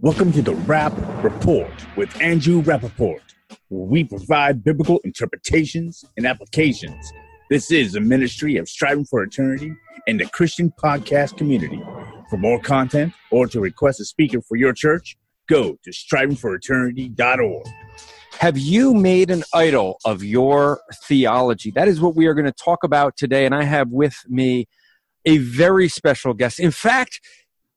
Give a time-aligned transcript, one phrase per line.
[0.00, 0.92] Welcome to the Rap
[1.24, 3.18] Report with Andrew Rappaport,
[3.66, 7.12] where we provide biblical interpretations and applications.
[7.50, 9.72] This is a ministry of striving for eternity
[10.06, 11.82] and the Christian podcast community.
[12.30, 15.16] For more content or to request a speaker for your church,
[15.48, 17.66] go to strivingforeternity.org.
[18.38, 21.72] Have you made an idol of your theology?
[21.72, 23.46] That is what we are going to talk about today.
[23.46, 24.68] And I have with me
[25.24, 26.60] a very special guest.
[26.60, 27.20] In fact,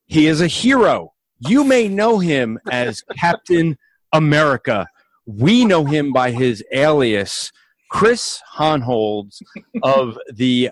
[0.06, 1.14] he is a hero.
[1.48, 3.76] You may know him as Captain
[4.14, 4.88] America.
[5.26, 7.52] We know him by his alias,
[7.90, 9.42] Chris Hohnholz
[9.82, 10.70] of the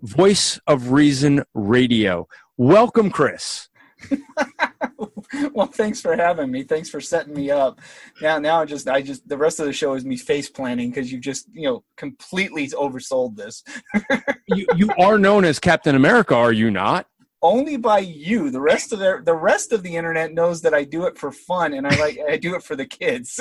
[0.00, 2.28] Voice of Reason Radio.
[2.58, 3.70] Welcome, Chris.
[5.54, 6.64] well, thanks for having me.
[6.64, 7.80] Thanks for setting me up.
[8.20, 10.90] Now, now I just, I just, the rest of the show is me face planning
[10.90, 13.64] because you just, you know, completely oversold this.
[14.48, 17.06] you, you are known as Captain America, are you not?
[17.42, 18.50] Only by you.
[18.50, 21.32] The rest of the the rest of the internet knows that I do it for
[21.32, 23.40] fun and I like I do it for the kids.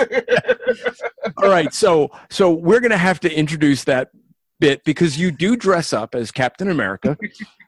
[1.38, 4.10] All right, so so we're gonna have to introduce that
[4.60, 7.18] bit because you do dress up as Captain America.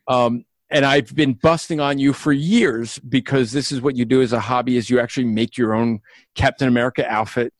[0.07, 4.23] Um, and I've been busting on you for years because this is what you do
[4.23, 5.99] as a hobby is you actually make your own
[6.33, 7.53] Captain America outfit.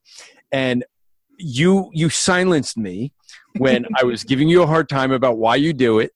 [0.51, 0.83] And
[1.38, 3.13] you you silenced me
[3.57, 6.11] when I was giving you a hard time about why you do it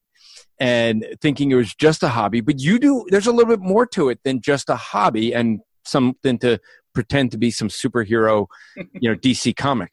[0.59, 3.85] and thinking it was just a hobby, but you do there's a little bit more
[3.87, 6.59] to it than just a hobby and something to
[6.93, 9.91] pretend to be some superhero, you know, DC comic.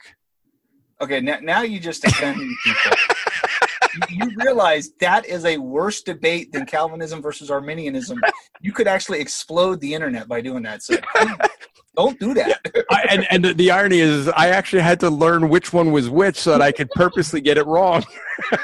[1.01, 2.97] Okay, now, now you just offended people
[4.09, 8.21] you realize that is a worse debate than Calvinism versus Arminianism.
[8.61, 10.83] You could actually explode the internet by doing that.
[10.83, 10.97] So
[11.97, 12.61] don't do that.
[12.91, 16.09] I, and and the, the, irony is, I actually had to learn which one was
[16.09, 18.05] which so that I could purposely get it wrong.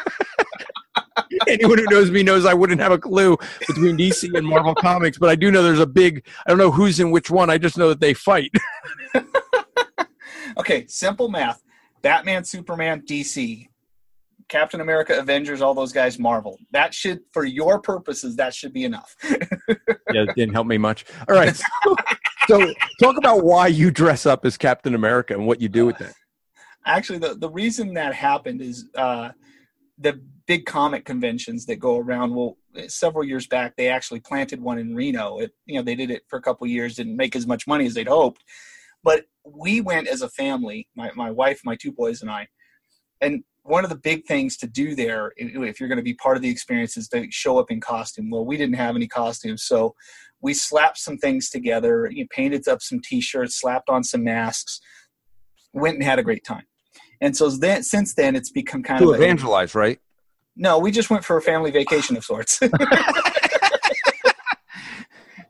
[1.48, 5.18] Anyone who knows me knows I wouldn't have a clue between DC and Marvel Comics,
[5.18, 6.26] but I do know there's a big.
[6.46, 7.50] I don't know who's in which one.
[7.50, 8.52] I just know that they fight.
[10.58, 11.62] okay, simple math.
[12.02, 13.66] Batman, Superman, DC.
[14.48, 16.58] Captain America, Avengers, all those guys, Marvel.
[16.72, 19.16] That should, for your purposes, that should be enough.
[19.28, 19.36] yeah,
[20.08, 21.04] it didn't help me much.
[21.28, 21.54] All right.
[21.54, 21.96] So,
[22.48, 25.98] so, talk about why you dress up as Captain America and what you do with
[25.98, 26.14] that.
[26.84, 29.30] Actually, the, the reason that happened is uh,
[29.98, 32.34] the big comic conventions that go around.
[32.34, 32.56] Well,
[32.88, 35.38] several years back, they actually planted one in Reno.
[35.38, 37.86] It, you know, they did it for a couple years, didn't make as much money
[37.86, 38.42] as they'd hoped.
[39.04, 42.48] But we went as a family, my, my wife, my two boys, and I.
[43.20, 46.36] And one of the big things to do there if you're going to be part
[46.36, 49.62] of the experience is to show up in costume well we didn't have any costumes
[49.64, 49.94] so
[50.40, 54.80] we slapped some things together you know, painted up some t-shirts slapped on some masks
[55.74, 56.64] went and had a great time
[57.20, 60.00] and so then since then it's become kind to of evangelize a, right
[60.56, 62.60] no we just went for a family vacation of sorts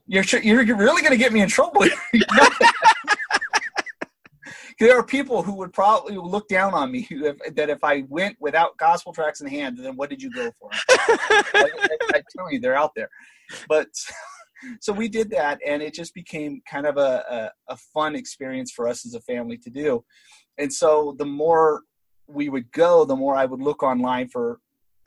[0.06, 1.84] you're, you're really going to get me in trouble
[4.80, 8.36] there are people who would probably look down on me if, that if I went
[8.40, 10.70] without gospel tracts in hand, then what did you go for?
[10.88, 11.18] I,
[11.54, 13.10] I, I, tell you, they're out there.
[13.68, 13.88] But
[14.80, 18.72] so we did that, and it just became kind of a, a, a fun experience
[18.72, 20.02] for us as a family to do.
[20.56, 21.82] And so the more
[22.26, 24.60] we would go, the more I would look online for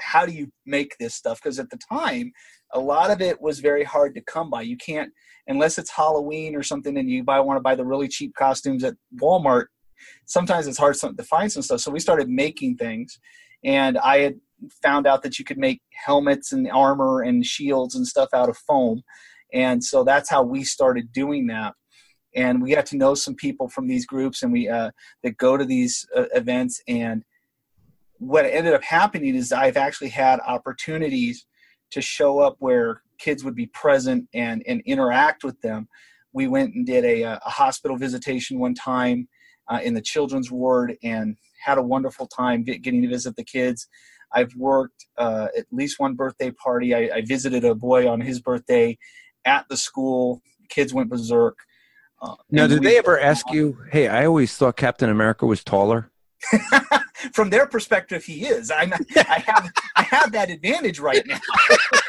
[0.03, 1.39] how do you make this stuff?
[1.41, 2.31] Because at the time,
[2.73, 4.61] a lot of it was very hard to come by.
[4.61, 5.11] You can't
[5.47, 8.83] unless it's Halloween or something, and you buy want to buy the really cheap costumes
[8.83, 9.65] at Walmart.
[10.25, 11.81] Sometimes it's hard to find some stuff.
[11.81, 13.19] So we started making things,
[13.63, 14.35] and I had
[14.81, 18.57] found out that you could make helmets and armor and shields and stuff out of
[18.57, 19.01] foam,
[19.53, 21.73] and so that's how we started doing that.
[22.35, 24.91] And we got to know some people from these groups, and we uh,
[25.23, 27.23] that go to these uh, events and
[28.17, 31.45] what ended up happening is I've actually had opportunities
[31.91, 35.87] to show up where kids would be present and, and interact with them.
[36.33, 39.27] We went and did a, a hospital visitation one time
[39.69, 43.87] uh, in the children's ward and had a wonderful time getting to visit the kids.
[44.33, 46.93] I've worked uh, at least one birthday party.
[46.95, 48.97] I, I, visited a boy on his birthday
[49.45, 50.41] at the school.
[50.69, 51.57] Kids went berserk.
[52.19, 56.09] Uh, now, did they ever ask you, hey, I always thought Captain America was taller?
[57.31, 58.71] From their perspective, he is.
[58.71, 58.83] I,
[59.15, 61.39] I have I have that advantage right now.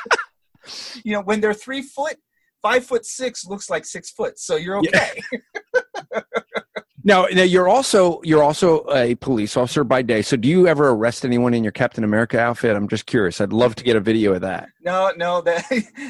[1.05, 2.17] you know, when they're three foot,
[2.63, 5.23] five foot six looks like six foot, so you're okay.
[5.33, 6.21] Yeah.
[7.05, 10.23] now, now you're also you're also a police officer by day.
[10.23, 12.75] So, do you ever arrest anyone in your Captain America outfit?
[12.77, 13.41] I'm just curious.
[13.41, 14.69] I'd love to get a video of that.
[14.83, 15.65] No, no, that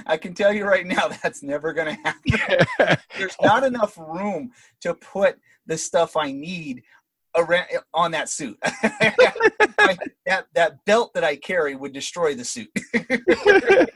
[0.06, 2.98] I can tell you right now that's never going to happen.
[3.18, 6.82] There's not enough room to put the stuff I need
[7.36, 8.58] around on that suit.
[10.26, 12.70] that that belt that I carry would destroy the suit.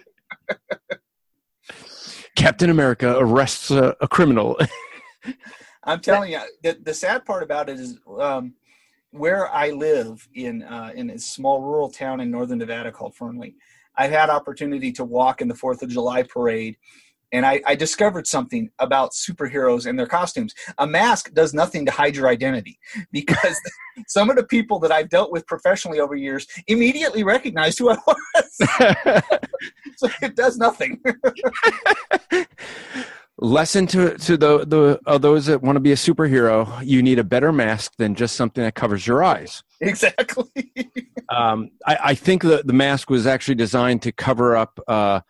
[2.36, 4.56] Captain America arrests a, a criminal.
[5.84, 8.54] I'm telling you, the, the sad part about it is um,
[9.10, 13.56] where I live in uh, in a small rural town in northern Nevada called Fernley.
[13.96, 16.76] I've had opportunity to walk in the Fourth of July parade,
[17.32, 20.54] and I, I, discovered something about superheroes and their costumes.
[20.78, 22.78] A mask does nothing to hide your identity
[23.12, 23.60] because
[24.06, 27.98] some of the people that I've dealt with professionally over years immediately recognized who I
[28.06, 28.58] was.
[29.96, 31.00] so it does nothing.
[33.40, 37.20] Lesson to to the the uh, those that want to be a superhero: you need
[37.20, 39.62] a better mask than just something that covers your eyes.
[39.80, 40.72] Exactly.
[41.28, 45.20] um, I, I, think the the mask was actually designed to cover up uh,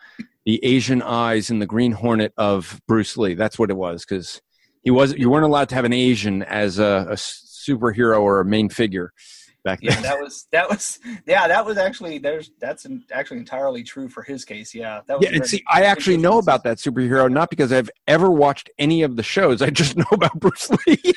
[0.48, 3.34] the Asian eyes and the Green Hornet of Bruce Lee.
[3.34, 4.40] That's what it was because
[4.80, 8.46] he was you weren't allowed to have an Asian as a, a superhero or a
[8.46, 9.12] main figure
[9.62, 9.92] back then.
[9.92, 14.08] Yeah, that was that was yeah, that was actually there's that's an, actually entirely true
[14.08, 14.74] for his case.
[14.74, 15.36] Yeah, that was yeah.
[15.36, 19.16] And see, I actually know about that superhero not because I've ever watched any of
[19.16, 19.60] the shows.
[19.60, 21.12] I just know about Bruce Lee.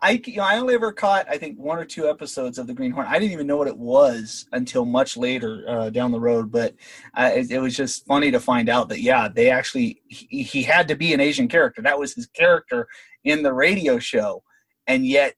[0.00, 2.74] I you know I only ever caught I think one or two episodes of the
[2.74, 3.10] Green Hornet.
[3.10, 6.52] I didn't even know what it was until much later uh, down the road.
[6.52, 6.74] But
[7.14, 10.62] uh, it, it, was just funny to find out that yeah, they actually he, he
[10.62, 11.82] had to be an Asian character.
[11.82, 12.86] That was his character
[13.24, 14.42] in the radio show,
[14.86, 15.34] and yet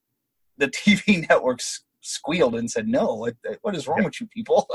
[0.59, 4.69] the TV networks squealed and said, "No, what, what is wrong with you people?"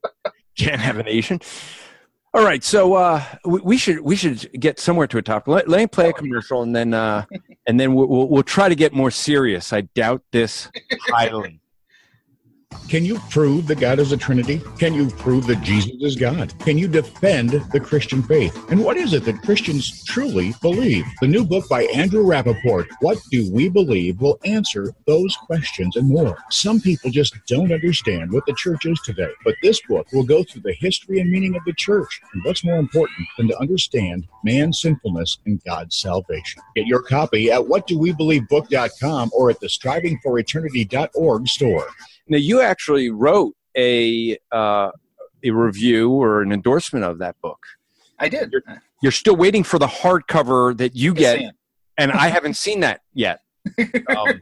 [0.56, 1.40] Can't have an Asian.
[2.34, 5.48] All right, so uh, we, should we should get somewhere to a topic.
[5.48, 7.26] Let, let me play a commercial, and then uh,
[7.66, 9.72] and then we'll, we'll, we'll try to get more serious.
[9.72, 10.70] I doubt this
[11.08, 11.61] highly.
[12.88, 14.60] Can you prove that God is a Trinity?
[14.78, 16.52] Can you prove that Jesus is God?
[16.60, 18.56] Can you defend the Christian faith?
[18.70, 21.04] And what is it that Christians truly believe?
[21.20, 26.08] The new book by Andrew Rappaport, What Do We Believe, will answer those questions and
[26.08, 26.36] more.
[26.50, 30.42] Some people just don't understand what the church is today, but this book will go
[30.42, 34.26] through the history and meaning of the church and what's more important than to understand
[34.44, 36.62] man's sinfulness and God's salvation.
[36.76, 41.86] Get your copy at whatdowebelievebook.com or at the strivingforeternity.org store.
[42.32, 44.90] Now, you actually wrote a uh,
[45.44, 47.58] a review or an endorsement of that book.
[48.18, 48.50] I did.
[48.50, 48.62] You're,
[49.02, 51.42] you're still waiting for the hardcover that you get,
[51.98, 53.40] and I haven't seen that yet.
[54.16, 54.40] Um,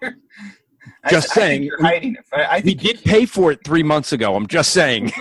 [1.10, 2.24] just I, saying, I hiding it.
[2.32, 4.36] I we did pay for it three months ago.
[4.36, 5.12] I'm just saying.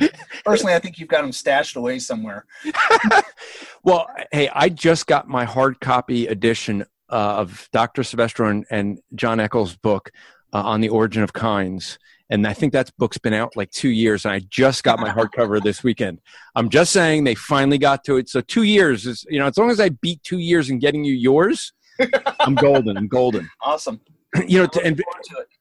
[0.44, 2.46] Personally, I think you've got them stashed away somewhere.
[3.84, 8.02] well, hey, I just got my hard copy edition uh, of Dr.
[8.02, 10.10] Silvestro and, and John Eccles' book
[10.54, 11.98] uh, on the origin of kinds
[12.30, 15.10] and I think that book's been out like two years, and I just got my
[15.10, 16.20] hardcover this weekend.
[16.54, 18.28] I'm just saying they finally got to it.
[18.28, 21.04] So two years is, you know, as long as I beat two years in getting
[21.04, 21.72] you yours,
[22.40, 22.96] I'm golden.
[22.96, 23.48] I'm golden.
[23.62, 24.00] Awesome.
[24.48, 25.00] You know, to, and,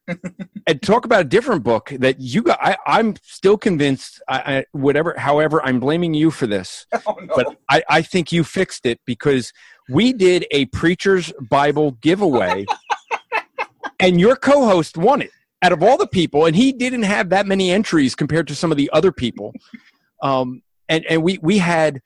[0.67, 2.57] and talk about a different book that you got.
[2.59, 4.19] I, I'm still convinced.
[4.27, 7.35] I, I whatever, however, I'm blaming you for this, oh, no.
[7.35, 9.53] but I, I think you fixed it because
[9.89, 12.65] we did a preacher's Bible giveaway
[14.03, 17.47] and your co-host won it out of all the people, and he didn't have that
[17.47, 19.53] many entries compared to some of the other people.
[20.21, 22.01] Um, and and we we had,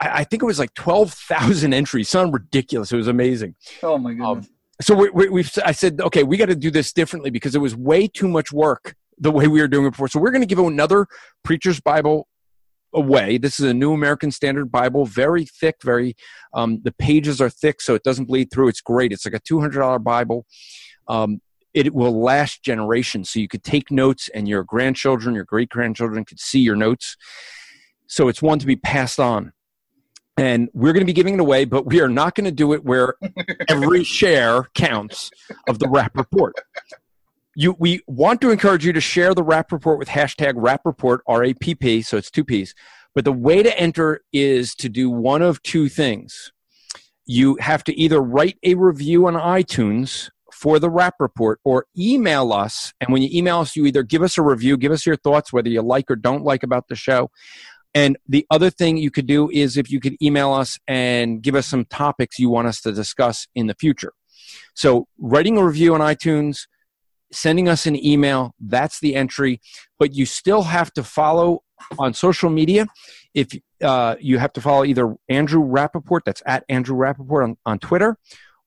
[0.00, 2.08] I, think it was like twelve thousand entries.
[2.08, 2.92] Something ridiculous.
[2.92, 3.54] It was amazing.
[3.82, 4.38] Oh my god.
[4.38, 4.48] Um,
[4.80, 7.60] so we, we, we've I said okay, we got to do this differently because it
[7.60, 10.08] was way too much work the way we were doing it before.
[10.08, 11.06] So we're going to give another
[11.44, 12.26] preacher's Bible
[12.92, 13.38] away.
[13.38, 16.16] This is a New American Standard Bible, very thick, very.
[16.54, 18.68] Um, the pages are thick, so it doesn't bleed through.
[18.68, 19.12] It's great.
[19.12, 20.46] It's like a two hundred dollar Bible.
[21.08, 21.40] Um,
[21.74, 23.30] it will last generations.
[23.30, 27.16] So you could take notes, and your grandchildren, your great grandchildren could see your notes.
[28.06, 29.52] So it's one to be passed on.
[30.36, 32.72] And we're going to be giving it away, but we are not going to do
[32.72, 33.14] it where
[33.68, 35.30] every share counts
[35.68, 36.54] of the rap report.
[37.56, 41.22] You, we want to encourage you to share the rap report with hashtag rap report,
[41.28, 42.74] R A P P, so it's two P's.
[43.14, 46.52] But the way to enter is to do one of two things.
[47.26, 50.30] You have to either write a review on iTunes
[50.64, 52.94] for the rap report or email us.
[52.98, 55.52] And when you email us, you either give us a review, give us your thoughts,
[55.52, 57.30] whether you like or don't like about the show.
[57.94, 61.54] And the other thing you could do is if you could email us and give
[61.54, 64.14] us some topics you want us to discuss in the future.
[64.74, 66.66] So, writing a review on iTunes,
[67.30, 69.60] sending us an email, that's the entry.
[69.98, 71.62] But you still have to follow
[71.98, 72.86] on social media.
[73.34, 73.48] If
[73.82, 78.16] uh, you have to follow either Andrew Rappaport, that's at Andrew Rappaport on, on Twitter,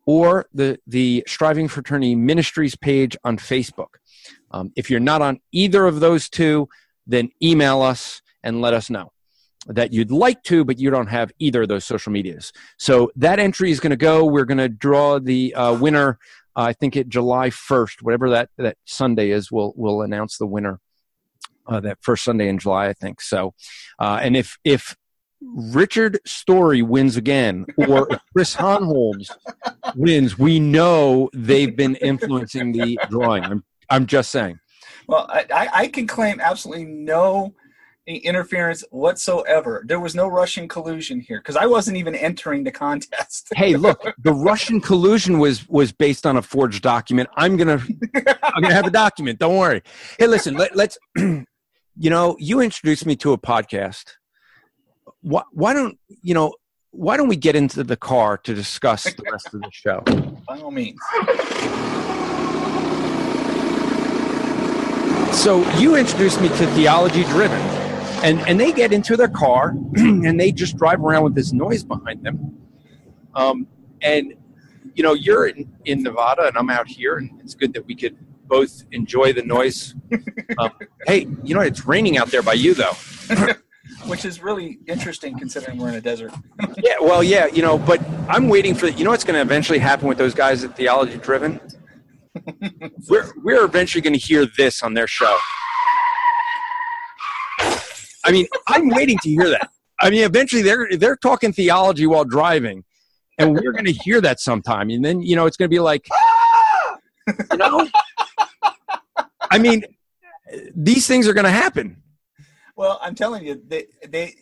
[0.07, 3.97] or the, the Striving for Eternity Ministries page on Facebook.
[4.49, 6.69] Um, if you're not on either of those two,
[7.05, 9.11] then email us and let us know
[9.67, 12.53] that you'd like to, but you don't have either of those social medias.
[12.77, 14.23] So that entry is going to go.
[14.25, 16.19] We're going to draw the uh, winner.
[16.55, 20.47] Uh, I think it July 1st, whatever that, that Sunday is, we'll, we'll announce the
[20.47, 20.79] winner
[21.67, 23.19] uh, that first Sunday in July, I think.
[23.19, 23.53] So,
[23.99, 24.95] uh, and if, if
[25.41, 29.29] Richard Story wins again or Chris Hohnholz
[29.95, 33.43] wins, we know they've been influencing the drawing.
[33.43, 34.59] I'm, I'm just saying.
[35.07, 37.53] Well, I, I can claim absolutely no
[38.07, 39.83] interference whatsoever.
[39.85, 43.49] There was no Russian collusion here because I wasn't even entering the contest.
[43.55, 47.29] hey, look, the Russian collusion was was based on a forged document.
[47.35, 47.81] I'm gonna
[48.43, 49.39] I'm gonna have a document.
[49.39, 49.81] Don't worry.
[50.17, 50.97] Hey, listen, let, let's.
[51.15, 51.45] you
[52.09, 54.05] know, you introduced me to a podcast.
[55.27, 56.53] Why, why don't you know?
[56.91, 60.01] Why don't we get into the car to discuss the rest of the show?
[60.47, 60.97] By all means.
[65.35, 67.59] So you introduced me to theology driven
[68.23, 71.83] and and they get into their car and they just drive around with this noise
[71.83, 72.57] behind them
[73.35, 73.67] um,
[74.01, 74.33] and
[74.95, 77.95] you know you're in, in nevada and i'm out here and it's good that we
[77.95, 78.17] could
[78.47, 79.93] both enjoy the noise
[80.57, 80.71] um,
[81.05, 82.93] hey you know it's raining out there by you though
[84.05, 86.31] which is really interesting considering we're in a desert
[86.77, 89.79] yeah well yeah you know but i'm waiting for you know what's going to eventually
[89.79, 91.59] happen with those guys at theology driven
[93.09, 95.37] we're we're eventually going to hear this on their show
[98.27, 99.71] I mean, I'm waiting to hear that.
[100.01, 102.83] I mean, eventually they're they're talking theology while driving,
[103.37, 105.79] and we're going to hear that sometime, and then you know it's going to be
[105.79, 106.07] like,
[107.51, 107.87] you know,
[109.49, 109.85] I mean,
[110.75, 112.03] these things are going to happen.
[112.77, 114.35] Well, I'm telling you, they they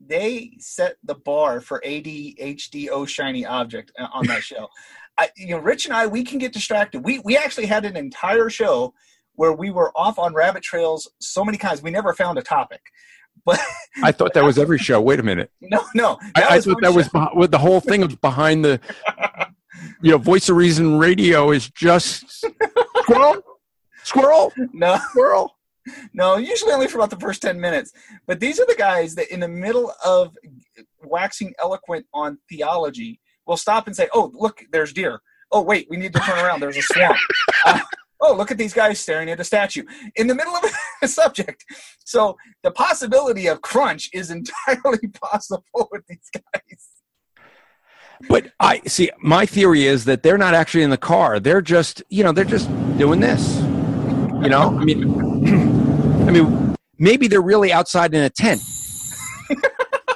[0.00, 4.68] they set the bar for ADHD shiny object uh, on that show.
[5.18, 7.04] I, you know, Rich and I, we can get distracted.
[7.04, 8.94] We we actually had an entire show
[9.34, 12.80] where we were off on rabbit trails so many times we never found a topic.
[13.44, 13.58] But
[14.04, 15.00] I thought that was every show.
[15.00, 15.50] Wait a minute.
[15.60, 16.18] No, no.
[16.36, 16.96] I, I thought that show.
[16.96, 18.80] was behind, the whole thing was behind the.
[20.00, 22.44] You know, Voice of Reason Radio is just
[22.98, 23.42] squirrel,
[24.04, 25.56] squirrel, no squirrel.
[26.12, 27.92] No, usually only for about the first ten minutes.
[28.26, 30.36] But these are the guys that, in the middle of
[31.02, 35.20] waxing eloquent on theology, will stop and say, "Oh, look, there's deer.
[35.50, 36.60] Oh, wait, we need to turn around.
[36.60, 37.16] There's a swamp."
[37.64, 37.78] Uh,
[38.20, 39.84] oh, look at these guys staring at a statue
[40.16, 40.64] in the middle of
[41.02, 41.64] a subject.
[42.04, 46.88] So the possibility of crunch is entirely possible with these guys.
[48.28, 49.10] But I see.
[49.20, 51.40] My theory is that they're not actually in the car.
[51.40, 53.58] They're just, you know, they're just doing this.
[54.42, 58.62] You know, I mean, I mean, maybe they're really outside in a tent.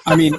[0.06, 0.38] I mean,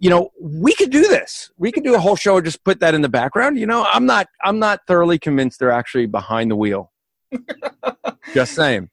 [0.00, 1.50] you know, we could do this.
[1.56, 3.58] We could do a whole show and just put that in the background.
[3.58, 6.92] You know, I'm not I'm not thoroughly convinced they're actually behind the wheel.
[8.34, 8.90] just saying.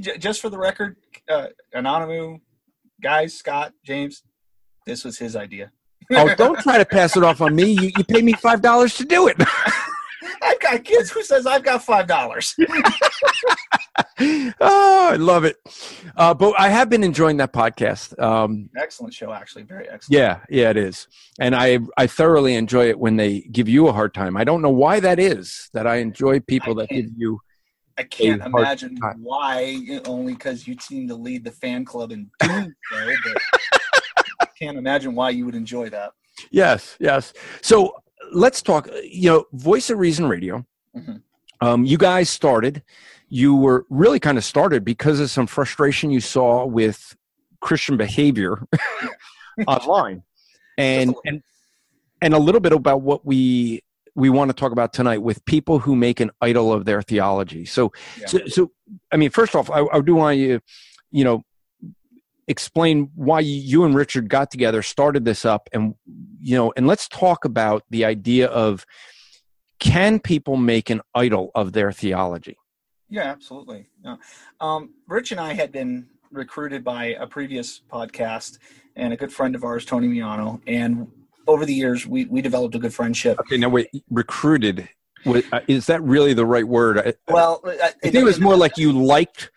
[0.00, 0.96] Just for the record,
[1.28, 2.40] uh, Anonymous,
[3.00, 4.24] guys, Scott, James,
[4.86, 5.70] this was his idea.
[6.12, 7.72] oh, don't try to pass it off on me.
[7.72, 9.36] You, you pay me five dollars to do it.
[10.74, 11.10] Got kids.
[11.10, 12.54] Who says I've got five dollars?
[14.20, 15.56] oh, I love it.
[16.16, 18.20] Uh, but I have been enjoying that podcast.
[18.20, 20.18] Um, excellent show, actually, very excellent.
[20.18, 21.06] Yeah, yeah, it is,
[21.38, 24.36] and I I thoroughly enjoy it when they give you a hard time.
[24.36, 25.70] I don't know why that is.
[25.74, 27.40] That I enjoy people I that give you.
[27.96, 29.78] I can't imagine why.
[30.06, 33.14] Only because you seem to lead the fan club in doing so.
[33.24, 33.62] But
[34.40, 36.14] I can't imagine why you would enjoy that.
[36.50, 37.32] Yes, yes.
[37.62, 37.94] So
[38.32, 38.88] let's talk.
[39.02, 40.64] You know, Voice of Reason Radio.
[40.96, 41.16] Mm-hmm.
[41.60, 42.82] Um, you guys started.
[43.28, 47.16] You were really kind of started because of some frustration you saw with
[47.60, 48.66] Christian behavior
[49.66, 50.22] online,
[50.78, 51.42] and and
[52.20, 53.82] and a little bit about what we
[54.14, 57.64] we want to talk about tonight with people who make an idol of their theology.
[57.64, 58.26] So, yeah.
[58.26, 58.70] so, so,
[59.10, 60.60] I mean, first off, I, I do want you,
[61.10, 61.42] you know,
[62.48, 65.94] explain why you and Richard got together, started this up, and
[66.40, 68.86] you know, and let's talk about the idea of
[69.78, 72.56] can people make an idol of their theology?
[73.08, 73.88] Yeah, absolutely.
[74.04, 74.16] Yeah.
[74.60, 78.58] Um, Rich and I had been recruited by a previous podcast
[78.96, 81.10] and a good friend of ours, Tony Miano, and
[81.46, 83.38] over the years we we developed a good friendship.
[83.40, 84.88] Okay, now wait, recruited.
[85.26, 87.16] Uh, is that really the right word?
[87.28, 89.50] Well, I, I think it was more like you liked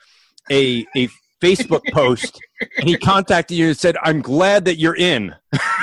[0.49, 1.09] a a
[1.41, 2.39] Facebook post
[2.77, 5.35] and he contacted you and said, "I'm glad that you're in."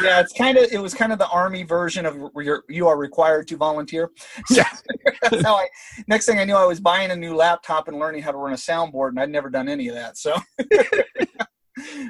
[0.02, 2.96] yeah, it's kind of it was kind of the army version of you're, you are
[2.96, 4.10] required to volunteer.
[4.46, 4.68] So yeah.
[5.22, 5.68] that's how I.
[6.06, 8.52] Next thing I knew, I was buying a new laptop and learning how to run
[8.52, 10.18] a soundboard, and I'd never done any of that.
[10.18, 10.34] So.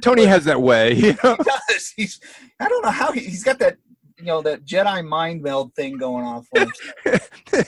[0.02, 0.92] Tony has that way.
[0.92, 1.36] You know?
[1.36, 1.92] He does.
[1.96, 2.20] He's.
[2.60, 3.78] I don't know how he, he's got that
[4.18, 6.66] you know that Jedi mind meld thing going on for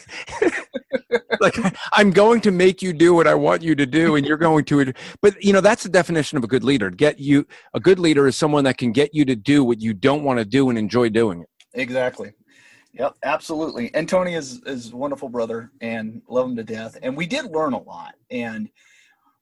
[1.41, 1.57] like
[1.93, 4.65] I'm going to make you do what I want you to do, and you're going
[4.67, 4.93] to.
[5.21, 6.91] But you know that's the definition of a good leader.
[6.91, 9.95] Get you a good leader is someone that can get you to do what you
[9.95, 11.49] don't want to do and enjoy doing it.
[11.75, 12.33] Exactly.
[12.93, 13.95] Yep, absolutely.
[13.95, 16.97] And Tony is is a wonderful brother and love him to death.
[17.03, 18.15] And we did learn a lot.
[18.31, 18.71] And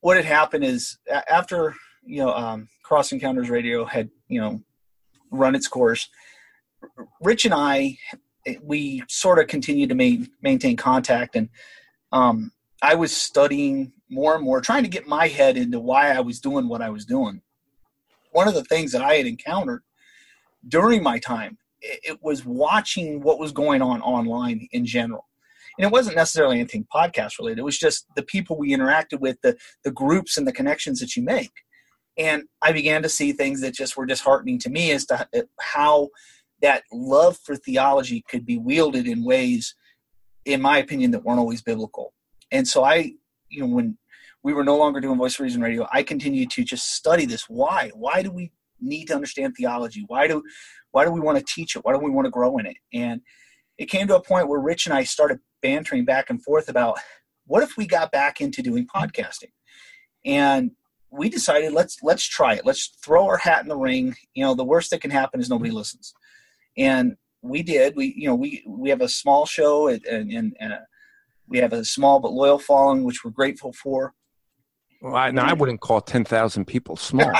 [0.00, 0.98] what had happened is
[1.30, 4.60] after you know um, Cross Encounters Radio had you know
[5.30, 6.08] run its course,
[7.20, 7.98] Rich and I
[8.62, 11.48] we sort of continued to ma- maintain contact, and
[12.12, 16.20] um, I was studying more and more, trying to get my head into why I
[16.20, 17.40] was doing what I was doing.
[18.32, 19.82] One of the things that I had encountered
[20.68, 25.26] during my time it was watching what was going on online in general
[25.78, 29.36] and it wasn't necessarily anything podcast related it was just the people we interacted with
[29.42, 31.52] the the groups and the connections that you make
[32.16, 35.26] and i began to see things that just were disheartening to me as to
[35.60, 36.08] how
[36.64, 39.74] that love for theology could be wielded in ways
[40.46, 42.14] in my opinion that weren't always biblical.
[42.50, 43.12] And so i
[43.50, 43.98] you know when
[44.42, 47.44] we were no longer doing voice of reason radio i continued to just study this.
[47.48, 47.90] Why?
[47.94, 50.04] Why do we need to understand theology?
[50.06, 50.42] Why do
[50.92, 51.84] why do we want to teach it?
[51.84, 52.78] Why do we want to grow in it?
[52.94, 53.20] And
[53.76, 56.98] it came to a point where rich and i started bantering back and forth about
[57.46, 59.52] what if we got back into doing podcasting?
[60.24, 60.70] And
[61.10, 62.64] we decided let's let's try it.
[62.64, 64.16] Let's throw our hat in the ring.
[64.32, 66.14] You know the worst that can happen is nobody listens
[66.76, 70.72] and we did we you know we we have a small show and, and, and
[70.72, 70.78] uh,
[71.46, 74.14] we have a small but loyal following which we're grateful for
[75.04, 77.30] well, I, I wouldn't call ten thousand people small.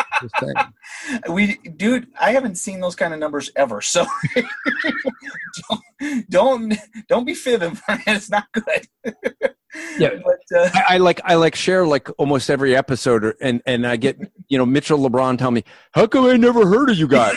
[1.30, 3.80] we, dude, I haven't seen those kind of numbers ever.
[3.80, 4.04] So
[5.70, 6.74] don't, don't,
[7.08, 7.78] don't be fibbing.
[8.06, 8.86] It's not good.
[9.98, 13.86] yeah, but uh, I, I, like I like share like almost every episode, and and
[13.86, 17.08] I get you know Mitchell LeBron tell me, how come I never heard of you
[17.08, 17.36] guys?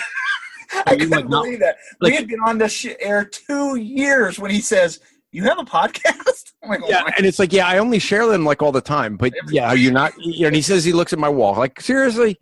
[0.86, 1.78] I couldn't like, believe that.
[2.00, 5.00] Like, we had been on this air two years when he says
[5.32, 6.24] you have a podcast?
[6.68, 9.16] Like, oh yeah, and it's like, yeah, I only share them like all the time,
[9.16, 10.12] but yeah, you're not.
[10.18, 12.38] You know, and he says he looks at my wall, like seriously.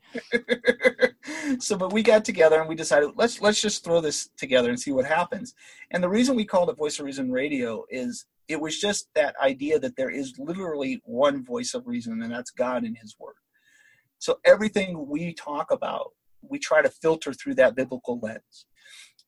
[1.59, 4.79] so, but we got together and we decided let's let's just throw this together and
[4.79, 5.53] see what happens.
[5.91, 9.35] And the reason we called it Voice of Reason Radio is it was just that
[9.43, 13.35] idea that there is literally one voice of reason, and that's God in His Word.
[14.17, 16.13] So everything we talk about,
[16.49, 18.65] we try to filter through that biblical lens.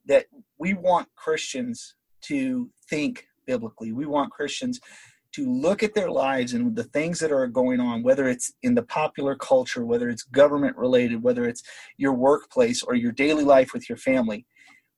[0.05, 0.25] That
[0.57, 3.91] we want Christians to think biblically.
[3.91, 4.79] We want Christians
[5.33, 8.75] to look at their lives and the things that are going on, whether it's in
[8.75, 11.61] the popular culture, whether it's government related, whether it's
[11.97, 14.45] your workplace or your daily life with your family,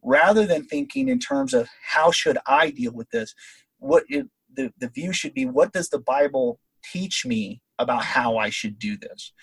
[0.03, 3.33] rather than thinking in terms of how should I deal with this,
[3.79, 6.59] what it, the, the view should be what does the Bible
[6.91, 9.33] teach me about how I should do this?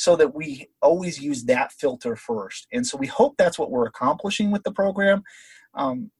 [0.00, 2.66] So that we always use that filter first.
[2.72, 5.22] And so we hope that's what we're accomplishing with the program.
[5.74, 6.10] Um,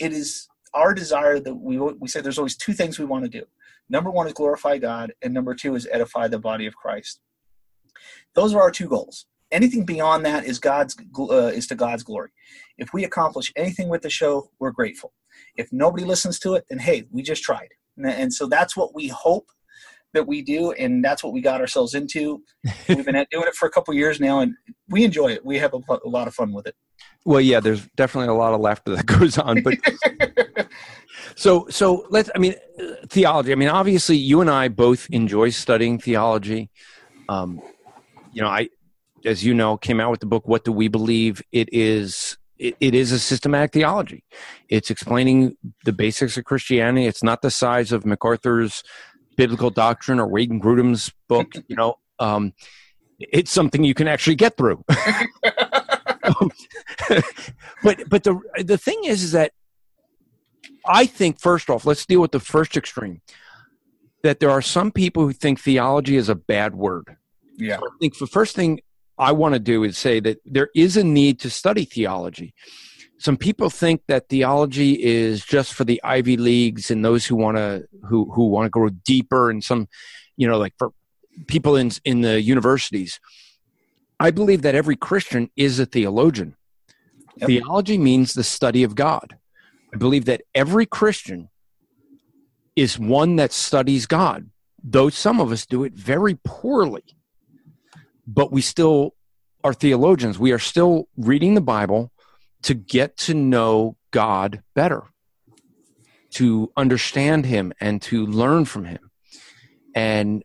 [0.00, 3.30] it is our desire that we we say there's always two things we want to
[3.30, 3.44] do.
[3.88, 7.20] Number one is glorify God, and number two is edify the body of Christ.
[8.34, 9.26] Those are our two goals.
[9.52, 12.30] Anything beyond that is God's uh, is to God's glory.
[12.76, 15.12] If we accomplish anything with the show, we're grateful.
[15.54, 17.68] If nobody listens to it, then hey, we just tried.
[18.02, 19.46] And so that's what we hope
[20.14, 22.42] that we do, and that's what we got ourselves into.
[22.88, 24.54] We've been doing it for a couple years now, and
[24.88, 25.44] we enjoy it.
[25.44, 26.74] We have a, a lot of fun with it.
[27.24, 29.74] Well, yeah, there's definitely a lot of laughter that goes on, but
[31.36, 32.30] so so let's.
[32.34, 32.54] I mean,
[33.08, 33.52] theology.
[33.52, 36.70] I mean, obviously, you and I both enjoy studying theology.
[37.28, 37.60] Um,
[38.32, 38.68] you know, I,
[39.24, 42.76] as you know, came out with the book "What Do We Believe." It is it,
[42.80, 44.24] it is a systematic theology.
[44.68, 47.06] It's explaining the basics of Christianity.
[47.06, 48.82] It's not the size of MacArthur's
[49.38, 51.52] biblical doctrine or Wayne Grudem's book.
[51.68, 52.52] You know, um,
[53.18, 54.84] it's something you can actually get through.
[57.82, 59.52] but but the the thing is, is that
[60.84, 63.22] I think first off, let's deal with the first extreme.
[64.24, 67.16] That there are some people who think theology is a bad word.
[67.56, 67.78] Yeah.
[67.78, 68.80] So I think the first thing
[69.16, 72.54] I want to do is say that there is a need to study theology.
[73.18, 77.56] Some people think that theology is just for the Ivy Leagues and those who want
[77.56, 79.88] to who who want to go deeper and some,
[80.36, 80.92] you know, like for
[81.48, 83.18] people in in the universities.
[84.20, 86.56] I believe that every Christian is a theologian.
[87.36, 87.46] Yep.
[87.46, 89.36] Theology means the study of God.
[89.92, 91.48] I believe that every Christian
[92.76, 94.50] is one that studies God,
[94.82, 97.04] though some of us do it very poorly.
[98.26, 99.14] But we still
[99.64, 100.38] are theologians.
[100.38, 102.12] We are still reading the Bible
[102.62, 105.02] to get to know God better,
[106.32, 109.10] to understand Him, and to learn from Him.
[109.94, 110.44] And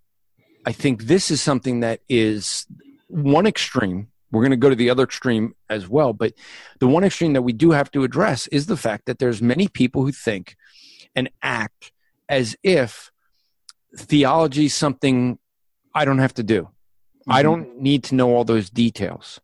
[0.65, 2.65] I think this is something that is
[3.07, 6.33] one extreme we're going to go to the other extreme as well but
[6.79, 9.67] the one extreme that we do have to address is the fact that there's many
[9.67, 10.55] people who think
[11.15, 11.91] and act
[12.27, 13.11] as if
[13.95, 15.37] theology is something
[15.93, 17.31] i don't have to do mm-hmm.
[17.31, 19.39] i don't need to know all those details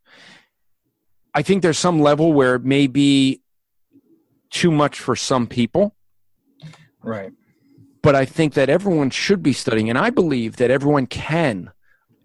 [1.34, 3.40] i think there's some level where it may be
[4.50, 5.94] too much for some people
[7.02, 7.32] right
[8.02, 11.70] but i think that everyone should be studying and i believe that everyone can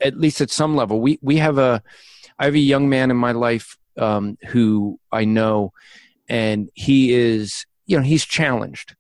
[0.02, 1.02] at least at some level.
[1.02, 1.82] We we have a
[2.38, 5.74] I have a young man in my life um, who I know,
[6.28, 8.96] and he is you know he's challenged.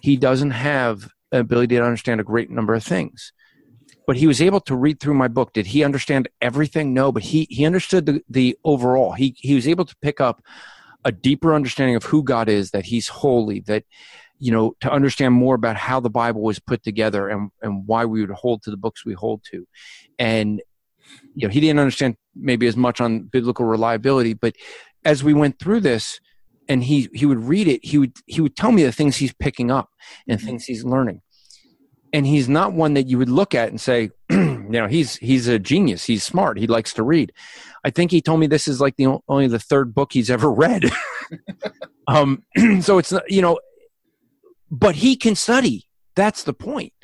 [0.00, 3.32] He doesn't have ability to understand a great number of things,
[4.08, 5.52] but he was able to read through my book.
[5.52, 6.94] Did he understand everything?
[6.94, 9.12] No, but he he understood the the overall.
[9.12, 10.42] He he was able to pick up
[11.04, 13.84] a deeper understanding of who God is, that He's holy, that
[14.38, 18.04] you know to understand more about how the bible was put together and and why
[18.04, 19.66] we would hold to the books we hold to
[20.16, 20.62] and
[21.34, 24.54] you know he didn't understand maybe as much on biblical reliability but
[25.04, 26.20] as we went through this
[26.68, 29.34] and he he would read it he would he would tell me the things he's
[29.34, 29.88] picking up
[30.28, 30.46] and mm-hmm.
[30.46, 31.20] things he's learning
[32.12, 35.48] and he's not one that you would look at and say you know he's he's
[35.48, 36.04] a genius.
[36.04, 36.58] He's smart.
[36.58, 37.32] He likes to read.
[37.84, 40.50] I think he told me this is like the only the third book he's ever
[40.50, 40.84] read.
[42.06, 42.42] Um
[42.80, 43.58] so it's you know
[44.70, 45.84] but he can study.
[46.16, 46.94] That's the point.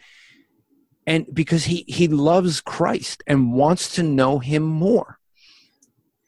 [1.06, 5.18] And because he he loves christ and wants to know him more.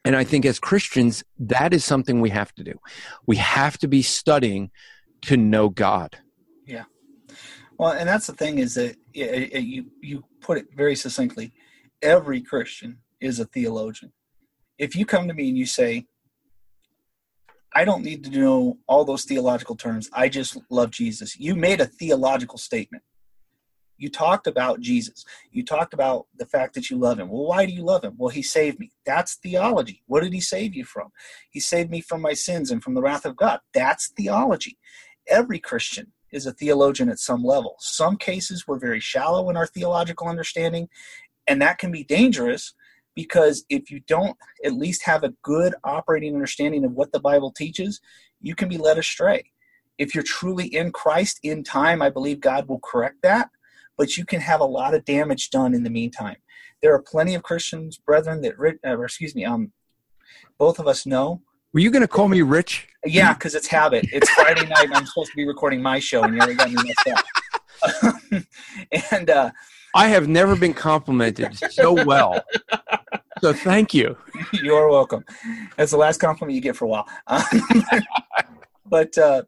[0.05, 2.75] And i think as christians that is something we have to do.
[3.27, 4.71] We have to be studying
[5.23, 6.19] to know god.
[6.67, 6.85] Yeah
[7.79, 11.53] well and that's the thing is that you you put it very succinctly
[12.03, 14.13] every christian is a theologian
[14.79, 16.07] if you come to me and you say
[17.77, 20.09] I don't need to know all those theological terms.
[20.11, 21.39] I just love Jesus.
[21.39, 23.03] You made a theological statement.
[23.99, 25.27] You talked about Jesus.
[25.51, 27.29] You talked about the fact that you love him.
[27.29, 28.15] Well, why do you love him?
[28.17, 28.93] Well, he saved me.
[29.05, 30.03] That's theology.
[30.07, 31.09] What did he save you from?
[31.51, 33.61] He saved me from my sins and from the wrath of God.
[33.75, 34.79] That's theology.
[35.29, 37.77] Every Christian is a theologian at some level.
[37.79, 40.89] Some cases we're very shallow in our theological understanding,
[41.47, 42.75] and that can be dangerous
[43.15, 47.51] because if you don't at least have a good operating understanding of what the Bible
[47.51, 48.01] teaches,
[48.41, 49.51] you can be led astray.
[49.99, 53.49] If you're truly in Christ in time, I believe God will correct that,
[53.97, 56.37] but you can have a lot of damage done in the meantime.
[56.83, 58.55] There are plenty of Christians, brethren, that,
[58.87, 59.73] uh, excuse me, um,
[60.59, 61.41] both of us know.
[61.77, 62.89] Were you going to call me Rich?
[63.05, 64.09] Yeah, because it's habit.
[64.11, 66.71] It's Friday night, and I'm supposed to be recording my show, and you already got
[66.71, 68.43] me messed up.
[69.13, 69.51] and uh,
[69.95, 72.43] I have never been complimented so well.
[73.43, 74.17] So thank you.
[74.55, 75.23] You're welcome.
[75.77, 77.07] That's the last compliment you get for a while.
[78.87, 79.43] but uh,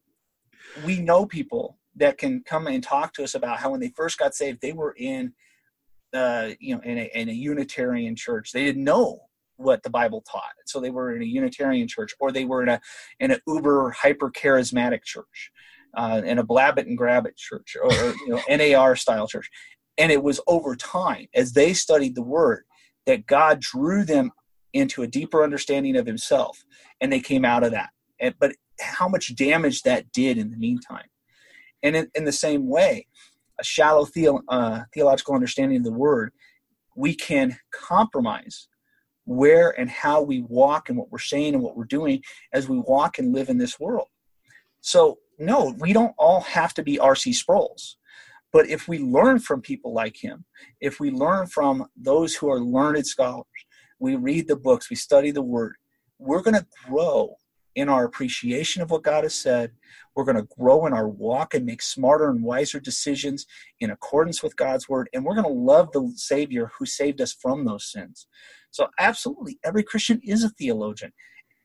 [0.85, 4.19] we know people that can come and talk to us about how when they first
[4.19, 5.33] got saved, they were in,
[6.13, 8.53] uh, you know, in a, in a Unitarian church.
[8.53, 9.28] They didn't know
[9.59, 12.69] what the Bible taught, so they were in a Unitarian church, or they were in
[12.69, 12.81] a
[13.21, 15.53] in an uber hyper charismatic church,
[15.97, 19.51] uh, in a blab it and grab it church, or, you know NAR style church,
[19.99, 22.65] and it was over time, as they studied the word,
[23.07, 24.33] that God drew them
[24.73, 26.65] into a deeper understanding of himself.
[27.01, 27.91] And they came out of that.
[28.21, 31.07] And, but how much damage that did in the meantime.
[31.83, 33.07] And in, in the same way,
[33.59, 36.33] a shallow theo, uh, theological understanding of the word,
[36.95, 38.69] we can compromise
[39.29, 42.23] where and how we walk and what we're saying and what we're doing
[42.55, 44.09] as we walk and live in this world.
[44.81, 47.35] So, no, we don't all have to be R.C.
[47.35, 47.99] Sproul's.
[48.53, 50.47] But if we learn from people like him,
[50.81, 53.45] if we learn from those who are learned scholars,
[53.99, 55.77] we read the books, we study the word,
[56.19, 57.37] we're going to grow
[57.75, 59.73] in our appreciation of what God has said.
[60.15, 63.47] We're going to grow in our walk and make smarter and wiser decisions
[63.79, 65.09] in accordance with God's word.
[65.13, 68.27] And we're going to love the Savior who saved us from those sins.
[68.71, 71.13] So, absolutely, every Christian is a theologian.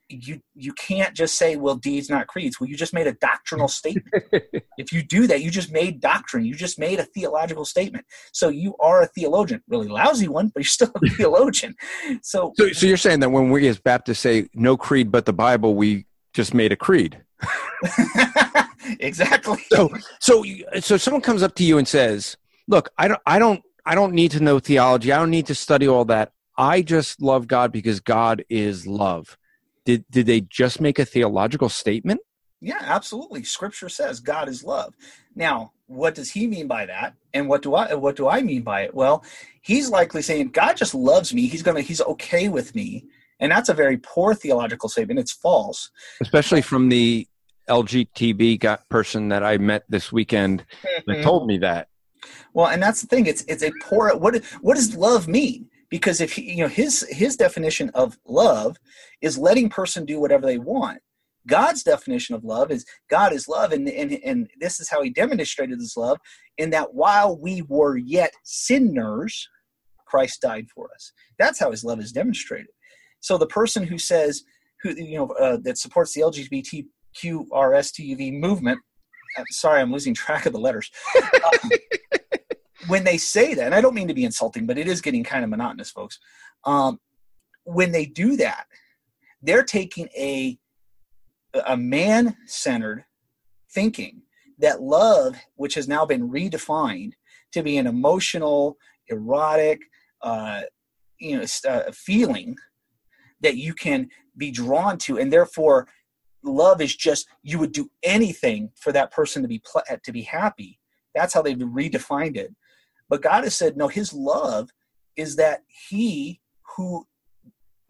[0.10, 2.60] You you can't just say well deeds not creeds.
[2.60, 4.26] Well you just made a doctrinal statement.
[4.78, 6.46] If you do that you just made doctrine.
[6.46, 8.06] You just made a theological statement.
[8.32, 9.64] So you are a theologian.
[9.68, 11.74] Really lousy one but you're still a theologian.
[12.22, 15.34] So so, so you're saying that when we as baptists say no creed but the
[15.34, 17.22] bible we just made a creed.
[19.00, 19.58] Exactly.
[19.72, 19.90] So
[20.20, 20.44] so
[20.80, 22.38] so someone comes up to you and says
[22.68, 25.12] look i don't i don't i don't need to know theology.
[25.12, 29.38] I don't need to study all that i just love god because god is love
[29.86, 32.22] did did they just make a theological statement?
[32.62, 33.44] Yeah, absolutely.
[33.44, 34.94] Scripture says God is love.
[35.36, 37.16] Now, what does he mean by that?
[37.34, 38.96] And what do I what do I mean by it?
[38.96, 39.24] Well,
[39.62, 41.48] he's likely saying God just loves me.
[41.48, 43.06] He's going to he's okay with me.
[43.40, 45.20] And that's a very poor theological statement.
[45.20, 45.90] It's false.
[46.22, 47.28] Especially from the
[47.68, 51.24] LGTB person that I met this weekend that mm-hmm.
[51.24, 51.90] told me that.
[52.54, 53.26] Well, and that's the thing.
[53.26, 54.16] It's it's a poor.
[54.16, 55.70] What what does love mean?
[55.94, 58.78] Because if he, you know his his definition of love
[59.22, 61.00] is letting person do whatever they want.
[61.46, 65.12] God's definition of love is god is love and, and and this is how he
[65.12, 66.18] demonstrated his love
[66.58, 69.48] in that while we were yet sinners
[70.08, 71.12] christ died for us.
[71.38, 72.72] That's how his love is demonstrated.
[73.20, 74.42] So the person who says
[74.82, 76.90] who you know uh, that supports the lgbtqrstuv
[78.40, 78.80] movement
[79.38, 80.90] I'm sorry i'm losing track of the letters.
[81.16, 81.52] Uh,
[82.88, 85.24] when they say that, and I don't mean to be insulting, but it is getting
[85.24, 86.20] kind of monotonous, folks.
[86.66, 87.00] Um,
[87.64, 88.66] when they do that,
[89.42, 90.58] they're taking a
[91.68, 93.06] a man centered
[93.72, 94.24] thinking
[94.60, 97.12] that love, which has now been redefined
[97.52, 99.80] to be an emotional, erotic,
[100.22, 100.62] uh,
[101.20, 102.56] you know, uh, feeling
[103.42, 105.88] that you can be drawn to, and therefore,
[106.44, 110.22] love is just you would do anything for that person to be pl- to be
[110.22, 110.80] happy.
[111.14, 112.54] That's how they've redefined it.
[113.14, 114.72] But God has said, no, His love
[115.16, 116.42] is that He
[116.76, 117.06] who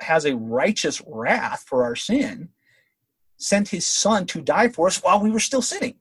[0.02, 2.50] has a righteous wrath for our sin
[3.38, 5.96] sent His Son to die for us while we were still sinning.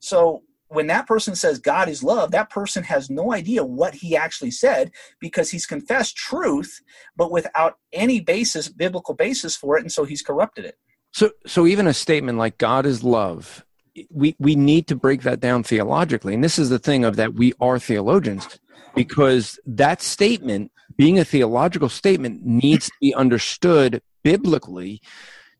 [0.00, 4.14] So when that person says God is love, that person has no idea what he
[4.14, 6.82] actually said because he's confessed truth,
[7.16, 10.76] but without any basis, biblical basis for it, and so he's corrupted it.
[11.14, 13.64] So, so even a statement like God is love,
[14.10, 17.34] we we need to break that down theologically, and this is the thing of that
[17.34, 18.58] we are theologians,
[18.94, 25.00] because that statement, being a theological statement, needs to be understood biblically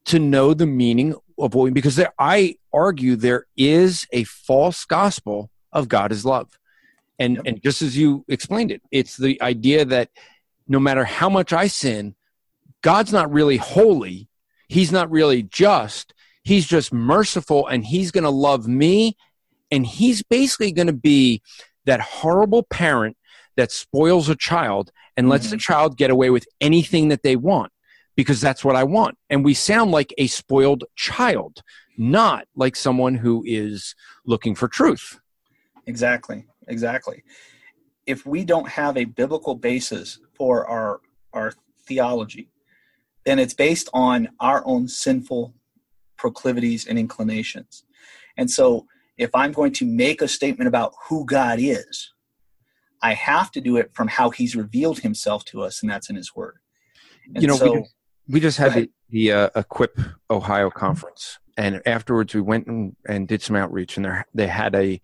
[0.07, 4.85] to know the meaning of what we, because there, I argue there is a false
[4.85, 6.59] gospel of God is love.
[7.18, 10.11] And, and just as you explained it, it's the idea that
[10.66, 12.14] no matter how much I sin,
[12.83, 14.29] God's not really holy.
[14.68, 16.13] He's not really just.
[16.44, 19.16] He's just merciful and he's going to love me.
[19.70, 21.42] And he's basically going to be
[21.87, 23.16] that horrible parent
[23.57, 25.52] that spoils a child and lets mm-hmm.
[25.52, 27.72] the child get away with anything that they want
[28.16, 29.16] because that's what I want.
[29.30, 31.62] And we sound like a spoiled child,
[31.96, 35.18] not like someone who is looking for truth.
[35.87, 36.46] Exactly.
[36.68, 37.22] Exactly.
[38.07, 41.00] If we don't have a biblical basis for our
[41.33, 41.52] our
[41.87, 42.48] theology,
[43.24, 45.54] then it's based on our own sinful
[46.24, 47.84] proclivities and inclinations.
[48.38, 48.87] And so
[49.18, 52.14] if I'm going to make a statement about who God is,
[53.02, 56.16] I have to do it from how he's revealed himself to us, and that's in
[56.16, 56.56] his word.
[57.34, 57.84] And you know, so,
[58.26, 63.28] we just had the, the uh, Equip Ohio conference, and afterwards we went and, and
[63.28, 64.98] did some outreach, and there they had a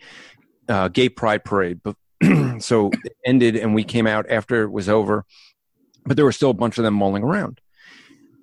[0.70, 1.80] uh, gay pride parade.
[1.82, 1.96] But
[2.62, 5.26] so it ended, and we came out after it was over,
[6.06, 7.59] but there were still a bunch of them mulling around.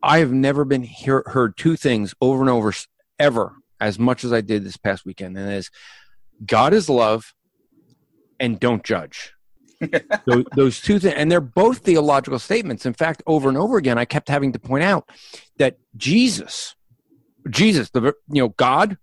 [0.03, 2.73] I have never been hear, heard two things over and over
[3.19, 5.69] ever as much as I did this past weekend, and that is
[6.45, 7.33] God is love,
[8.39, 9.33] and don't judge
[10.25, 12.86] those, those, two things, and they're both theological statements.
[12.86, 15.10] In fact, over and over again, I kept having to point out
[15.57, 16.75] that Jesus,
[17.49, 18.97] Jesus, the you know God,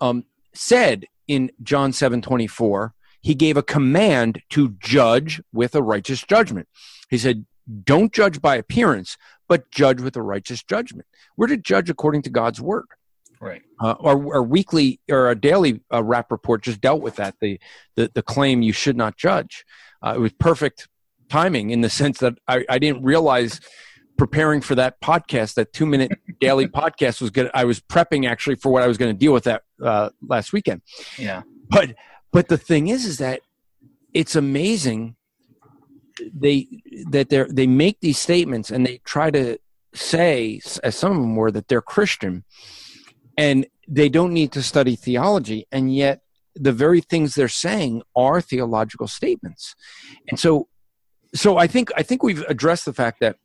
[0.00, 0.24] um,
[0.54, 6.22] said in John seven twenty four, he gave a command to judge with a righteous
[6.22, 6.68] judgment.
[7.10, 7.46] He said,
[7.84, 9.16] "Don't judge by appearance,
[9.48, 11.06] but judge with a righteous judgment."
[11.36, 12.86] We're to judge according to God's word.
[13.40, 13.62] Right.
[13.80, 17.60] Uh, our, our, weekly or a daily uh, rap report just dealt with that the,
[17.94, 19.64] the the claim you should not judge
[20.04, 20.88] uh, it was perfect
[21.28, 23.60] timing in the sense that I, I didn't realize
[24.16, 27.50] preparing for that podcast, that two minute daily podcast was good.
[27.54, 30.52] I was prepping actually for what I was going to deal with that uh, last
[30.52, 30.82] weekend.
[31.16, 31.42] Yeah.
[31.68, 31.94] But,
[32.32, 33.42] but the thing is, is that
[34.12, 35.14] it's amazing
[36.32, 36.66] they,
[37.10, 39.58] that they're, they make these statements and they try to
[39.94, 42.44] say, as some of them were, that they're Christian
[43.36, 45.66] and they don't need to study theology.
[45.72, 46.20] And yet
[46.54, 49.74] the very things they're saying are theological statements.
[50.28, 50.68] And so
[51.34, 53.36] so I think I think we've addressed the fact that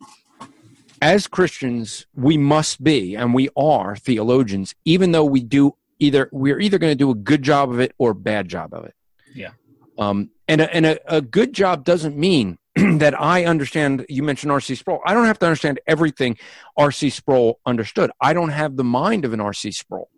[1.01, 6.59] as Christians we must be and we are theologians even though we do either we're
[6.59, 8.95] either going to do a good job of it or a bad job of it.
[9.33, 9.51] Yeah.
[9.97, 12.57] Um and a, and a, a good job doesn't mean
[12.99, 14.05] that I understand.
[14.09, 14.75] You mentioned R.C.
[14.75, 15.01] Sproul.
[15.05, 16.38] I don't have to understand everything
[16.77, 17.09] R.C.
[17.09, 18.12] Sproul understood.
[18.19, 19.71] I don't have the mind of an R.C.
[19.71, 20.09] Sproul.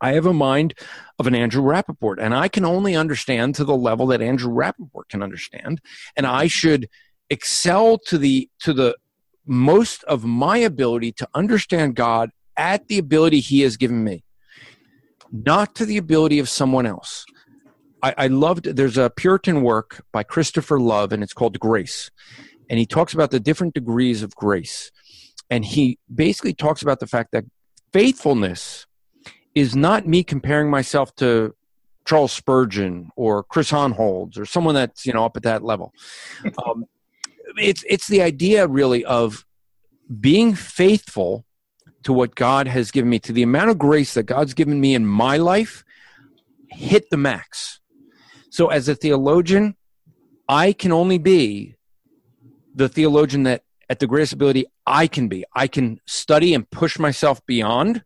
[0.00, 0.74] I have a mind
[1.18, 5.08] of an Andrew Rappaport, and I can only understand to the level that Andrew Rappaport
[5.08, 5.80] can understand,
[6.16, 6.88] and I should
[7.30, 8.96] excel to the to the
[9.44, 14.24] most of my ability to understand God at the ability He has given me,
[15.32, 17.26] not to the ability of someone else.
[18.02, 18.64] I, I loved.
[18.64, 22.10] There's a Puritan work by Christopher Love, and it's called Grace,
[22.68, 24.90] and he talks about the different degrees of grace,
[25.50, 27.44] and he basically talks about the fact that
[27.92, 28.86] faithfulness
[29.54, 31.54] is not me comparing myself to
[32.06, 35.92] Charles Spurgeon or Chris Hohnholz or someone that's you know up at that level.
[36.66, 36.84] Um,
[37.56, 39.44] it's it's the idea really of
[40.20, 41.44] being faithful
[42.04, 44.94] to what God has given me, to the amount of grace that God's given me
[44.94, 45.84] in my life,
[46.70, 47.80] hit the max.
[48.50, 49.76] So as a theologian,
[50.48, 51.76] I can only be
[52.74, 55.44] the theologian that at the greatest ability I can be.
[55.54, 58.04] I can study and push myself beyond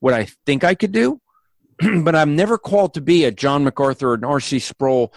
[0.00, 1.20] what I think I could do,
[2.02, 4.58] but I'm never called to be a John MacArthur or an R.C.
[4.58, 5.12] Sproul,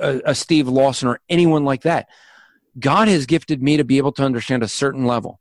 [0.00, 2.08] a, a Steve Lawson or anyone like that.
[2.78, 5.40] God has gifted me to be able to understand a certain level.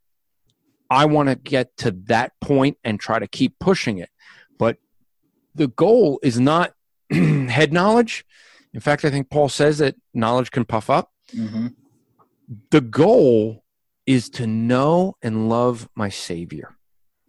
[0.90, 4.10] I want to get to that point and try to keep pushing it.
[4.58, 4.78] But
[5.56, 6.74] the goal is not
[7.12, 8.26] head knowledge.
[8.74, 11.12] In fact, I think Paul says that knowledge can puff up.
[11.36, 11.68] Mm-hmm.
[12.70, 13.64] The goal
[14.06, 16.76] is to know and love my Savior.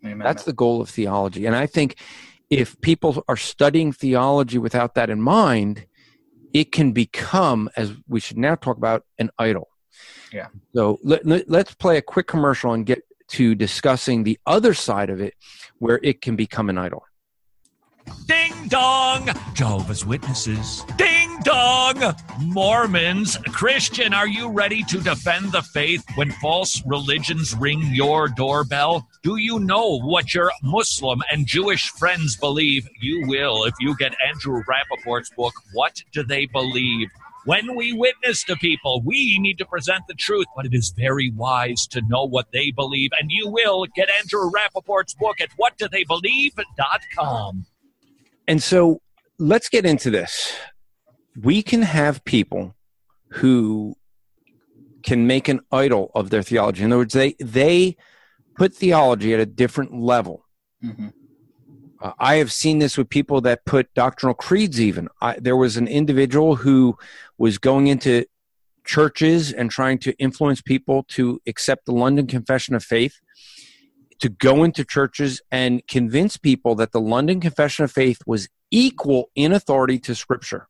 [0.05, 0.19] Amen.
[0.19, 1.47] That's the goal of theology.
[1.47, 1.97] And I think
[2.51, 5.87] if people are studying theology without that in mind,
[6.53, 9.69] it can become, as we should now talk about, an idol.
[10.33, 10.49] Yeah.
[10.75, 15.09] So let, let, let's play a quick commercial and get to discussing the other side
[15.09, 15.35] of it
[15.79, 17.05] where it can become an idol.
[18.27, 19.31] Ding dong!
[19.55, 20.85] Jehovah's Witnesses.
[20.97, 22.15] Ding dong!
[22.41, 23.37] Mormons.
[23.49, 29.07] Christian, are you ready to defend the faith when false religions ring your doorbell?
[29.23, 32.89] Do you know what your Muslim and Jewish friends believe?
[33.01, 37.09] You will if you get Andrew Rappaport's book, What Do They Believe?
[37.45, 41.33] When we witness to people, we need to present the truth, but it is very
[41.33, 43.11] wise to know what they believe.
[43.19, 47.67] And you will get Andrew Rappaport's book at whatdotheybelieve.com.
[48.47, 49.01] And so
[49.39, 50.55] let's get into this.
[51.41, 52.75] We can have people
[53.29, 53.97] who
[55.03, 56.85] can make an idol of their theology.
[56.85, 57.97] In other words, they, they
[58.57, 60.45] put theology at a different level.
[60.85, 61.09] Mm-hmm.
[62.01, 65.09] Uh, I have seen this with people that put doctrinal creeds, even.
[65.21, 66.97] I, there was an individual who
[67.39, 68.27] was going into
[68.85, 73.21] churches and trying to influence people to accept the London Confession of Faith,
[74.19, 79.31] to go into churches and convince people that the London Confession of Faith was equal
[79.35, 80.69] in authority to Scripture.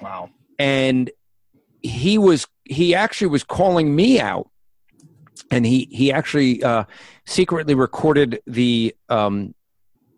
[0.00, 0.30] Wow.
[0.58, 1.10] And
[1.82, 4.50] he was, he actually was calling me out
[5.50, 6.84] and he he actually uh,
[7.24, 9.54] secretly recorded the um,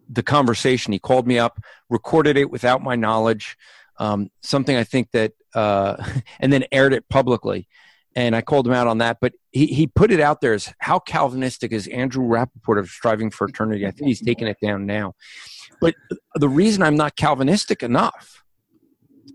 [0.09, 0.93] the conversation.
[0.93, 1.61] He called me up,
[1.91, 3.57] recorded it without my knowledge.
[3.99, 5.97] Um, something I think that, uh,
[6.41, 7.69] and then aired it publicly.
[8.17, 10.73] And I called him out on that, but he, he put it out there as
[10.79, 13.87] how Calvinistic is Andrew Rappaport of Striving for Eternity.
[13.87, 15.15] I think he's taking it down now.
[15.81, 15.95] But
[16.35, 18.43] the reason I'm not Calvinistic enough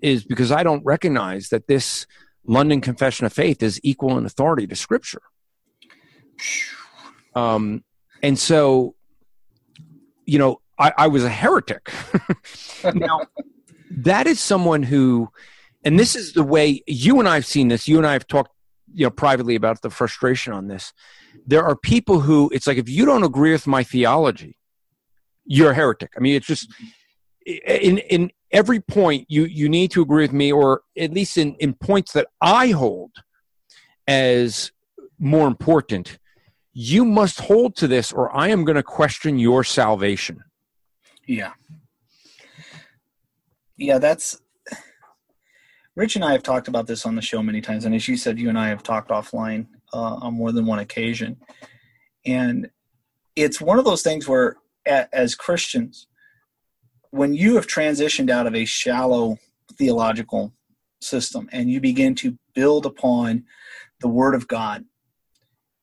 [0.02, 2.06] is because I don't recognize that this
[2.46, 5.22] London Confession of Faith is equal in authority to Scripture.
[7.36, 7.84] Um,
[8.22, 8.96] and so,
[10.26, 11.92] you know, I, I was a heretic.
[12.94, 13.22] now,
[13.92, 15.30] that is someone who,
[15.84, 17.88] and this is the way you and I have seen this.
[17.88, 18.52] You and I have talked,
[18.94, 20.94] you know, privately about the frustration on this.
[21.46, 24.58] There are people who it's like if you don't agree with my theology,
[25.46, 26.12] you're a heretic.
[26.16, 26.72] I mean, it's just
[27.46, 31.56] in in every point you you need to agree with me, or at least in
[31.56, 33.12] in points that I hold
[34.08, 34.72] as
[35.20, 36.18] more important
[36.74, 40.44] you must hold to this or I am going to question your salvation.
[41.28, 41.54] Yeah.
[43.78, 44.39] Yeah, that's
[45.96, 48.18] Rich and I have talked about this on the show many times, and as you
[48.18, 51.38] said, you and I have talked offline uh, on more than one occasion.
[52.26, 52.72] And
[53.36, 54.56] it's one of those things where,
[54.88, 56.08] as Christians,
[57.13, 59.38] when you have transitioned out of a shallow
[59.73, 60.52] theological
[60.99, 63.43] system and you begin to build upon
[64.02, 64.84] the Word of God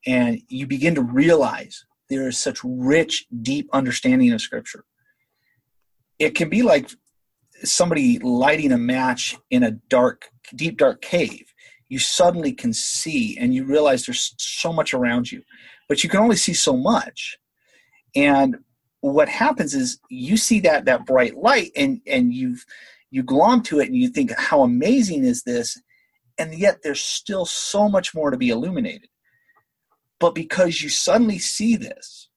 [0.05, 4.85] and you begin to realize there is such rich, deep understanding of Scripture.
[6.19, 6.91] It can be like
[7.63, 11.55] somebody lighting a match in a dark, deep, dark cave.
[11.89, 15.45] You suddenly can see, and you realize there's so much around you,
[15.89, 17.39] but you can only see so much.
[18.17, 18.57] And
[19.01, 22.65] what happens is you see that that bright light, and and you've
[23.11, 25.81] you glom to it, and you think, how amazing is this?
[26.39, 29.09] And yet, there's still so much more to be illuminated
[30.21, 32.29] but because you suddenly see this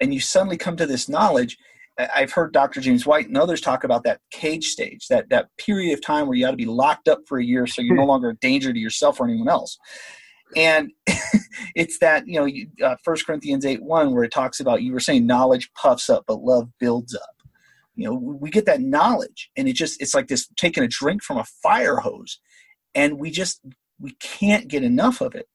[0.00, 1.56] and you suddenly come to this knowledge,
[1.98, 2.80] I've heard Dr.
[2.80, 6.36] James White and others talk about that cage stage, that, that period of time where
[6.36, 8.08] you got to be locked up for a year so you're no hmm.
[8.08, 9.78] longer a danger to yourself or anyone else.
[10.54, 10.92] And
[11.74, 15.00] it's that, you know, uh, 1 Corinthians 8 1, where it talks about, you were
[15.00, 17.22] saying knowledge puffs up, but love builds up.
[17.94, 21.22] You know, we get that knowledge and it just, it's like this taking a drink
[21.22, 22.38] from a fire hose.
[22.94, 23.60] And we just,
[23.98, 25.48] we can't get enough of it.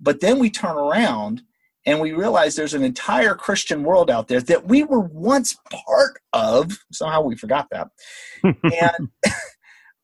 [0.00, 1.42] But then we turn around
[1.86, 6.18] and we realize there's an entire Christian world out there that we were once part
[6.32, 6.78] of.
[6.92, 7.88] Somehow we forgot that.
[8.42, 9.08] and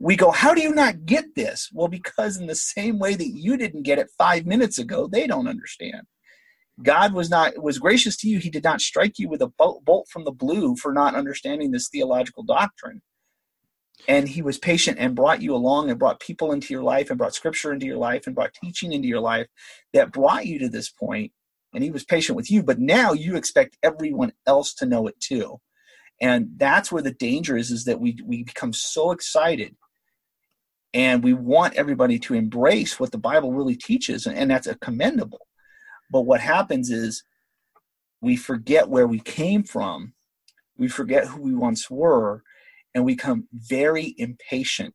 [0.03, 1.71] we go, How do you not get this?
[1.73, 5.27] Well, because in the same way that you didn't get it five minutes ago, they
[5.27, 6.03] don't understand.
[6.83, 8.39] God was not was gracious to you.
[8.39, 11.89] He did not strike you with a bolt from the blue for not understanding this
[11.89, 13.03] theological doctrine
[14.09, 17.19] and he was patient and brought you along and brought people into your life and
[17.19, 19.47] brought scripture into your life and brought teaching into your life
[19.93, 21.33] that brought you to this point.
[21.75, 25.19] and he was patient with you but now you expect everyone else to know it
[25.21, 25.61] too
[26.21, 29.77] and that's where the danger is is that we we become so excited
[30.95, 35.47] and we want everybody to embrace what the bible really teaches and, that's a commendable.
[36.11, 37.25] But what happens is
[38.21, 40.13] we forget where we came from
[40.77, 42.43] we forget who we once were
[42.95, 44.95] and we become very impatient.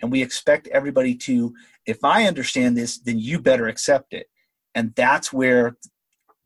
[0.00, 1.54] And we expect everybody to
[1.86, 4.26] if i understand this then you better accept it.
[4.74, 5.76] And that's where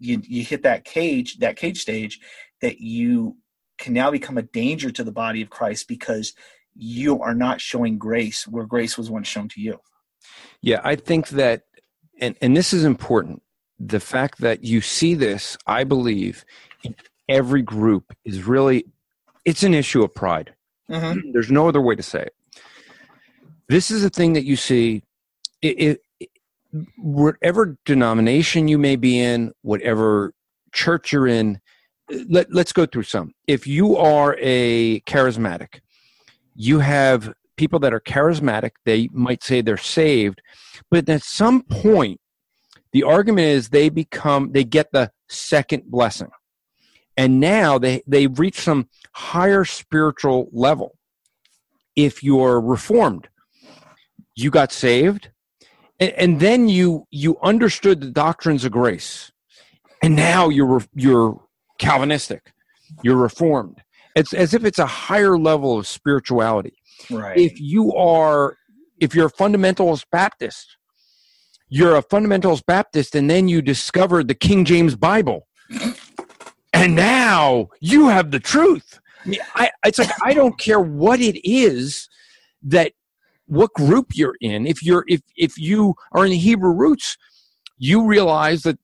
[0.00, 2.18] you, you hit that cage that cage stage
[2.60, 3.36] that you
[3.78, 6.32] can now become a danger to the body of christ because
[6.76, 9.78] you are not showing grace where grace was once shown to you
[10.62, 11.62] Yeah, I think that,
[12.20, 13.42] and, and this is important.
[13.78, 16.44] The fact that you see this, I believe,
[16.82, 16.94] in
[17.28, 18.86] every group is really,
[19.44, 20.54] it's an issue of pride.
[20.90, 21.18] mm-hmm.
[21.32, 22.34] There's no other way to say it.
[23.68, 25.02] This is a thing that you see,
[25.62, 26.30] it, it, it-
[26.96, 30.32] whatever denomination you may be in, whatever
[30.72, 31.60] church you're in,
[32.28, 33.32] let, let's go through some.
[33.46, 35.80] If you are a charismatic,
[36.54, 40.42] you have people that are charismatic, they might say they're saved,
[40.90, 42.20] but at some point,
[42.92, 46.30] the argument is they become, they get the second blessing.
[47.16, 50.96] And now they, they reach some higher spiritual level.
[51.94, 53.28] If you're reformed,
[54.34, 55.30] you got saved,
[56.00, 59.30] and, and then you you understood the doctrines of grace,
[60.02, 61.40] and now you're you're
[61.78, 62.52] Calvinistic,
[63.04, 63.83] you're reformed.
[64.14, 66.74] It's as if it's a higher level of spirituality.
[67.10, 67.36] Right.
[67.36, 68.56] If you are
[69.00, 70.76] if you're a fundamentalist baptist
[71.68, 75.48] you're a fundamentalist baptist and then you discovered the king james bible
[76.72, 79.00] and now you have the truth.
[79.24, 82.08] I mean, I, it's like i don't care what it is
[82.62, 82.92] that
[83.46, 84.66] what group you're in.
[84.66, 87.16] If you're if if you are in the hebrew roots
[87.78, 88.78] you realize that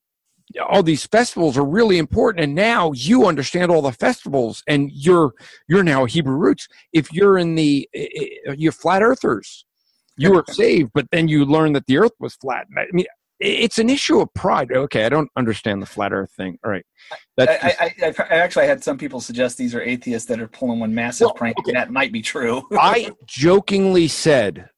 [0.69, 5.33] all these festivals are really important and now you understand all the festivals and you're
[5.69, 7.89] you're now hebrew roots if you're in the
[8.57, 9.65] you're flat earthers
[10.17, 13.07] you were saved but then you learn that the earth was flat i mean
[13.43, 16.85] it's an issue of pride okay i don't understand the flat earth thing all right
[17.37, 20.41] that's I, just- I, I, I actually had some people suggest these are atheists that
[20.41, 21.59] are pulling one massive Well, prank.
[21.61, 21.73] okay.
[21.73, 22.63] That might be true.
[22.73, 24.69] I jokingly said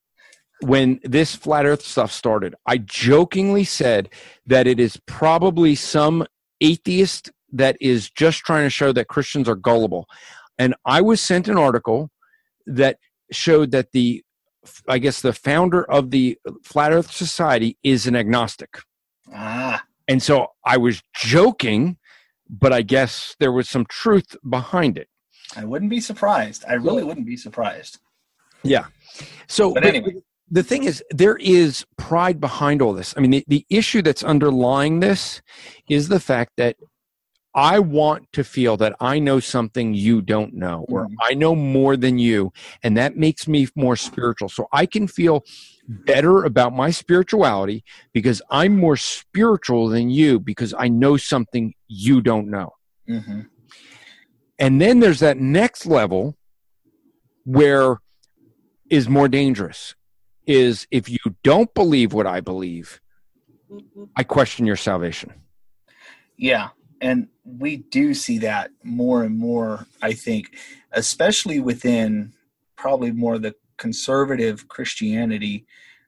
[0.62, 4.08] when this flat earth stuff started, I jokingly said
[4.46, 6.26] that it is probably some
[6.60, 10.06] atheist that is just trying to show that Christians are gullible.
[10.58, 12.10] And I was sent an article
[12.66, 12.98] that
[13.30, 14.22] showed that the
[14.88, 18.78] I guess the founder of the Flat Earth Society is an agnostic.
[19.34, 21.96] ah, And so I was joking,
[22.48, 25.08] but I guess there was some truth behind it.
[25.56, 26.64] I wouldn't be surprised.
[26.68, 27.98] I really wouldn't be surprised.
[28.62, 28.86] Yeah.
[29.48, 30.22] So, But anyway.
[30.52, 33.14] The thing is, there is pride behind all this.
[33.16, 35.40] I mean, the, the issue that's underlying this
[35.88, 36.76] is the fact that
[37.54, 41.14] I want to feel that I know something you don't know, or Mhm.
[41.22, 44.50] I know more than you, and that makes me more spiritual.
[44.50, 45.42] So I can feel
[45.88, 47.82] better about my spirituality
[48.12, 52.74] because I'm more spiritual than you because I know something you don't know.
[53.08, 53.40] hmm
[54.58, 56.36] And then there's that next level
[57.44, 58.00] where
[58.90, 59.94] is more dangerous
[60.46, 63.00] is if you don't believe what I believe,
[64.16, 65.32] I question your salvation.
[66.36, 66.70] Yeah,
[67.00, 69.86] and we do see that more and more.
[70.00, 70.56] I think,
[70.92, 72.32] especially within
[72.76, 75.66] probably more the conservative Christianity,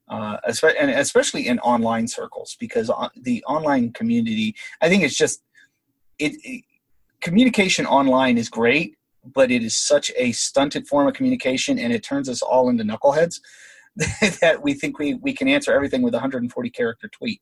[0.08, 0.36] uh,
[0.78, 5.42] and especially in online circles, because the online community, I think it's just
[6.18, 6.64] it, it.
[7.20, 12.02] Communication online is great, but it is such a stunted form of communication, and it
[12.02, 13.40] turns us all into knuckleheads
[14.40, 17.40] that we think we we can answer everything with a 140 character tweet.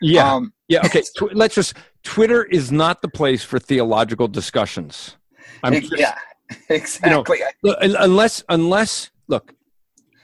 [0.00, 0.34] Yeah.
[0.34, 0.84] Um, yeah.
[0.84, 1.02] Okay.
[1.16, 5.16] Tw- let's just, Twitter is not the place for theological discussions.
[5.62, 6.16] I'm just- yeah,
[6.68, 7.40] exactly.
[7.62, 9.54] Look, un- unless, unless, look,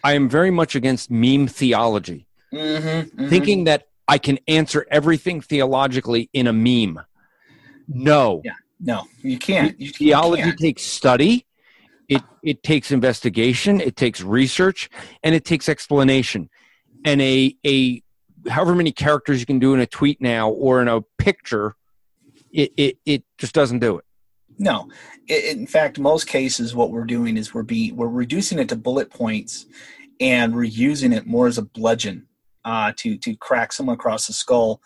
[0.03, 6.31] I am very much against meme theology, mm-hmm, thinking that I can answer everything theologically
[6.33, 7.01] in a meme.
[7.89, 8.41] No.
[8.45, 8.55] Yeah.
[8.81, 9.79] no, you can't.
[9.81, 10.59] You, you theology can't.
[10.59, 11.46] takes study
[12.09, 14.89] it it takes investigation it takes research
[15.23, 16.49] and it takes explanation.
[17.05, 18.03] And a a
[18.49, 21.77] however many characters you can do in a tweet now or in a picture
[22.53, 24.05] it it, it just doesn't do it.
[24.59, 24.89] No,
[25.29, 29.11] in fact, most cases, what we're doing is we're being we're reducing it to bullet
[29.11, 29.67] points,
[30.19, 32.27] and we're using it more as a bludgeon
[32.65, 34.81] uh, to to crack someone across the skull,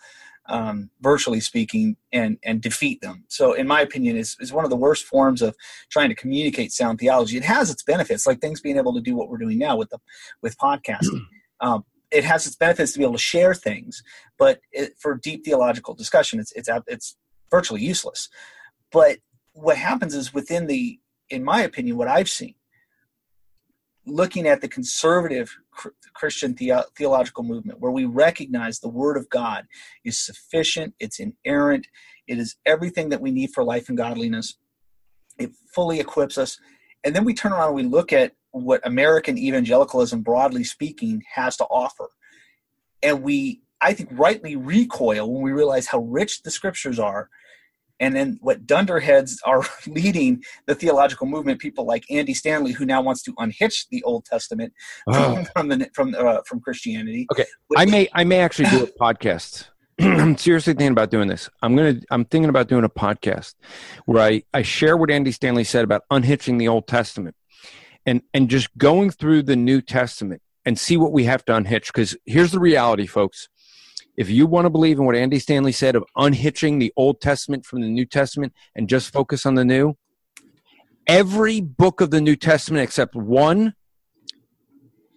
[0.51, 3.23] um, virtually speaking, and and defeat them.
[3.29, 5.55] So, in my opinion, is is one of the worst forms of
[5.89, 7.37] trying to communicate sound theology.
[7.37, 9.89] It has its benefits, like things being able to do what we're doing now with
[9.89, 9.99] the
[10.41, 11.25] with podcasting.
[11.61, 14.03] um, it has its benefits to be able to share things,
[14.37, 17.15] but it, for deep theological discussion, it's it's it's
[17.49, 18.29] virtually useless.
[18.91, 19.19] But
[19.53, 20.99] what happens is within the,
[21.29, 22.55] in my opinion, what I've seen,
[24.05, 25.55] looking at the conservative
[26.13, 29.67] Christian the- theological movement, where we recognize the Word of God
[30.03, 31.87] is sufficient, it's inerrant,
[32.27, 34.57] it is everything that we need for life and godliness.
[35.37, 36.59] It fully equips us.
[37.03, 41.57] And then we turn around and we look at what American evangelicalism, broadly speaking, has
[41.57, 42.09] to offer.
[43.01, 47.29] And we, I think, rightly recoil when we realize how rich the scriptures are
[48.01, 53.01] and then what dunderheads are leading the theological movement people like andy stanley who now
[53.01, 54.73] wants to unhitch the old testament
[55.07, 55.45] oh.
[55.53, 57.27] from the from uh, from christianity.
[57.31, 57.45] Okay
[57.77, 59.67] i may i may actually do a podcast.
[59.99, 61.49] I'm seriously thinking about doing this.
[61.61, 63.55] I'm gonna i'm thinking about doing a podcast
[64.05, 67.35] where i i share what andy stanley said about unhitching the old testament
[68.05, 71.87] and and just going through the new testament and see what we have to unhitch.
[71.87, 73.49] Because here's the reality folks
[74.17, 77.65] if you want to believe in what Andy Stanley said of unhitching the Old Testament
[77.65, 79.95] from the New Testament and just focus on the new,
[81.07, 83.73] every book of the New Testament except one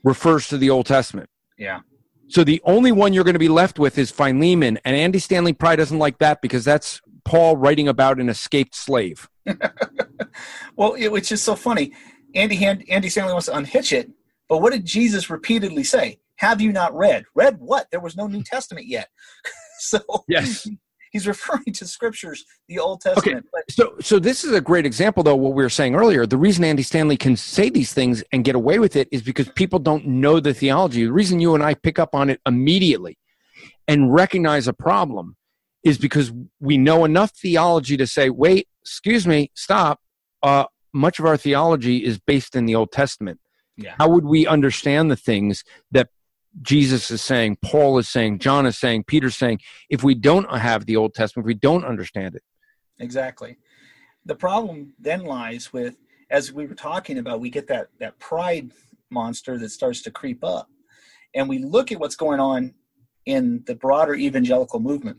[0.03, 1.29] refers to the Old Testament.
[1.59, 1.81] Yeah.
[2.29, 5.53] So the only one you're going to be left with is Philemon, and Andy Stanley
[5.53, 9.29] probably doesn't like that because that's Paul writing about an escaped slave.
[10.77, 11.93] well, it, which is so funny.
[12.35, 14.11] Andy Andy Stanley wants to unhitch it,
[14.49, 16.19] but what did Jesus repeatedly say?
[16.37, 17.25] Have you not read?
[17.35, 17.87] Read what?
[17.91, 19.09] There was no New Testament yet.
[19.79, 20.69] so yes.
[21.13, 23.47] He's referring to scriptures, the Old Testament.
[23.55, 23.63] Okay.
[23.69, 25.37] so, so this is a great example, though.
[25.37, 28.57] What we were saying earlier, the reason Andy Stanley can say these things and get
[28.57, 31.05] away with it is because people don't know the theology.
[31.05, 33.17] The reason you and I pick up on it immediately
[33.87, 35.37] and recognize a problem
[35.85, 40.01] is because we know enough theology to say, "Wait, excuse me, stop."
[40.43, 43.39] Uh, much of our theology is based in the Old Testament.
[43.77, 43.95] Yeah.
[43.99, 45.63] How would we understand the things
[45.93, 46.09] that
[46.63, 50.87] Jesus is saying, Paul is saying, John is saying, Peter's saying, if we don't have
[50.87, 52.43] the Old Testament, if we don't understand it.
[52.99, 53.57] Exactly.
[54.25, 55.97] The problem then lies with,
[56.31, 58.71] as we were talking about, we get that, that pride
[59.11, 60.69] monster that starts to creep up.
[61.35, 62.75] And we look at what's going on
[63.27, 65.19] in the broader evangelical movement.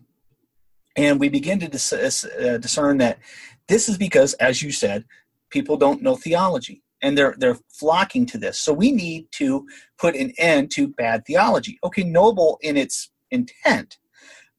[0.95, 3.19] And we begin to dis- uh, discern that
[3.67, 5.03] this is because, as you said,
[5.49, 8.59] people don't know theology and they're they're flocking to this.
[8.59, 9.65] So we need to
[9.97, 11.77] put an end to bad theology.
[11.83, 13.97] Okay, noble in its intent,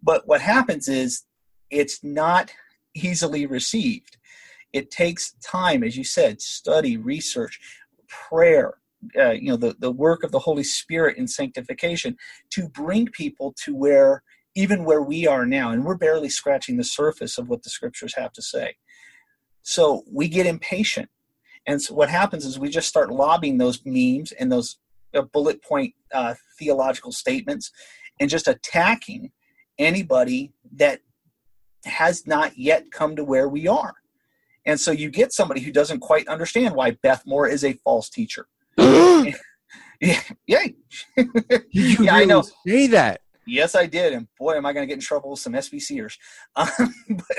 [0.03, 1.25] but what happens is
[1.71, 2.53] it's not
[2.95, 4.17] easily received.
[4.73, 7.59] It takes time, as you said, study, research,
[8.09, 8.75] prayer,
[9.19, 12.17] uh, you know, the, the work of the Holy Spirit in sanctification
[12.51, 14.23] to bring people to where,
[14.55, 18.15] even where we are now, and we're barely scratching the surface of what the scriptures
[18.17, 18.75] have to say.
[19.63, 21.09] So we get impatient
[21.67, 24.79] and so what happens is we just start lobbing those memes and those
[25.15, 27.71] uh, bullet point uh, theological statements
[28.21, 29.33] and just attacking
[29.79, 31.01] anybody that
[31.85, 33.95] has not yet come to where we are.
[34.65, 38.09] And so you get somebody who doesn't quite understand why Beth Moore is a false
[38.09, 38.49] teacher.
[38.79, 39.33] yeah,
[40.01, 40.67] yeah.
[41.17, 42.43] Did you yeah, really I know.
[42.67, 43.21] say that?
[43.49, 46.19] Yes, I did, and boy, am I going to get in trouble with some SBCers.
[46.57, 46.67] Um,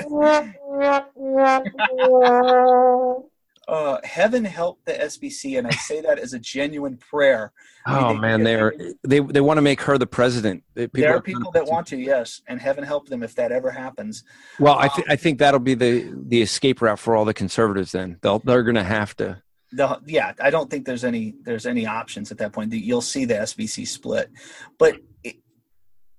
[3.68, 7.52] uh, heaven help the SBC, and I say that as a genuine prayer.
[7.86, 8.74] Oh they, man, they are
[9.06, 10.64] they they want to make her the president.
[10.74, 13.70] People there are people that want to, yes, and heaven help them if that ever
[13.70, 14.24] happens.
[14.58, 17.34] Well, um, I think I think that'll be the the escape route for all the
[17.34, 17.92] conservatives.
[17.92, 19.42] Then they'll they're going to have to.
[19.70, 22.72] The, yeah, I don't think there's any there's any options at that point.
[22.72, 24.30] You'll see the SBC split,
[24.78, 25.36] but it,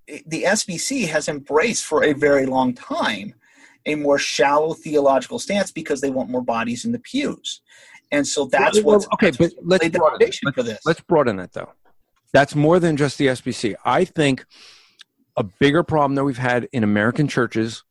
[0.05, 3.33] it, the SBC has embraced for a very long time
[3.86, 7.61] a more shallow theological stance because they want more bodies in the pews.
[8.11, 9.32] And so that's well, what's okay.
[9.32, 10.80] But let's broaden, let's, for this.
[10.86, 11.71] let's broaden it though.
[12.34, 13.75] That's more than just the SBC.
[13.86, 14.45] I think
[15.38, 17.84] a bigger problem that we've had in American churches,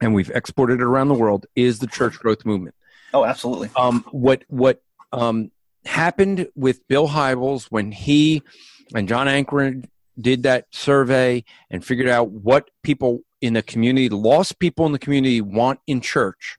[0.00, 2.74] and we've exported it around the world, is the church growth movement.
[3.14, 3.70] Oh, absolutely.
[3.76, 5.50] Um, what what um,
[5.84, 8.42] happened with Bill Hybels when he
[8.94, 9.84] and John Anchorage
[10.20, 14.98] did that survey and figured out what people in the community, lost people in the
[14.98, 16.56] community want in church.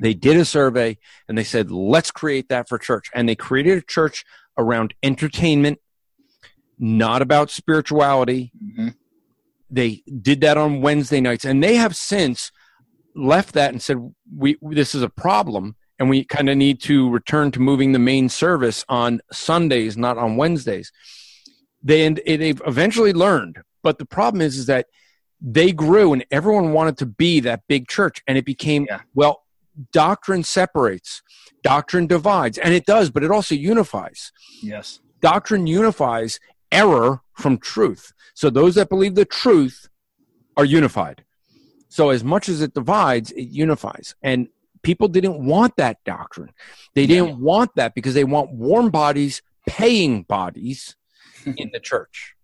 [0.00, 0.98] They did a survey
[1.28, 3.10] and they said, let's create that for church.
[3.14, 4.24] And they created a church
[4.58, 5.78] around entertainment,
[6.78, 8.52] not about spirituality.
[8.62, 8.88] Mm-hmm.
[9.70, 11.44] They did that on Wednesday nights.
[11.44, 12.50] And they have since
[13.14, 15.76] left that and said, we, this is a problem.
[15.98, 20.18] And we kind of need to return to moving the main service on Sundays, not
[20.18, 20.90] on Wednesdays.
[21.84, 23.58] They, and they've eventually learned.
[23.82, 24.86] But the problem is, is that
[25.40, 29.00] they grew and everyone wanted to be that big church and it became yeah.
[29.14, 29.42] well
[29.92, 31.20] doctrine separates
[31.62, 34.32] doctrine divides and it does but it also unifies
[34.62, 36.40] yes doctrine unifies
[36.72, 39.88] error from truth so those that believe the truth
[40.56, 41.24] are unified
[41.88, 44.48] so as much as it divides it unifies and
[44.84, 46.52] people didn't want that doctrine.
[46.94, 50.94] They didn't want that because they want warm bodies, paying bodies
[51.46, 52.34] in the church.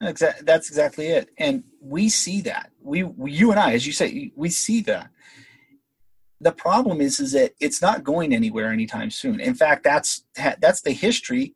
[0.00, 1.30] That's exactly it.
[1.38, 2.70] And we see that.
[2.80, 5.10] We, we, you and I, as you say, we see that.
[6.40, 9.38] The problem is, is that it's not going anywhere anytime soon.
[9.38, 11.54] In fact, that's that's the history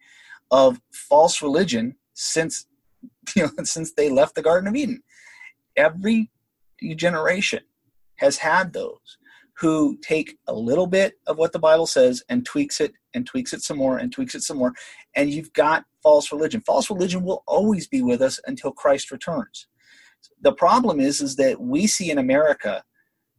[0.53, 2.67] of false religion since
[3.37, 5.03] you know since they left the Garden of Eden.
[5.77, 6.31] Every
[6.95, 7.65] generation
[8.17, 9.19] has had those
[9.59, 13.53] who take a little bit of what the Bible says and tweaks it and tweaks
[13.53, 14.73] it some more and tweaks it some more.
[15.17, 16.61] And you've got false religion.
[16.61, 19.67] False religion will always be with us until Christ returns.
[20.43, 22.85] The problem is, is that we see in America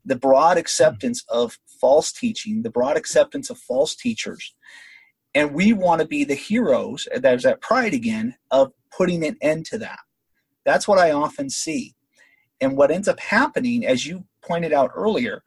[0.04, 4.54] the broad acceptance of false teaching, the broad acceptance of false teachers.
[5.36, 9.66] And we want to be the heroes, there's that pride again, of putting an end
[9.68, 10.00] to that.
[10.66, 11.94] That's what I often see.
[12.60, 15.44] And what ends up happening, as you pointed out earlier,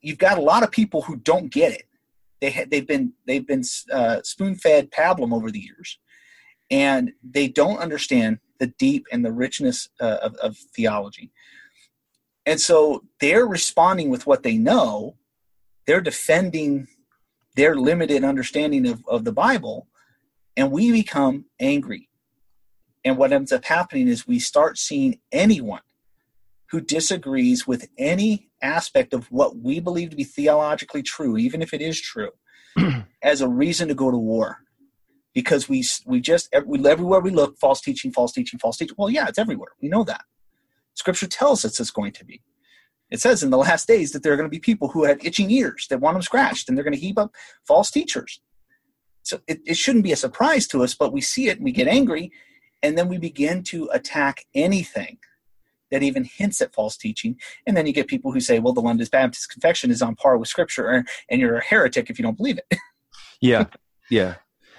[0.00, 1.84] you've got a lot of people who don't get it.
[2.40, 5.98] They ha- they've been they've been uh, spoon fed pablum over the years,
[6.70, 11.30] and they don't understand the deep and the richness uh, of, of theology.
[12.46, 15.16] And so they're responding with what they know.
[15.86, 16.88] They're defending
[17.56, 19.88] their limited understanding of, of the Bible,
[20.56, 22.08] and we become angry.
[23.04, 25.80] And what ends up happening is we start seeing anyone
[26.70, 31.74] who disagrees with any aspect of what we believe to be theologically true, even if
[31.74, 32.30] it is true,
[33.22, 34.58] as a reason to go to war.
[35.34, 38.96] Because we we just we, everywhere we look, false teaching, false teaching, false teaching.
[38.98, 39.70] Well, yeah, it's everywhere.
[39.80, 40.22] We know that.
[40.94, 42.42] Scripture tells us it's going to be.
[43.10, 45.24] It says in the last days that there are going to be people who have
[45.24, 47.32] itching ears that want them scratched, and they're going to heap up
[47.66, 48.40] false teachers.
[49.22, 51.72] So it, it shouldn't be a surprise to us, but we see it and we
[51.72, 52.32] get angry,
[52.82, 55.18] and then we begin to attack anything
[55.90, 57.38] that even hints at false teaching.
[57.66, 60.36] And then you get people who say, well, the London Baptist Confession is on par
[60.36, 62.78] with Scripture, and you're a heretic if you don't believe it.
[63.40, 63.66] yeah,
[64.10, 64.36] yeah.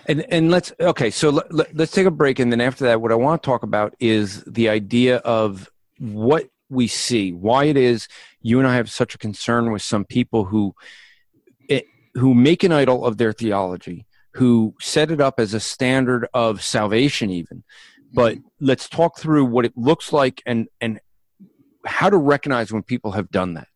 [0.07, 1.11] And and let's okay.
[1.11, 3.45] So let, let, let's take a break, and then after that, what I want to
[3.45, 8.07] talk about is the idea of what we see, why it is
[8.41, 10.73] you and I have such a concern with some people who
[11.69, 11.85] it,
[12.15, 16.63] who make an idol of their theology, who set it up as a standard of
[16.63, 17.63] salvation, even
[18.13, 18.47] but mm-hmm.
[18.59, 20.99] let's talk through what it looks like and and
[21.85, 23.67] how to recognize when people have done that.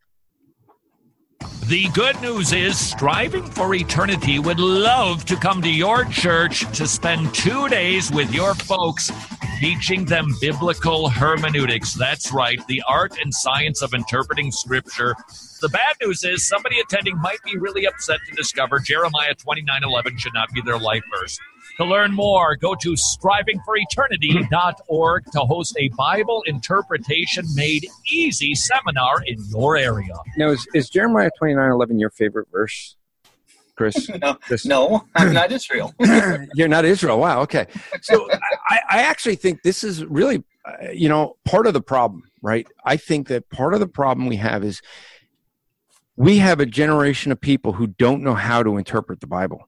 [1.67, 6.87] The good news is Striving for Eternity would love to come to your church to
[6.87, 9.11] spend two days with your folks
[9.59, 11.93] teaching them biblical hermeneutics.
[11.93, 15.15] That's right, the art and science of interpreting scripture.
[15.61, 20.33] The bad news is somebody attending might be really upset to discover Jeremiah 29:11 should
[20.33, 21.39] not be their life verse.
[21.77, 29.43] To learn more, go to strivingforeternity.org to host a Bible interpretation made easy seminar in
[29.49, 30.15] your area.
[30.37, 32.95] Now, is, is Jeremiah 29 11 your favorite verse?
[33.75, 34.09] Chris?
[34.21, 34.65] no, Chris?
[34.65, 35.93] no, I'm not Israel.
[36.53, 37.19] You're not Israel.
[37.19, 37.41] Wow.
[37.41, 37.67] Okay.
[38.01, 38.25] So
[38.69, 42.65] I, I actually think this is really, uh, you know, part of the problem, right?
[42.85, 44.81] I think that part of the problem we have is
[46.15, 49.67] we have a generation of people who don't know how to interpret the Bible.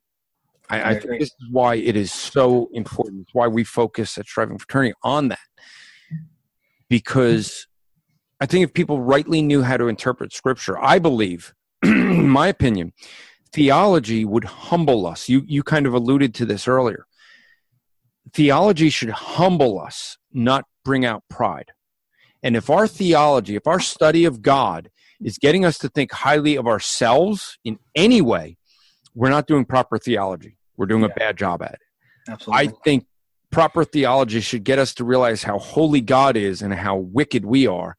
[0.70, 3.22] I, I, I think this is why it is so important.
[3.22, 5.39] It's why we focus at Striving for Eternity on that.
[6.89, 7.68] Because
[8.39, 11.53] I think if people rightly knew how to interpret scripture, I believe,
[11.84, 12.93] in my opinion,
[13.51, 15.30] theology would humble us.
[15.30, 17.05] You you kind of alluded to this earlier.
[18.34, 21.72] Theology should humble us, not bring out pride.
[22.43, 24.89] And if our theology, if our study of God
[25.22, 28.57] is getting us to think highly of ourselves in any way,
[29.18, 30.57] we're not doing proper theology.
[30.78, 31.09] We're doing yeah.
[31.09, 31.80] a bad job at it.
[32.30, 32.68] Absolutely.
[32.68, 33.07] I think
[33.49, 37.65] proper theology should get us to realize how holy God is and how wicked we
[37.65, 37.97] are.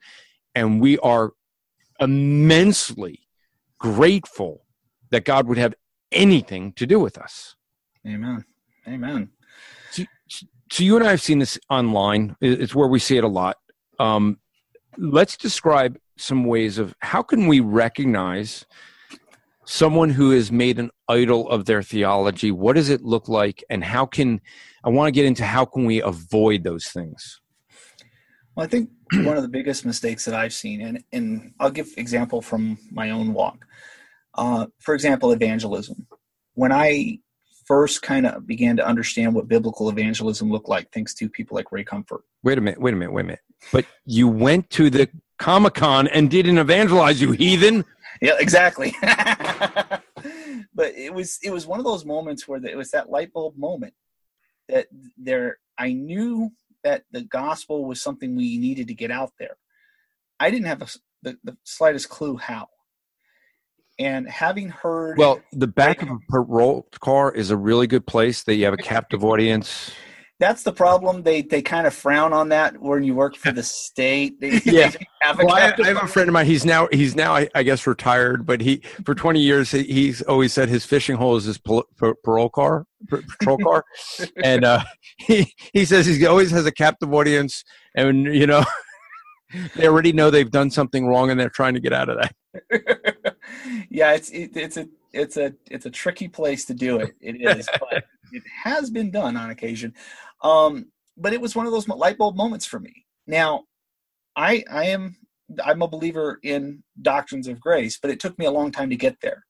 [0.54, 1.32] And we are
[1.98, 3.26] immensely
[3.80, 4.64] grateful
[5.10, 5.74] that God would have
[6.12, 7.56] anything to do with us.
[8.06, 8.44] Amen.
[8.86, 9.30] Amen.
[9.90, 12.36] So, so you and I have seen this online.
[12.40, 13.56] It's where we see it a lot.
[13.98, 14.38] Um,
[14.96, 18.64] let's describe some ways of how can we recognize
[19.68, 23.62] someone who has made an idol of their theology what does it look like?
[23.68, 24.40] And how can
[24.82, 27.40] i want to get into how can we avoid those things?
[28.54, 31.88] Well i think one of the biggest mistakes that i've seen and, and i'll give
[31.98, 33.66] example from my own walk.
[34.34, 36.06] Uh, for example evangelism.
[36.54, 37.18] When i
[37.66, 41.70] first kind of began to understand what biblical evangelism looked like thanks to people like
[41.70, 42.22] ray comfort.
[42.42, 43.42] Wait a minute wait a minute wait a minute.
[43.70, 47.84] But you went to the comic-con and didn't evangelize you heathen
[48.20, 48.94] yeah, exactly.
[50.74, 53.32] but it was it was one of those moments where the, it was that light
[53.32, 53.94] bulb moment
[54.68, 56.50] that there I knew
[56.84, 59.56] that the gospel was something we needed to get out there.
[60.40, 60.86] I didn't have a,
[61.22, 62.68] the, the slightest clue how.
[63.98, 68.44] and having heard Well, the back of a parole car is a really good place
[68.44, 69.92] that you have a captive audience.
[70.40, 71.22] That's the problem.
[71.22, 74.40] They they kind of frown on that when you work for the state.
[74.40, 74.90] They, Yeah.
[74.90, 76.46] they have Well, I, captive I have a friend of mine.
[76.46, 80.22] He's now he's now I, I guess retired, but he for 20 years he, he's
[80.22, 83.84] always said his fishing hole is his pol- pa- parole car, pa- patrol car,
[84.44, 84.84] and uh,
[85.18, 87.64] he he says he always has a captive audience,
[87.96, 88.64] and you know
[89.76, 92.34] they already know they've done something wrong and they're trying to get out of that.
[93.90, 97.14] yeah, it's it, it's a it's a it's a tricky place to do it.
[97.20, 99.94] It is, but it has been done on occasion.
[100.42, 103.06] Um, but it was one of those light bulb moments for me.
[103.26, 103.64] Now,
[104.36, 105.16] I I am
[105.64, 108.96] I'm a believer in doctrines of grace, but it took me a long time to
[108.96, 109.44] get there.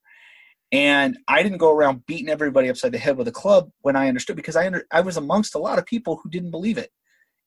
[0.71, 4.07] And I didn't go around beating everybody upside the head with a club when I
[4.07, 6.91] understood because I under, I was amongst a lot of people who didn't believe it.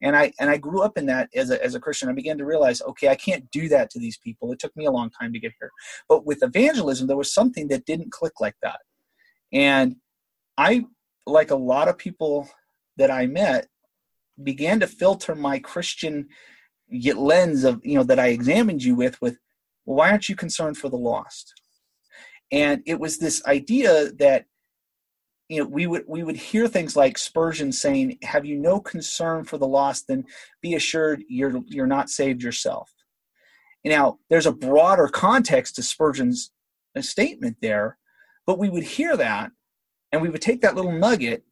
[0.03, 2.09] And I and I grew up in that as a as a Christian.
[2.09, 4.51] I began to realize, okay, I can't do that to these people.
[4.51, 5.71] It took me a long time to get here.
[6.09, 8.81] But with evangelism, there was something that didn't click like that.
[9.53, 9.97] And
[10.59, 10.87] I,
[11.25, 12.49] like a lot of people
[12.97, 13.69] that I met,
[14.43, 16.29] began to filter my Christian
[16.91, 19.39] lens of, you know, that I examined you with, with,
[19.85, 21.55] well, why aren't you concerned for the lost?
[22.51, 24.47] And it was this idea that,
[25.49, 29.45] you know, we would we would hear things like Spurgeon saying, "Have you no concern
[29.45, 30.07] for the lost?
[30.09, 30.25] Then
[30.63, 32.91] be assured you're you're not saved yourself."
[33.85, 36.53] Now, there's a broader context to Spurgeon's
[37.01, 37.99] statement there,
[38.47, 39.51] but we would hear that
[40.13, 41.43] and we would take that little nugget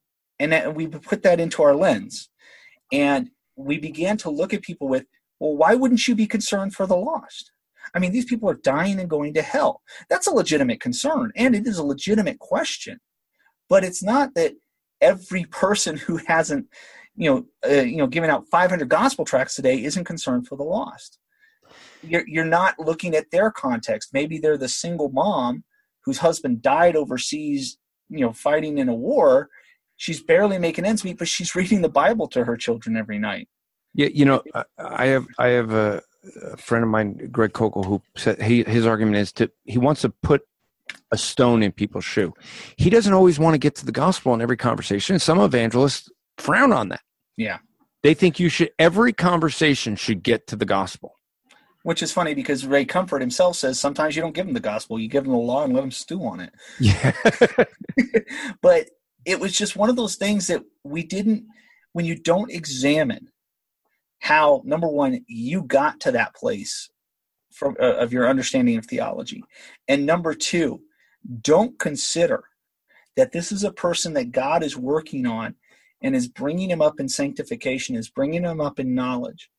[0.41, 2.29] and, that, we put that into our lens.
[2.93, 5.05] And we began to look at people with,
[5.39, 7.53] well, why wouldn't you be concerned for the lost?
[7.95, 9.83] I mean, these people are dying and going to hell.
[10.09, 12.99] That's a legitimate concern, and it is a legitimate question.
[13.69, 14.55] But it's not that
[15.01, 16.67] every person who hasn't,
[17.15, 20.65] you know, uh, you know, given out 500 gospel tracts today isn't concerned for the
[20.65, 21.21] lost
[22.03, 24.11] you're, you're not looking at their context.
[24.13, 25.65] Maybe they're the single mom
[26.05, 27.79] whose husband died overseas,
[28.09, 29.49] you know, fighting in a war.
[30.01, 33.49] She's barely making ends meet, but she's reading the Bible to her children every night.
[33.93, 34.43] Yeah, you know,
[34.79, 36.03] I- have I have a,
[36.43, 40.01] a friend of mine, Greg Koukl, who said he his argument is to he wants
[40.01, 40.43] to put
[41.13, 42.33] a stone in people's shoe.
[42.79, 45.19] He doesn't always want to get to the gospel in every conversation.
[45.19, 47.03] Some evangelists frown on that.
[47.37, 47.59] Yeah.
[48.03, 51.17] They think you should every conversation should get to the gospel.
[51.83, 54.99] Which is funny because Ray Comfort himself says sometimes you don't give them the gospel,
[54.99, 56.53] you give them the law and let them stew on it.
[56.79, 57.13] Yeah.
[58.63, 58.89] but
[59.25, 61.45] it was just one of those things that we didn't
[61.93, 63.29] when you don't examine
[64.21, 66.91] how number one you got to that place
[67.51, 69.43] from uh, of your understanding of theology.
[69.89, 70.81] And number two
[71.43, 72.45] don't consider
[73.17, 75.55] that this is a person that god is working on
[76.03, 79.51] and is bringing him up in sanctification is bringing him up in knowledge.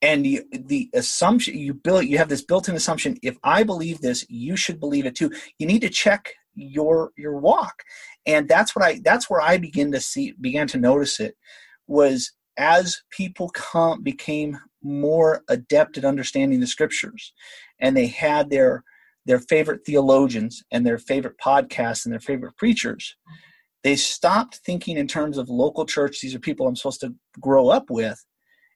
[0.00, 4.24] And the, the assumption you build you have this built-in assumption if i believe this
[4.28, 5.32] you should believe it too.
[5.58, 7.82] You need to check your your walk.
[8.26, 11.36] And that's what i that's where i begin to see began to notice it
[11.86, 17.32] was as people come became more adept at understanding the scriptures
[17.80, 18.84] and they had their
[19.26, 23.16] their favorite theologians and their favorite podcasts and their favorite preachers
[23.82, 27.68] they stopped thinking in terms of local church these are people i'm supposed to grow
[27.68, 28.24] up with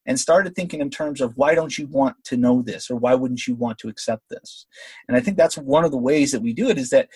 [0.07, 3.15] and started thinking in terms of why don't you want to know this or why
[3.15, 4.67] wouldn't you want to accept this?
[5.09, 7.09] And i think that's one of the ways that we do it is that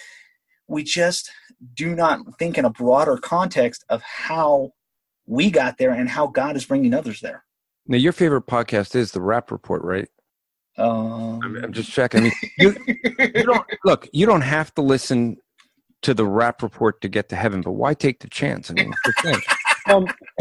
[0.69, 1.31] we just
[1.75, 4.71] do not think in a broader context of how
[5.27, 7.45] we got there and how god is bringing others there
[7.89, 10.09] now your favorite podcast is the Rap Report, right?
[10.79, 12.21] um, I'm, I'm just checking.
[12.21, 12.77] I mean, you,
[13.19, 14.09] you don't look.
[14.12, 15.37] You don't have to listen
[16.03, 18.71] to the Rap Report to get to heaven, but why take the chance?
[18.71, 18.95] I mean.
[19.89, 20.05] Um,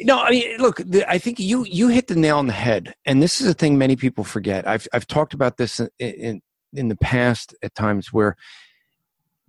[0.00, 0.78] no, I mean, look.
[0.78, 3.54] The, I think you you hit the nail on the head, and this is a
[3.54, 4.66] thing many people forget.
[4.66, 6.40] I've I've talked about this in in,
[6.72, 8.34] in the past at times where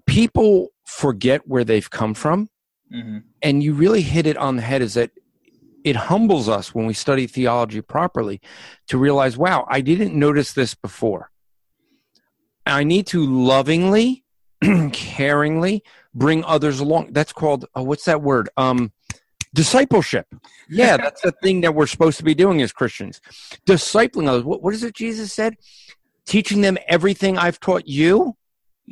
[0.09, 2.49] people forget where they've come from,
[2.93, 3.23] mhm.
[3.41, 4.81] and you really hit it on the head.
[4.81, 5.11] Is that
[5.83, 8.41] it humbles us when we study theology properly
[8.87, 11.31] to realize, wow, I didn't notice this before.
[12.65, 14.23] I need to lovingly,
[14.63, 15.81] caringly
[16.13, 17.13] bring others along.
[17.13, 18.49] That's called uh, what's that word?
[18.57, 18.91] Um,
[19.53, 20.27] discipleship.
[20.69, 23.21] Yeah, that's the thing that we're supposed to be doing as Christians.
[23.67, 24.43] Discipling others.
[24.43, 25.55] What, what is it Jesus said?
[26.25, 28.35] Teaching them everything I've taught you.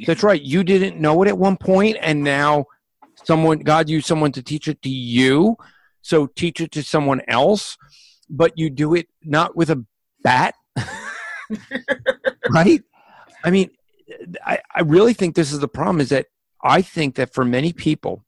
[0.05, 0.41] That's right.
[0.41, 2.65] You didn't know it at one point, and now
[3.23, 5.57] someone God used someone to teach it to you.
[6.01, 7.77] So teach it to someone else,
[8.29, 9.83] but you do it not with a
[10.23, 10.55] bat,
[12.49, 12.81] right?
[13.43, 13.71] I mean,
[14.45, 15.99] I, I really think this is the problem.
[15.99, 16.27] Is that
[16.63, 18.23] I think that for many people,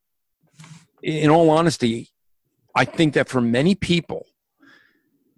[1.01, 2.09] in all honesty,
[2.76, 4.26] I think that for many people,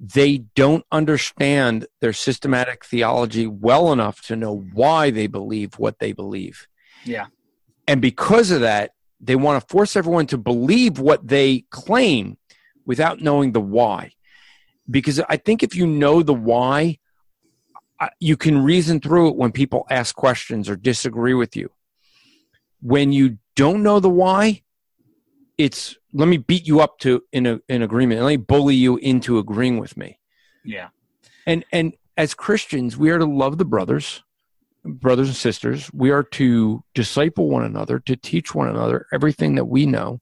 [0.03, 6.11] they don't understand their systematic theology well enough to know why they believe what they
[6.11, 6.67] believe.
[7.05, 7.27] Yeah.
[7.87, 12.37] And because of that, they want to force everyone to believe what they claim
[12.83, 14.13] without knowing the why.
[14.89, 16.97] Because I think if you know the why,
[17.99, 21.69] uh, you can reason through it when people ask questions or disagree with you.
[22.81, 24.63] When you don't know the why,
[25.59, 28.21] it's let me beat you up to in a, in agreement.
[28.21, 30.19] Let me bully you into agreeing with me.
[30.63, 30.89] Yeah.
[31.45, 34.23] And and as Christians, we are to love the brothers,
[34.83, 35.91] brothers and sisters.
[35.93, 40.21] We are to disciple one another, to teach one another everything that we know,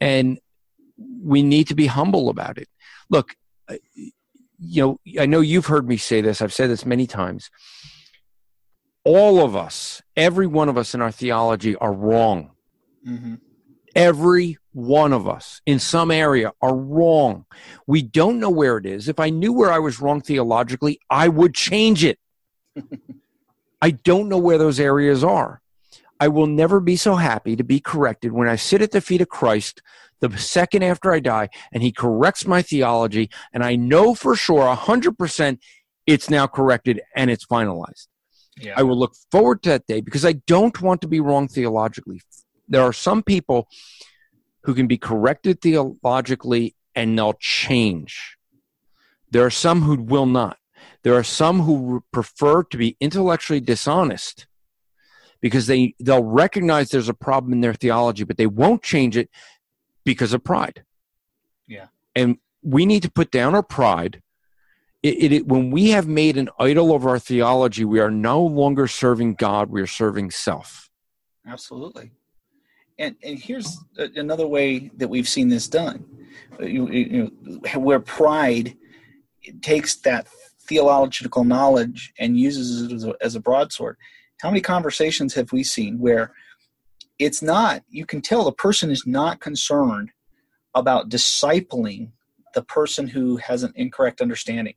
[0.00, 0.38] and
[1.22, 2.68] we need to be humble about it.
[3.08, 3.36] Look,
[3.68, 3.76] uh,
[4.58, 6.42] you know, I know you've heard me say this.
[6.42, 7.50] I've said this many times.
[9.04, 12.52] All of us, every one of us in our theology, are wrong.
[13.06, 13.34] Mm-hmm.
[13.94, 17.46] Every one of us in some area are wrong.
[17.86, 19.08] We don't know where it is.
[19.08, 22.18] If I knew where I was wrong theologically, I would change it.
[23.82, 25.60] I don't know where those areas are.
[26.18, 29.20] I will never be so happy to be corrected when I sit at the feet
[29.20, 29.82] of Christ
[30.20, 34.74] the second after I die and he corrects my theology and I know for sure
[34.74, 35.58] 100%
[36.06, 38.08] it's now corrected and it's finalized.
[38.56, 38.74] Yeah.
[38.76, 42.22] I will look forward to that day because I don't want to be wrong theologically.
[42.68, 43.68] There are some people
[44.62, 48.38] who can be corrected theologically and they'll change.
[49.30, 50.58] There are some who will not.
[51.02, 54.46] There are some who prefer to be intellectually dishonest
[55.40, 59.28] because they they'll recognize there's a problem in their theology, but they won't change it
[60.04, 60.84] because of pride.
[61.66, 61.86] Yeah.
[62.14, 64.22] And we need to put down our pride.
[65.02, 68.42] It, it, it, when we have made an idol of our theology, we are no
[68.42, 70.88] longer serving God, we are serving self.
[71.46, 72.12] Absolutely
[72.98, 76.04] and and here's another way that we've seen this done.
[76.60, 78.76] You, you know, where pride
[79.60, 80.28] takes that
[80.60, 83.96] theological knowledge and uses it as a, as a broadsword.
[84.40, 86.32] How many conversations have we seen where
[87.18, 90.10] it's not you can tell the person is not concerned
[90.74, 92.10] about discipling
[92.54, 94.74] the person who has an incorrect understanding.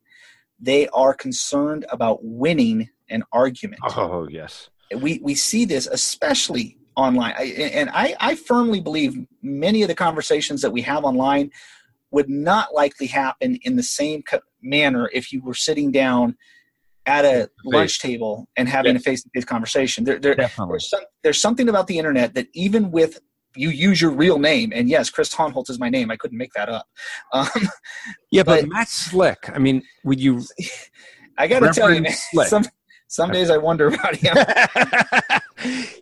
[0.59, 3.81] They are concerned about winning an argument.
[3.95, 4.69] Oh yes.
[4.95, 7.33] We we see this especially online.
[7.37, 11.51] I, and I, I firmly believe many of the conversations that we have online
[12.11, 14.23] would not likely happen in the same
[14.61, 16.35] manner if you were sitting down
[17.05, 20.03] at a lunch table and having a face-to-face conversation.
[20.03, 23.19] There, there, there's, some, there's something about the internet that even with
[23.55, 26.11] you use your real name, and yes, Chris Hohnholz is my name.
[26.11, 26.87] I couldn't make that up.
[27.33, 27.47] Um,
[28.31, 29.49] yeah, but, but Matt Slick.
[29.49, 30.43] I mean, would you?
[31.37, 32.65] I got to tell you, man, some,
[33.07, 34.35] some days I wonder about him.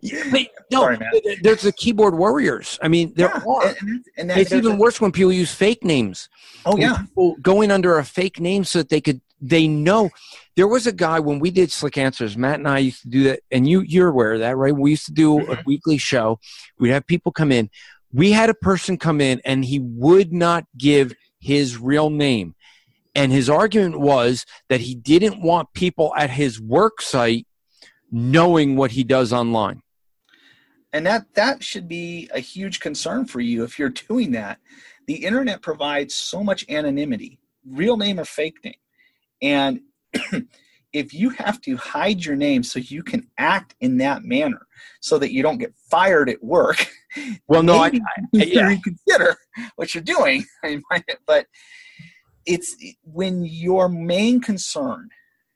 [0.02, 0.98] yeah, but, no, Sorry,
[1.42, 2.80] there's the keyboard warriors.
[2.82, 3.76] I mean, there yeah, are.
[3.80, 6.30] And, and it's even a, worse when people use fake names.
[6.66, 10.10] Oh yeah, people going under a fake name so that they could they know.
[10.56, 12.38] There was a guy when we did Slick Answers.
[12.38, 14.76] Matt and I used to do that, and you you're aware of that, right?
[14.76, 15.52] We used to do mm-hmm.
[15.52, 16.40] a weekly show.
[16.80, 17.70] We'd have people come in.
[18.12, 22.55] We had a person come in, and he would not give his real name.
[23.16, 27.48] And his argument was that he didn't want people at his work site
[28.12, 29.82] knowing what he does online.
[30.94, 34.60] And that that should be a huge concern for you if you're doing that.
[35.08, 37.40] The internet provides so much anonymity,
[37.70, 38.74] real name or fake name.
[39.42, 39.82] And
[40.94, 44.66] if you have to hide your name so you can act in that manner
[45.02, 46.90] so that you don't get fired at work,
[47.48, 48.00] well, no, I, I,
[48.32, 48.68] yeah.
[48.68, 49.36] reconsider
[49.76, 50.46] what you're doing.
[51.28, 51.46] but
[52.46, 55.10] it's when your main concern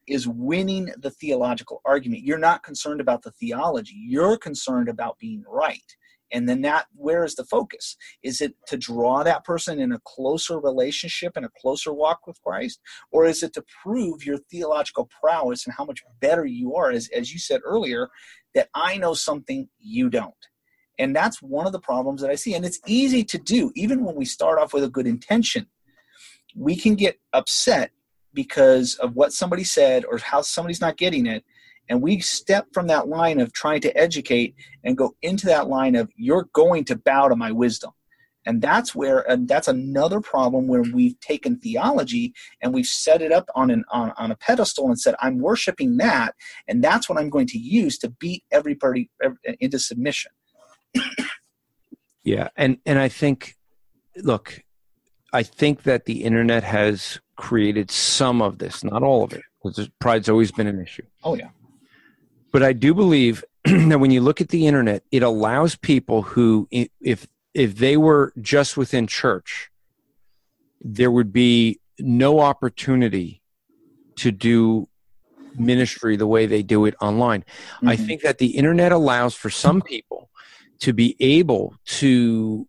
[0.07, 2.23] is winning the theological argument.
[2.23, 3.95] You're not concerned about the theology.
[3.95, 5.83] You're concerned about being right.
[6.31, 7.95] And then that where is the focus?
[8.23, 12.41] Is it to draw that person in a closer relationship and a closer walk with
[12.43, 12.79] Christ?
[13.11, 17.09] Or is it to prove your theological prowess and how much better you are, as,
[17.15, 18.09] as you said earlier,
[18.53, 20.33] that I know something you don't?
[20.99, 22.53] And that's one of the problems that I see.
[22.53, 25.67] And it's easy to do, even when we start off with a good intention
[26.55, 27.91] we can get upset
[28.33, 31.43] because of what somebody said or how somebody's not getting it.
[31.89, 35.95] And we step from that line of trying to educate and go into that line
[35.95, 37.91] of you're going to bow to my wisdom.
[38.45, 43.31] And that's where and that's another problem where we've taken theology and we've set it
[43.31, 46.33] up on an on, on a pedestal and said i'm worshiping that
[46.67, 49.09] and that's what i'm going to use to beat everybody
[49.59, 50.31] into submission.
[52.23, 53.55] Yeah and and i think
[54.15, 54.63] look
[55.33, 59.89] I think that the internet has created some of this, not all of it, because
[59.99, 61.03] pride's always been an issue.
[61.23, 61.49] Oh yeah.
[62.51, 66.67] But I do believe that when you look at the internet, it allows people who,
[66.71, 69.69] if if they were just within church,
[70.81, 73.41] there would be no opportunity
[74.17, 74.87] to do
[75.55, 77.43] ministry the way they do it online.
[77.83, 78.05] I Mhm.
[78.07, 80.29] think that the internet allows for some people
[80.79, 82.67] to be able to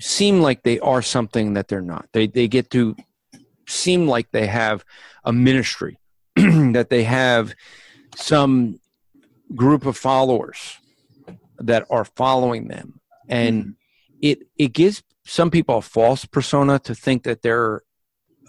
[0.00, 2.08] seem like they are something that they're not.
[2.12, 2.96] They they get to
[3.66, 4.84] seem like they have
[5.24, 5.98] a ministry,
[6.36, 7.54] that they have
[8.16, 8.80] some
[9.54, 10.78] group of followers
[11.58, 13.74] that are following them, and
[14.22, 17.82] it it gives some people a false persona to think that they're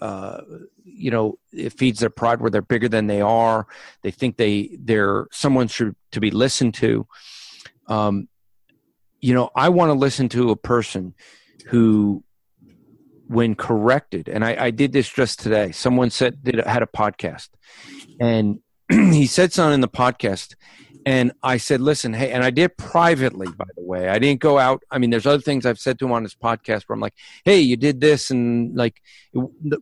[0.00, 0.42] uh,
[0.84, 3.66] you know it feeds their pride where they're bigger than they are.
[4.02, 7.06] They think they they're someone should to be listened to.
[7.88, 8.28] Um,
[9.20, 11.14] you know i want to listen to a person
[11.66, 12.22] who
[13.28, 17.48] when corrected and I, I did this just today someone said did had a podcast
[18.20, 18.58] and
[18.90, 20.56] he said something in the podcast
[21.06, 24.58] and i said listen hey and i did privately by the way i didn't go
[24.58, 27.00] out i mean there's other things i've said to him on this podcast where i'm
[27.00, 29.00] like hey you did this and like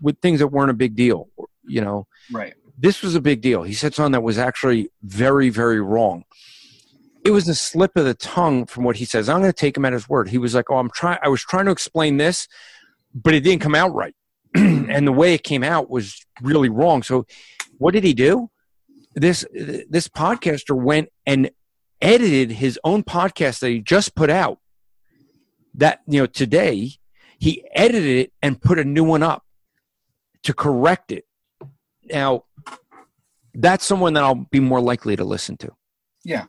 [0.00, 1.28] with things that weren't a big deal
[1.66, 2.52] you know Right.
[2.78, 3.62] this was a big deal.
[3.62, 6.24] He said something that was actually very, very wrong.
[7.24, 9.28] It was a slip of the tongue from what he says.
[9.28, 10.28] I'm going to take him at his word.
[10.28, 11.18] He was like, "Oh, I'm trying.
[11.22, 12.48] I was trying to explain this,
[13.14, 14.14] but it didn't come out right,
[14.54, 17.26] and the way it came out was really wrong." So,
[17.78, 18.50] what did he do?
[19.14, 21.50] This this podcaster went and
[22.00, 24.58] edited his own podcast that he just put out.
[25.74, 26.92] That you know today,
[27.38, 29.44] he edited it and put a new one up
[30.44, 31.24] to correct it.
[32.04, 32.44] Now,
[33.54, 35.72] that's someone that I'll be more likely to listen to.
[36.32, 36.48] A-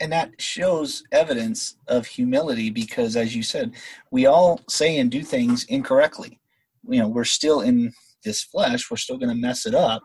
[0.00, 3.72] and that shows evidence of humility because as you said
[4.10, 6.40] we all say and do things incorrectly.
[6.88, 7.92] You know we're still in
[8.24, 10.02] this flesh we're still going to mess it up.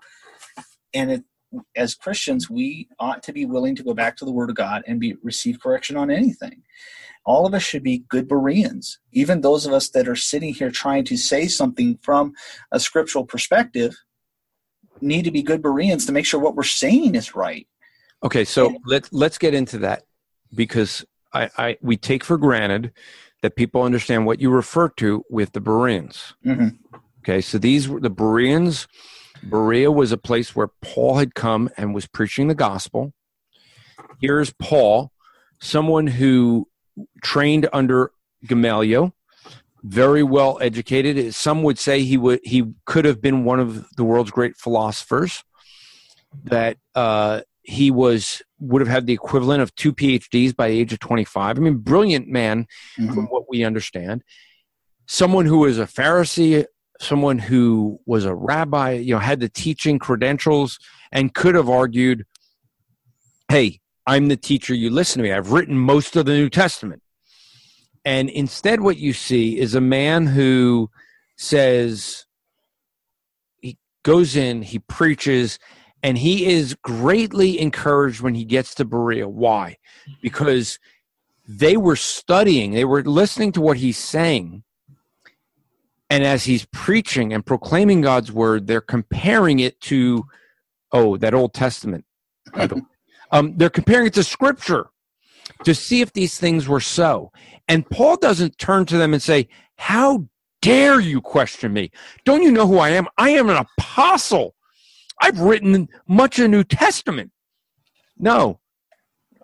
[0.93, 1.23] And it,
[1.75, 4.83] as christians we ought to be willing to go back to the word of god
[4.87, 6.63] and be receive correction on anything.
[7.25, 8.99] All of us should be good bereans.
[9.13, 12.33] Even those of us that are sitting here trying to say something from
[12.73, 13.95] a scriptural perspective
[14.99, 17.65] need to be good bereans to make sure what we're saying is right
[18.23, 20.03] Okay, so let's let's get into that
[20.53, 22.93] because I, I we take for granted
[23.41, 26.33] that people understand what you refer to with the Bereans.
[26.45, 26.77] Mhm.
[27.19, 28.87] Okay, so these were the Bereans.
[29.43, 33.13] Berea was a place where Paul had come and was preaching the gospel.
[34.21, 35.11] Here's Paul,
[35.59, 36.69] someone who
[37.21, 38.11] trained under
[38.45, 39.13] Gamaliel,
[39.83, 41.33] very well educated.
[41.35, 45.43] Some would say he would he could have been one of the world's great philosophers.
[46.45, 50.93] That uh, he was would have had the equivalent of two PhDs by the age
[50.93, 51.57] of 25.
[51.57, 53.13] I mean, brilliant man Mhm.
[53.13, 54.23] from what we understand.
[55.07, 56.65] Someone who was a Pharisee,
[56.99, 60.79] someone who was a rabbi, you know, had the teaching credentials
[61.11, 62.25] and could have argued,
[63.49, 64.73] "Hey, I'm the teacher.
[64.73, 65.33] You listen to me.
[65.33, 67.01] I've written most of the New Testament."
[68.05, 70.89] And instead, what you see is a man who
[71.37, 72.25] says
[73.61, 75.59] he goes in, he preaches,
[76.03, 79.27] and he is greatly encouraged when he gets to Berea.
[79.27, 79.77] Why?
[80.21, 80.77] Because
[81.47, 84.63] they were studying, they were listening to what he's saying.
[86.09, 90.25] And as he's preaching and proclaiming God's word, they're comparing it to,
[90.91, 92.05] oh, that Old Testament.
[92.53, 92.81] by the way.
[93.31, 94.87] um, they're comparing it to Scripture
[95.63, 97.31] to see if these things were so.
[97.67, 99.47] And Paul doesn't turn to them and say,
[99.77, 100.27] How
[100.61, 101.91] dare you question me?
[102.25, 103.07] Don't you know who I am?
[103.17, 104.55] I am an apostle.
[105.23, 107.31] I've written much of the New Testament.
[108.17, 108.59] No.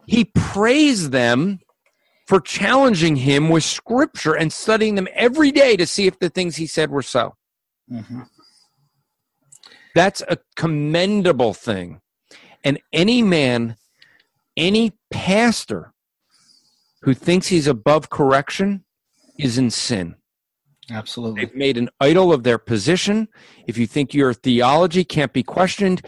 [0.07, 1.59] He praised them
[2.27, 6.57] for challenging him with scripture and studying them every day to see if the things
[6.57, 7.38] he said were so.
[7.89, 8.27] Mhm.
[9.95, 12.01] That's a commendable thing.
[12.61, 13.77] And any man,
[14.57, 15.93] any pastor
[17.03, 18.84] who thinks he's above correction
[19.38, 20.17] is in sin.
[20.91, 21.45] Absolutely.
[21.45, 23.27] They've made an idol of their position.
[23.67, 26.01] If you think your theology can't be questioned,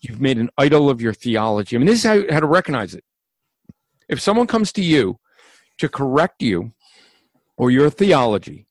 [0.00, 1.76] you've made an idol of your theology.
[1.76, 3.04] I mean, this is how, how to recognize it.
[4.08, 5.18] If someone comes to you
[5.78, 6.72] to correct you
[7.56, 8.66] or your theology,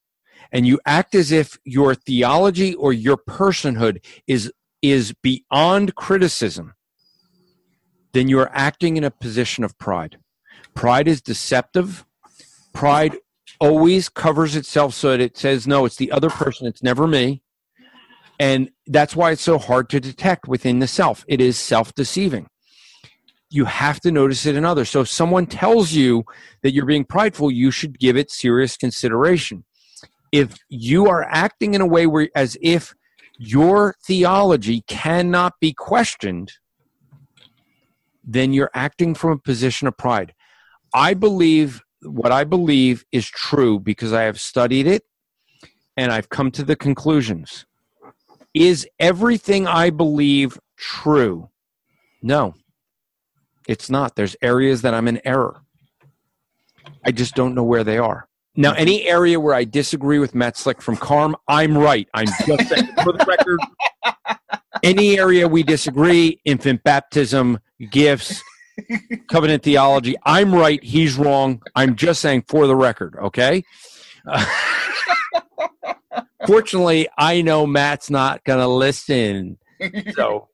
[0.52, 4.52] and you act as if your theology or your personhood is
[4.82, 6.74] is beyond criticism,
[8.14, 10.18] then you're acting in a position of pride.
[10.74, 12.06] Pride is deceptive.
[12.74, 13.18] Pride
[13.66, 17.42] always covers itself so that it says, no, it's the other person, it's never me.
[18.40, 21.26] And that's why it's so hard to detect within the self.
[21.28, 22.48] It is self deceiving.
[23.50, 24.90] You have to notice it in others.
[24.90, 26.26] So if someone tells you
[26.62, 29.64] that you're being prideful, you should give it serious consideration.
[30.32, 32.94] If you are acting in a way where, as if
[33.38, 36.52] your theology cannot be questioned,
[38.24, 40.34] then you're acting from a position of pride.
[40.94, 45.04] I believe what I believe is true because I have studied it.
[45.98, 47.66] and I've come to the conclusions.
[48.54, 51.50] Is everything I believe true?
[52.22, 52.56] No,
[53.68, 54.16] it's not.
[54.16, 55.62] There's areas that I'm in error.
[57.06, 58.28] I just don't know where they are.
[58.56, 62.08] Now, any area where I disagree with Matt Slick from Carm, I'm right.
[62.14, 63.60] I'm just saying for the record.
[64.84, 67.60] Any area we disagree, infant baptism,
[67.92, 68.42] gifts,
[69.30, 70.84] covenant theology, I'm right.
[70.84, 71.62] He's wrong.
[71.76, 73.64] I'm just saying for the record, okay?
[74.28, 74.46] Uh,
[76.48, 79.58] fortunately, I know Matt's not going to listen.
[80.14, 80.50] So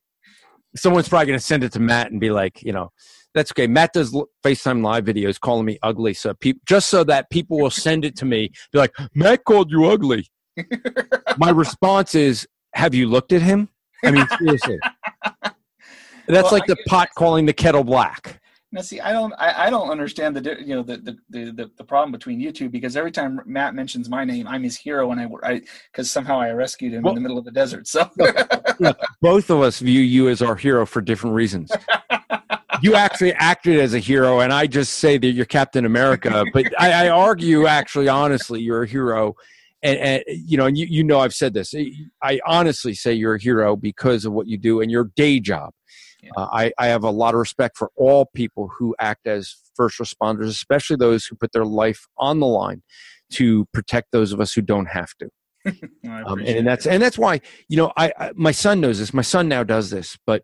[0.76, 2.92] someone's probably going to send it to Matt and be like, you know,
[3.34, 3.68] that's okay.
[3.68, 4.12] Matt does
[4.44, 8.16] FaceTime live videos calling me ugly, so pe- just so that people will send it
[8.18, 10.28] to me, be like, Matt called you ugly.
[11.38, 13.70] My response is, Have you looked at him?
[14.04, 14.80] I mean, seriously.
[16.28, 18.42] That's well, like the pot calling the kettle black.
[18.74, 20.98] Now, see, I don't, I, I don't understand the, you know, the,
[21.30, 24.64] the, the, the problem between you two because every time Matt mentions my name, I'm
[24.64, 25.62] his hero, and I, I,
[25.92, 27.86] because somehow I rescued him well, in the middle of the desert.
[27.88, 28.10] So,
[29.22, 31.70] both of us view you as our hero for different reasons.
[32.82, 36.46] you actually acted as a hero, and I just say that you're Captain America.
[36.54, 39.36] But I, I argue, actually, honestly, you're a hero.
[39.84, 41.74] And, and, you know, and you, you know, I've said this.
[42.22, 45.74] I honestly say you're a hero because of what you do and your day job.
[46.22, 46.32] Yeah.
[46.38, 50.00] Uh, I, I have a lot of respect for all people who act as first
[50.00, 52.84] responders, especially those who put their life on the line
[53.32, 55.30] to protect those of us who don't have to.
[56.06, 59.14] um, and, and, that's and that's why you know I, I, my son knows this.
[59.14, 60.44] My son now does this, but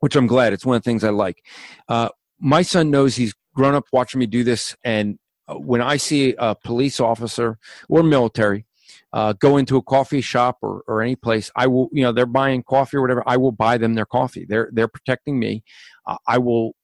[0.00, 0.52] which I'm glad.
[0.52, 1.42] It's one of the things I like.
[1.88, 5.96] Uh, my son knows he's grown up watching me do this, and uh, when I
[5.96, 7.58] see a police officer
[7.88, 8.66] or military
[9.12, 12.26] uh, go into a coffee shop or, or any place, I will, you know, they're
[12.26, 13.22] buying coffee or whatever.
[13.26, 14.46] I will buy them their coffee.
[14.48, 15.64] They're they're protecting me.
[16.06, 16.74] Uh, I will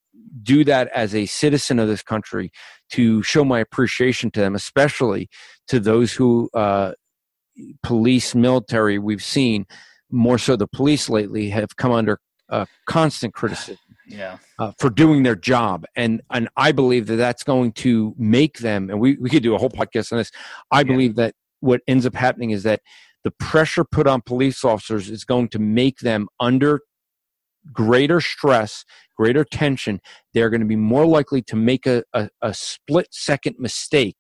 [0.42, 2.52] do that as a citizen of this country
[2.90, 5.28] to show my appreciation to them, especially
[5.68, 6.92] to those who uh,
[7.82, 8.98] police, military.
[8.98, 9.66] We've seen
[10.10, 12.20] more so the police lately have come under
[12.50, 14.38] uh, constant criticism yeah.
[14.58, 15.84] Uh, for doing their job.
[15.96, 19.54] And and I believe that that's going to make them, and we, we could do
[19.54, 20.30] a whole podcast on this.
[20.70, 20.82] I yeah.
[20.84, 22.80] believe that what ends up happening is that
[23.24, 26.80] the pressure put on police officers is going to make them under
[27.72, 28.84] greater stress,
[29.16, 30.00] greater tension.
[30.32, 34.16] They're going to be more likely to make a, a, a split second mistake.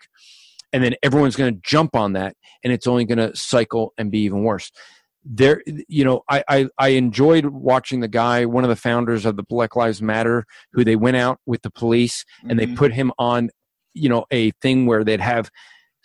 [0.72, 4.10] And then everyone's going to jump on that, and it's only going to cycle and
[4.10, 4.70] be even worse
[5.24, 9.36] there you know I, I, I enjoyed watching the guy one of the founders of
[9.36, 12.70] the black lives matter who they went out with the police and mm-hmm.
[12.70, 13.50] they put him on
[13.94, 15.50] you know a thing where they'd have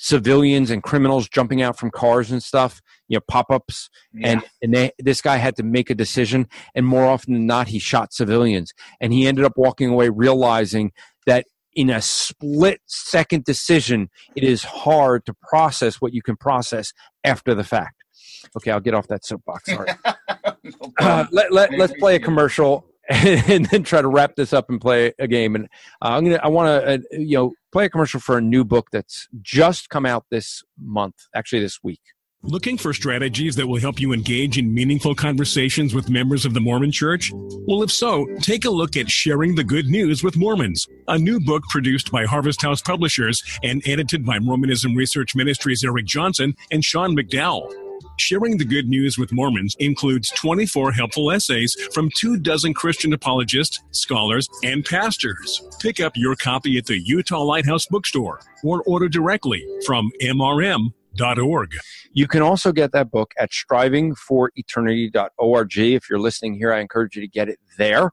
[0.04, 4.32] civilians and criminals jumping out from cars and stuff you know pop-ups yeah.
[4.32, 6.45] and and they this guy had to make a decision
[6.76, 10.91] and more often than not he shot civilians and he ended up walking away realizing
[11.26, 16.91] that in a split second decision it is hard to process what you can process
[17.24, 18.04] after the fact
[18.58, 19.72] Okay, I'll get off that soapbox.
[19.72, 19.89] Sorry.
[20.99, 24.80] uh, let, let, let's play a commercial and then try to wrap this up and
[24.80, 25.56] play a game.
[25.56, 25.66] And
[26.01, 28.63] uh, I'm gonna I want to uh, you know play a commercial for a new
[28.63, 31.99] book that's just come out this month, actually this week.
[32.43, 36.59] Looking for strategies that will help you engage in meaningful conversations with members of the
[36.59, 37.32] Mormon Church?
[37.34, 41.39] Well, if so, take a look at Sharing the Good News with Mormons, a new
[41.39, 46.86] book produced by Harvest House Publishers and edited by Mormonism Research Ministries Eric Johnson and
[46.86, 47.82] Sean McDowell.
[48.18, 53.79] Sharing the Good News with Mormons includes 24 helpful essays from two dozen Christian apologists,
[53.92, 55.62] scholars, and pastors.
[55.79, 61.71] Pick up your copy at the Utah Lighthouse Bookstore or order directly from MRM.org.
[62.12, 65.78] You can also get that book at strivingforeternity.org.
[65.78, 68.12] If you're listening here, I encourage you to get it there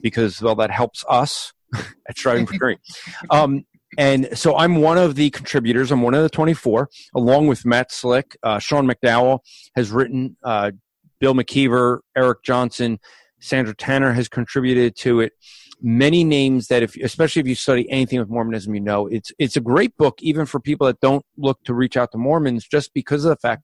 [0.00, 1.52] because, well, that helps us
[2.08, 2.80] at Striving for Eternity.
[3.30, 3.64] Um,
[3.98, 5.90] and so I'm one of the contributors.
[5.90, 8.36] I'm one of the 24, along with Matt Slick.
[8.42, 9.40] Uh, Sean McDowell
[9.76, 10.36] has written.
[10.42, 10.72] Uh,
[11.20, 12.98] Bill McKeever, Eric Johnson,
[13.40, 15.32] Sandra Tanner has contributed to it.
[15.80, 19.56] Many names that, if especially if you study anything with Mormonism, you know it's it's
[19.56, 22.94] a great book, even for people that don't look to reach out to Mormons, just
[22.94, 23.62] because of the fact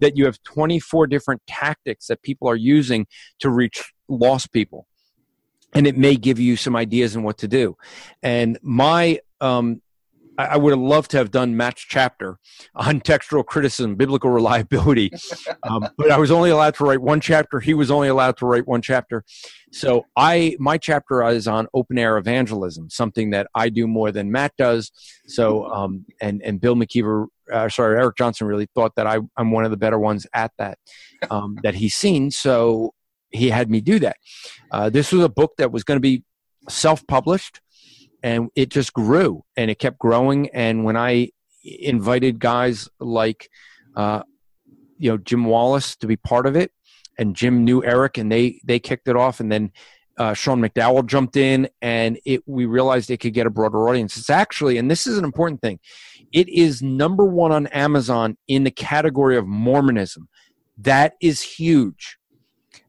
[0.00, 3.06] that you have 24 different tactics that people are using
[3.38, 4.86] to reach lost people
[5.74, 7.76] and it may give you some ideas on what to do.
[8.22, 9.82] And my um,
[10.38, 12.38] I, I would have loved to have done Matt's chapter
[12.74, 15.12] on textual criticism, biblical reliability,
[15.62, 17.60] um, but I was only allowed to write one chapter.
[17.60, 19.24] He was only allowed to write one chapter.
[19.72, 24.30] So I my chapter is on open air evangelism, something that I do more than
[24.30, 24.90] Matt does.
[25.26, 29.50] So um, and and Bill McKeever, uh, sorry, Eric Johnson really thought that I, I'm
[29.50, 30.78] one of the better ones at that
[31.30, 32.30] um, that he's seen.
[32.30, 32.94] So
[33.36, 34.16] he had me do that.
[34.70, 36.24] Uh, this was a book that was going to be
[36.68, 37.60] self published
[38.22, 40.48] and it just grew and it kept growing.
[40.50, 41.30] And when I
[41.64, 43.48] invited guys like
[43.96, 44.22] uh,
[44.98, 46.70] you know, Jim Wallace to be part of it,
[47.18, 49.72] and Jim knew Eric, and they they kicked it off, and then
[50.18, 54.16] uh, Sean McDowell jumped in, and it we realized it could get a broader audience.
[54.16, 55.78] It's actually, and this is an important thing,
[56.32, 60.28] it is number one on Amazon in the category of Mormonism.
[60.78, 62.18] That is huge.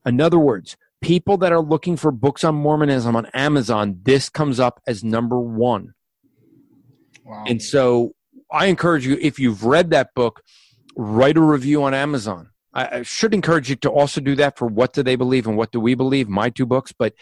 [0.06, 4.60] In other words, people that are looking for books on Mormonism on Amazon, this comes
[4.60, 5.94] up as number one.
[7.24, 7.44] Wow.
[7.48, 8.16] And so
[8.52, 10.42] I encourage you, if you've read that book,
[10.96, 12.50] write a review on Amazon.
[12.74, 15.58] I, I should encourage you to also do that for What Do They Believe and
[15.58, 16.94] What Do We Believe, my two books.
[16.98, 17.14] But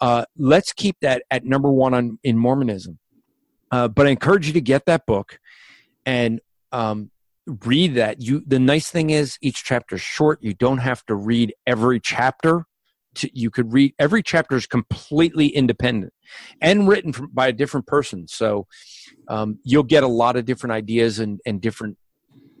[0.00, 2.98] uh, let's keep that at number one on, in Mormonism.
[3.70, 5.38] Uh, but I encourage you to get that book
[6.06, 6.40] and
[6.72, 7.10] um,
[7.46, 8.20] read that.
[8.20, 10.38] You the nice thing is each chapter is short.
[10.42, 12.64] You don't have to read every chapter.
[13.16, 16.12] To, you could read every chapter is completely independent
[16.60, 18.28] and written from, by a different person.
[18.28, 18.68] So
[19.26, 21.98] um, you'll get a lot of different ideas and, and different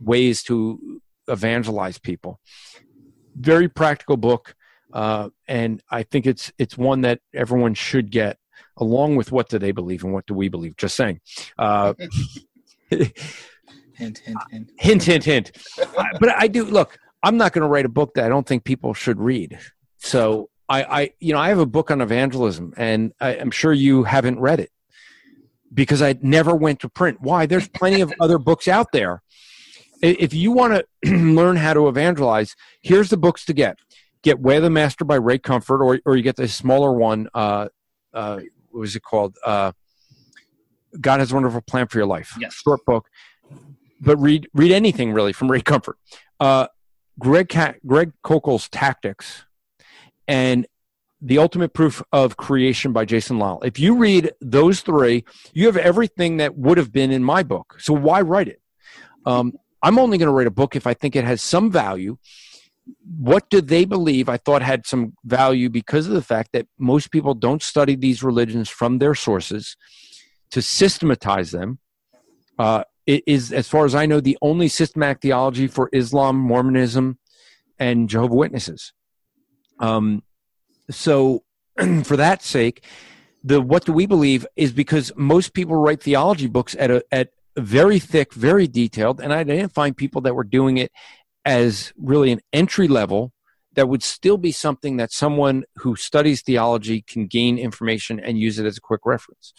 [0.00, 2.40] ways to evangelize people.
[3.36, 4.56] Very practical book,
[4.92, 8.38] uh, and I think it's it's one that everyone should get,
[8.76, 10.76] along with what do they believe and what do we believe.
[10.76, 11.20] Just saying.
[11.56, 11.94] Uh,
[14.00, 14.70] hint, hint, hint.
[14.78, 15.52] hint, hint, hint.
[15.98, 16.98] I- but I do look.
[17.22, 19.58] I'm not going to write a book that I don't think people should read.
[19.98, 23.72] So I, I, you know, I have a book on evangelism, and I, I'm sure
[23.72, 24.70] you haven't read it
[25.72, 27.18] because I never went to print.
[27.20, 27.46] Why?
[27.46, 29.22] There's plenty of other books out there.
[30.02, 33.78] If you want to learn how to evangelize, here's the books to get.
[34.22, 37.28] Get Way of the Master by Ray Comfort, or or you get the smaller one.
[37.34, 37.68] Uh,
[38.12, 38.40] uh,
[38.70, 39.36] what was it called?
[39.44, 39.72] Uh,
[41.00, 42.34] God has a wonderful plan for your life.
[42.38, 42.52] Yes.
[42.54, 43.08] Short book,
[44.00, 45.96] but read read anything really from Ray Comfort.
[46.38, 46.68] Uh,
[47.18, 49.44] Greg Ca- Greg Koukl's Tactics,
[50.26, 50.66] and
[51.20, 53.60] The Ultimate Proof of Creation by Jason Lisle.
[53.62, 57.76] If you read those three, you have everything that would have been in my book.
[57.78, 58.60] So why write it?
[59.26, 59.52] Um,
[59.82, 62.16] I'm only going to write a book if I think it has some value.
[63.18, 64.28] What do they believe?
[64.28, 68.22] I thought had some value because of the fact that most people don't study these
[68.22, 69.76] religions from their sources
[70.50, 71.78] to systematize them.
[72.58, 72.84] Uh,
[73.26, 77.18] is, as far as I know, the only systematic theology for Islam, Mormonism,
[77.78, 78.92] and Jehovah Witnesses.
[79.78, 80.22] Um,
[80.90, 81.44] so,
[82.04, 82.84] for that sake,
[83.42, 87.30] the what do we believe is because most people write theology books at a at
[87.56, 90.92] very thick, very detailed, and I didn't find people that were doing it
[91.44, 93.32] as really an entry level
[93.74, 98.58] that would still be something that someone who studies theology can gain information and use
[98.58, 99.52] it as a quick reference.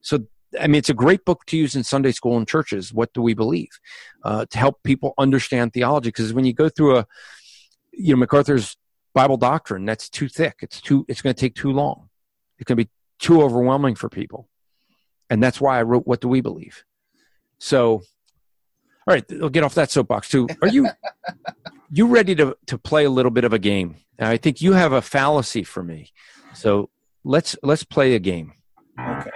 [0.00, 0.26] So,
[0.60, 2.92] I mean, it's a great book to use in Sunday school and churches.
[2.92, 3.70] What do we believe?
[4.22, 7.06] Uh, to help people understand theology, because when you go through a,
[7.92, 8.76] you know, MacArthur's
[9.14, 10.56] Bible doctrine, that's too thick.
[10.62, 11.04] It's too.
[11.08, 12.08] It's going to take too long.
[12.58, 14.48] It's going to be too overwhelming for people,
[15.30, 16.84] and that's why I wrote "What Do We Believe."
[17.58, 18.02] So, all
[19.06, 20.48] right, I'll get off that soapbox too.
[20.62, 20.88] Are you
[21.90, 23.96] you ready to to play a little bit of a game?
[24.18, 26.12] I think you have a fallacy for me,
[26.54, 26.90] so
[27.24, 28.52] let's let's play a game.
[28.98, 29.30] Okay.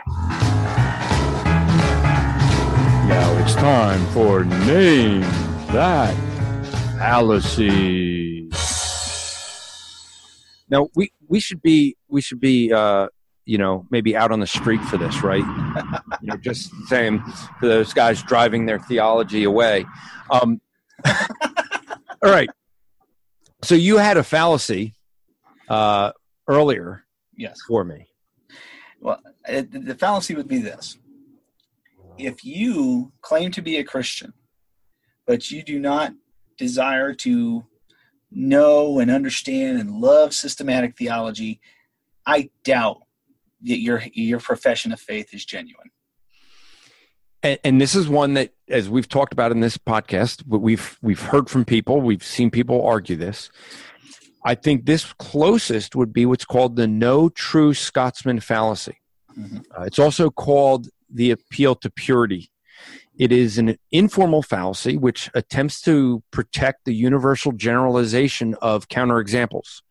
[3.10, 5.22] Now it's time for name
[5.72, 6.14] that
[6.96, 8.48] fallacy.
[10.68, 13.08] Now we we should be we should be uh,
[13.46, 15.44] you know maybe out on the street for this, right?
[16.22, 17.20] you know, just saying
[17.58, 19.86] for those guys driving their theology away.
[20.30, 20.60] Um,
[21.04, 22.48] all right.
[23.64, 24.94] So you had a fallacy
[25.68, 26.12] uh,
[26.46, 27.02] earlier
[27.36, 27.58] Yes.
[27.66, 28.06] for me.
[29.00, 30.96] Well, the the fallacy would be this:
[32.24, 34.32] if you claim to be a Christian,
[35.26, 36.12] but you do not
[36.58, 37.64] desire to
[38.30, 41.60] know and understand and love systematic theology,
[42.26, 42.98] I doubt
[43.62, 45.90] that your your profession of faith is genuine.
[47.42, 51.20] and, and this is one that as we've talked about in this podcast we've we've
[51.22, 53.50] heard from people we've seen people argue this
[54.44, 58.96] i think this closest would be what's called the no true scotsman fallacy
[59.38, 59.64] Mhm.
[59.76, 62.50] Uh, it's also called the appeal to purity.
[63.18, 69.82] It is an informal fallacy which attempts to protect the universal generalization of counterexamples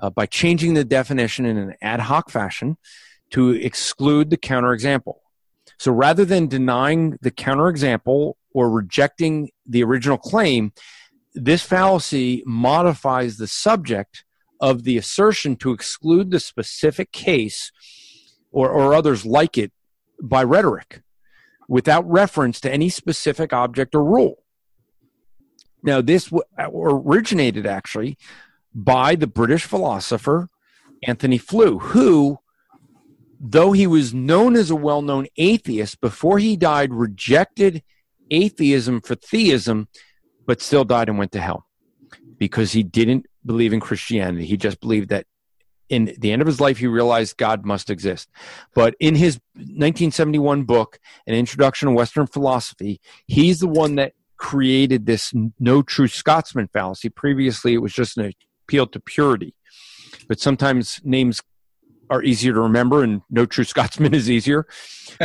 [0.00, 2.76] uh, by changing the definition in an ad hoc fashion
[3.30, 5.18] to exclude the counterexample.
[5.78, 10.72] So rather than denying the counterexample or rejecting the original claim,
[11.34, 14.24] this fallacy modifies the subject
[14.60, 17.70] of the assertion to exclude the specific case
[18.50, 19.72] or, or others like it
[20.22, 21.02] by rhetoric
[21.68, 24.42] without reference to any specific object or rule.
[25.82, 28.18] Now, this w- originated actually
[28.74, 30.48] by the British philosopher
[31.02, 32.38] Antony Flew, who
[33.40, 37.82] though he was known as a well known atheist, before he died, rejected
[38.30, 39.88] atheism for theism
[40.46, 41.66] but still died and went to hell
[42.38, 44.44] because he didn't believe in Christianity.
[44.44, 45.26] He just believed that
[45.90, 48.30] in the end of his life, he realized God must exist.
[48.74, 55.04] But in his 1971 book, An Introduction to Western Philosophy, he's the one that created
[55.04, 57.10] this no true Scotsman fallacy.
[57.10, 58.32] Previously, it was just an
[58.64, 59.54] appeal to purity.
[60.28, 61.42] But sometimes names
[62.08, 64.66] are easier to remember, and no true Scotsman is easier.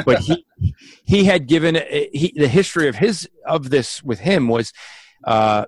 [0.03, 0.45] But he
[1.05, 1.75] he had given
[2.11, 4.73] he, the history of his of this with him was
[5.23, 5.65] uh,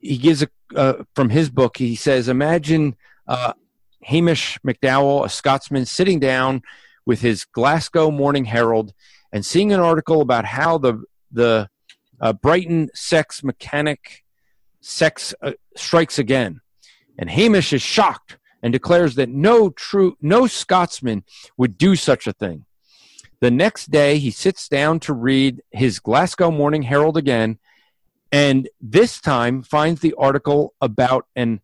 [0.00, 1.76] he gives a uh, from his book.
[1.76, 3.52] He says, imagine uh,
[4.02, 6.62] Hamish McDowell, a Scotsman, sitting down
[7.06, 8.92] with his Glasgow Morning Herald
[9.32, 11.68] and seeing an article about how the the
[12.20, 14.24] uh, Brighton sex mechanic
[14.80, 16.60] sex uh, strikes again,
[17.18, 21.24] and Hamish is shocked and declares that no true no Scotsman
[21.56, 22.64] would do such a thing.
[23.40, 27.58] The next day, he sits down to read his Glasgow Morning Herald again,
[28.32, 31.60] and this time finds the article about an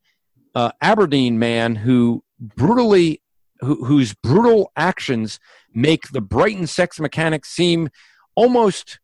[0.55, 3.23] uh, Aberdeen man who brutally
[3.61, 5.39] who, whose brutal actions
[5.73, 7.89] make the Brighton sex mechanic seem
[8.35, 8.99] almost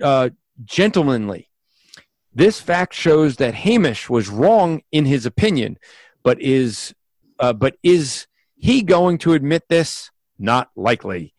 [0.00, 0.30] uh,
[0.64, 1.48] gentlemanly.
[2.34, 5.78] This fact shows that Hamish was wrong in his opinion,
[6.22, 6.94] but is
[7.38, 10.10] uh, but is he going to admit this?
[10.38, 11.34] Not likely.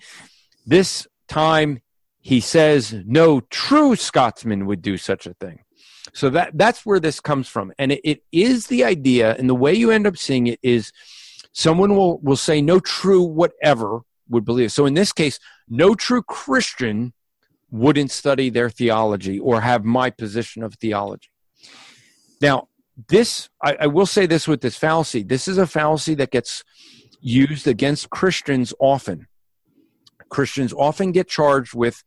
[0.66, 1.82] This time,
[2.20, 5.63] he says no true Scotsman would do such a thing.
[6.12, 9.56] So that that's where this comes from, and it, it is the idea, and the
[9.56, 10.92] way you end up seeing it is
[11.54, 14.72] someone will will say no true whatever would believe.
[14.72, 15.40] So in this case,
[15.70, 17.14] no true Christian
[17.72, 21.30] wouldn't study their theology or have my position of theology.
[22.42, 22.68] Now,
[23.08, 25.24] this I, I will say this with this fallacy.
[25.24, 26.64] This is a fallacy that gets
[27.22, 29.28] used against Christians often.
[30.30, 32.04] Christians often get charged with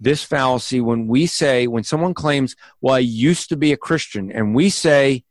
[0.00, 4.32] this fallacy when we say, when someone claims, Well, I used to be a Christian,
[4.32, 5.24] and we say,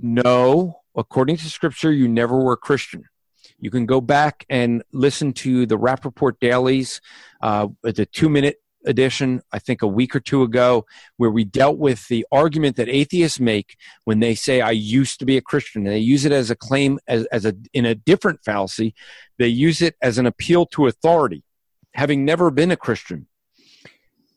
[0.00, 3.04] No, according to Scripture, you never were a Christian.
[3.60, 7.00] You can go back and listen to the rap report Dailies,
[7.42, 10.86] uh, the two minute edition, I think a week or two ago,
[11.16, 15.24] where we dealt with the argument that atheists make when they say, I used to
[15.24, 15.86] be a Christian.
[15.86, 18.94] And they use it as a claim, as, as a, in a different fallacy.
[19.38, 21.44] They use it as an appeal to authority,
[21.94, 23.28] having never been a Christian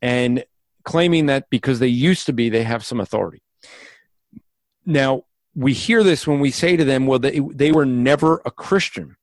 [0.01, 0.43] and
[0.83, 3.41] claiming that because they used to be, they have some authority.
[4.85, 5.23] Now,
[5.55, 9.15] we hear this when we say to them, well, they, they were never a Christian.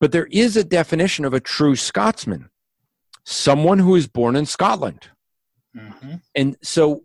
[0.00, 2.50] But there is a definition of a true Scotsman
[3.28, 5.08] someone who is born in Scotland.
[5.76, 6.14] Mm-hmm.
[6.34, 7.02] And so,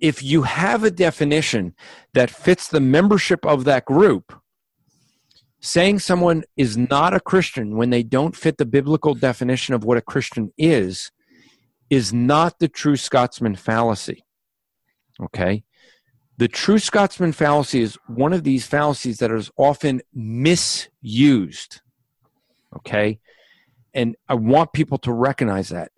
[0.00, 1.74] if you have a definition
[2.12, 4.34] that fits the membership of that group,
[5.60, 9.96] saying someone is not a Christian when they don't fit the biblical definition of what
[9.96, 11.10] a Christian is
[11.92, 14.24] is not the true Scotsman fallacy.
[15.22, 15.62] Okay?
[16.38, 21.82] The true Scotsman fallacy is one of these fallacies that is often misused.
[22.74, 23.20] Okay?
[23.92, 25.92] And I want people to recognize that.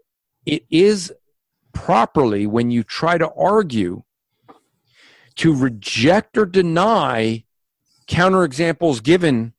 [0.44, 1.12] It is
[1.72, 4.02] properly when you try to argue
[5.36, 7.44] to reject or deny
[8.08, 9.52] counterexamples given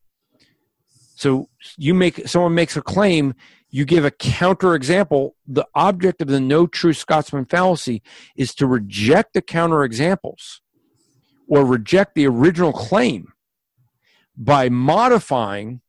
[1.15, 1.47] so
[1.77, 3.35] you make someone makes a claim
[3.69, 5.31] you give a counterexample.
[5.47, 8.01] The object of the no true Scotsman fallacy
[8.35, 10.59] is to reject the counterexamples
[11.47, 13.33] or reject the original claim
[14.37, 15.81] by modifying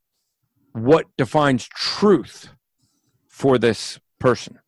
[0.73, 2.51] what defines truth
[3.29, 4.59] for this person.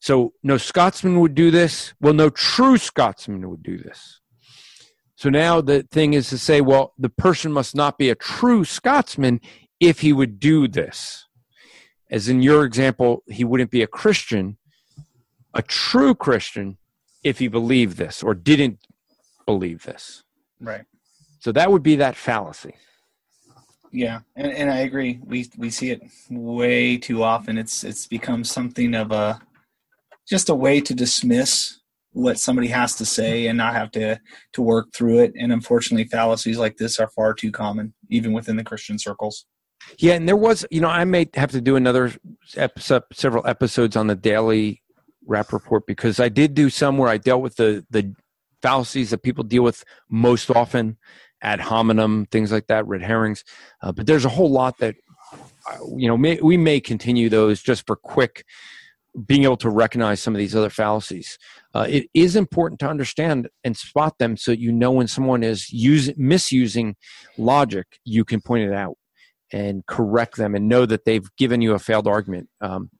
[0.00, 1.94] So, no Scotsman would do this.
[2.00, 4.20] Well, no true Scotsman would do this.
[5.22, 8.64] So now the thing is to say, well, the person must not be a true
[8.64, 9.40] Scotsman
[9.78, 11.28] if he would do this
[12.12, 14.58] as in your example, he wouldn't be a Christian,
[15.54, 16.76] a true Christian,
[17.24, 18.78] if he believed this or didn't
[19.46, 20.22] believe this.
[20.60, 20.84] Right.
[21.40, 22.74] So that would be that fallacy.
[23.90, 25.20] Yeah, and, and I agree.
[25.22, 27.58] We we see it way too often.
[27.58, 29.40] It's it's become something of a
[30.26, 31.78] just a way to dismiss
[32.12, 34.18] what somebody has to say and not have to
[34.54, 35.32] to work through it.
[35.38, 39.46] And unfortunately, fallacies like this are far too common, even within the Christian circles.
[39.98, 42.12] Yeah, and there was, you know, I may have to do another
[42.56, 44.82] episode, several episodes on the daily
[45.26, 48.14] rap report because I did do some where I dealt with the the
[48.62, 50.96] fallacies that people deal with most often,
[51.42, 53.44] ad hominem, things like that, red herrings.
[53.82, 54.94] Uh, but there's a whole lot that,
[55.68, 58.44] uh, you know, may, we may continue those just for quick
[59.26, 61.38] being able to recognize some of these other fallacies.
[61.74, 65.70] Uh, it is important to understand and spot them so you know when someone is
[65.70, 66.96] using misusing
[67.36, 68.96] logic, you can point it out
[69.52, 72.48] and correct them and know that they've given you a failed argument.
[72.60, 72.90] Um,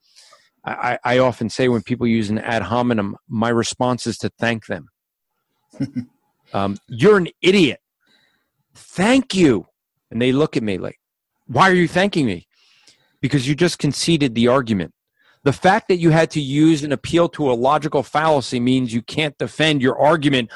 [0.65, 4.67] I, I often say when people use an ad hominem, my response is to thank
[4.67, 4.89] them.
[6.53, 7.81] um, you're an idiot.
[8.75, 9.67] Thank you.
[10.11, 11.01] And they look at me like,
[11.47, 12.47] why are you thanking me?
[13.21, 14.93] Because you just conceded the argument.
[15.45, 19.03] The fact that you had to use an appeal to a logical fallacy means you
[19.03, 20.51] can't defend your argument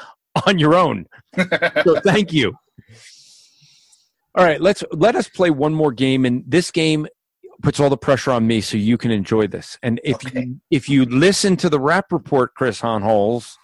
[0.47, 1.07] on your own.
[1.83, 2.55] so thank you.
[4.37, 7.07] All right, let's let us play one more game and this game
[7.63, 9.79] puts all the pressure on me so you can enjoy this.
[9.81, 10.41] And if okay.
[10.41, 13.55] you if you listen to the rap report, Chris Hohnholz,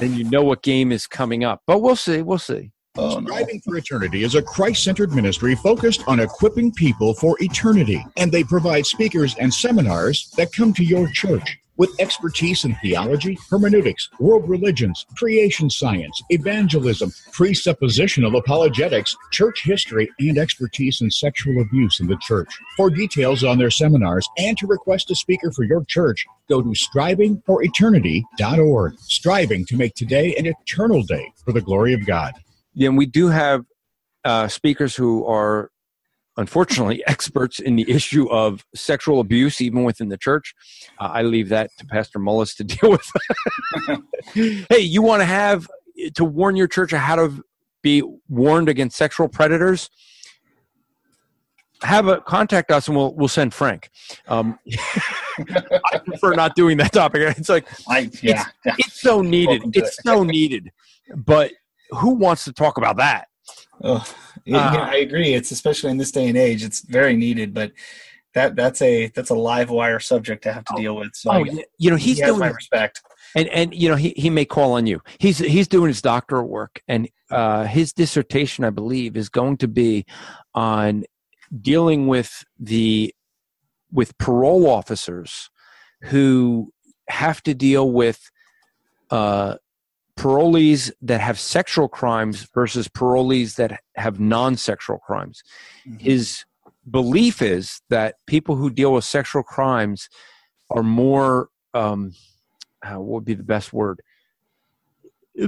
[0.00, 1.62] then you know what game is coming up.
[1.66, 2.70] But we'll see, we'll see.
[2.96, 3.26] Oh, no.
[3.26, 8.30] Striving for Eternity is a Christ centered ministry focused on equipping people for eternity, and
[8.30, 11.58] they provide speakers and seminars that come to your church.
[11.78, 20.36] With expertise in theology, hermeneutics, world religions, creation science, evangelism, presuppositional apologetics, church history, and
[20.36, 22.48] expertise in sexual abuse in the church.
[22.76, 26.68] For details on their seminars and to request a speaker for your church, go to
[26.68, 28.98] strivingforeternity.org.
[28.98, 32.34] Striving to make today an eternal day for the glory of God.
[32.74, 33.64] Yeah, and we do have
[34.24, 35.70] uh, speakers who are
[36.36, 40.54] unfortunately experts in the issue of sexual abuse even within the church.
[40.98, 43.10] Uh, i leave that to pastor mullis to deal with.
[44.70, 45.68] Hey you want to have
[46.14, 47.42] to warn your church of how to
[47.82, 49.90] be warned against sexual predators?
[51.82, 53.90] Have a contact us and we'll we'll send frank.
[54.28, 54.58] Um,
[55.92, 57.36] i prefer not doing that topic.
[57.36, 59.62] It's like I, yeah, it's, it's so needed.
[59.74, 60.04] It's it.
[60.04, 60.70] so needed.
[61.16, 61.50] But
[61.90, 63.26] who wants to talk about that?
[63.82, 64.06] Oh,
[64.44, 65.34] yeah, uh, I agree.
[65.34, 67.54] It's especially in this day and age, it's very needed.
[67.54, 67.72] But
[68.34, 71.14] that that's a that's a live wire subject to have to oh, deal with.
[71.14, 73.02] So oh, I, you know, he's he doing my respect.
[73.34, 75.00] And and you know, he he may call on you.
[75.18, 79.68] He's he's doing his doctoral work, and uh, his dissertation, I believe, is going to
[79.68, 80.06] be
[80.54, 81.04] on
[81.60, 83.14] dealing with the
[83.90, 85.50] with parole officers
[86.02, 86.72] who
[87.08, 88.30] have to deal with
[89.10, 89.56] uh,
[90.18, 95.42] parolees that have sexual crimes versus parolees that have non-sexual crimes.
[95.86, 95.98] Mm-hmm.
[95.98, 96.44] His
[96.90, 100.08] belief is that people who deal with sexual crimes
[100.70, 102.12] are more um,
[102.82, 104.02] uh, what would be the best word?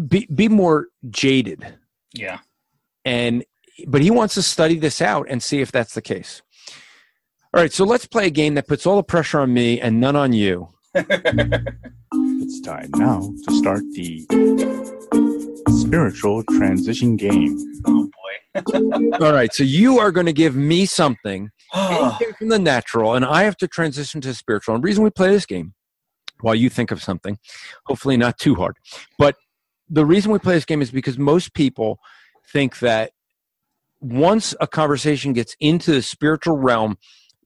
[0.09, 1.77] Be be more jaded.
[2.13, 2.39] Yeah.
[3.05, 3.45] And
[3.87, 6.43] but he wants to study this out and see if that's the case.
[7.53, 10.01] All right, so let's play a game that puts all the pressure on me and
[10.01, 10.71] none on you.
[12.45, 14.21] it's time now to start the
[15.71, 17.57] spiritual transition game.
[17.87, 19.17] Oh boy.
[19.25, 23.45] All right, so you are going to give me something from the natural, and I
[23.45, 24.75] have to transition to spiritual.
[24.75, 25.73] And the reason we play this game,
[26.43, 27.39] while you think of something,
[27.87, 28.77] hopefully not too hard,
[29.19, 29.37] but
[29.89, 31.99] the reason we play this game is because most people
[32.53, 33.13] think that
[34.03, 36.99] once a conversation gets into the spiritual realm,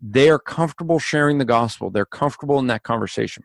[0.02, 1.88] they are comfortable sharing the gospel.
[1.88, 3.44] They're comfortable in that conversation.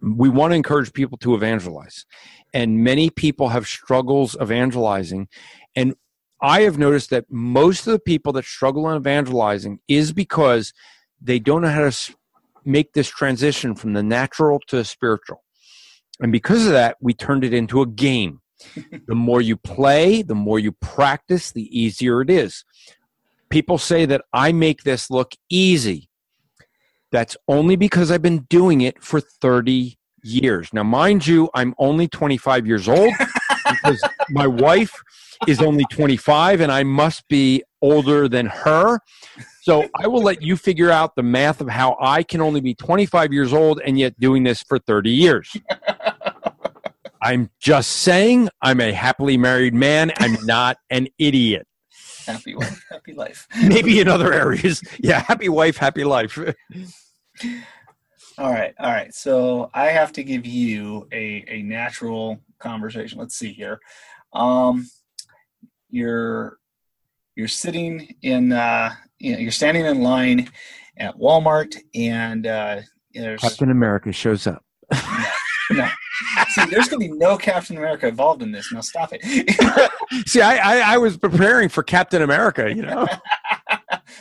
[0.00, 2.06] We want to encourage people to evangelize.
[2.54, 5.28] And many people have struggles evangelizing.
[5.74, 5.94] And
[6.40, 10.72] I have noticed that most of the people that struggle in evangelizing is because
[11.20, 12.14] they don't know how to
[12.64, 15.42] make this transition from the natural to the spiritual.
[16.20, 18.40] And because of that, we turned it into a game.
[19.06, 22.64] the more you play, the more you practice, the easier it is
[23.48, 26.07] people say that I make this look easy.
[27.10, 30.68] That's only because I've been doing it for 30 years.
[30.72, 33.12] Now, mind you, I'm only 25 years old
[33.70, 34.92] because my wife
[35.46, 38.98] is only 25 and I must be older than her.
[39.62, 42.74] So I will let you figure out the math of how I can only be
[42.74, 45.56] 25 years old and yet doing this for 30 years.
[47.22, 50.12] I'm just saying I'm a happily married man.
[50.18, 51.67] I'm not an idiot
[52.28, 53.46] happy wife, happy life.
[53.62, 54.82] Maybe in other areas.
[55.00, 56.38] Yeah, happy wife, happy life.
[58.38, 59.12] all right, all right.
[59.14, 63.18] So I have to give you a, a natural conversation.
[63.18, 63.80] Let's see here.
[64.32, 64.88] Um,
[65.90, 66.58] you're
[67.34, 70.50] you're sitting in uh, you know, you're standing in line
[70.96, 72.80] at Walmart, and uh,
[73.14, 74.64] there's Captain America shows up.
[75.70, 75.88] No.
[76.50, 78.72] See, there's going to be no Captain America involved in this.
[78.72, 79.22] Now stop it.
[80.26, 82.74] See, I, I, I was preparing for Captain America.
[82.74, 83.06] You know.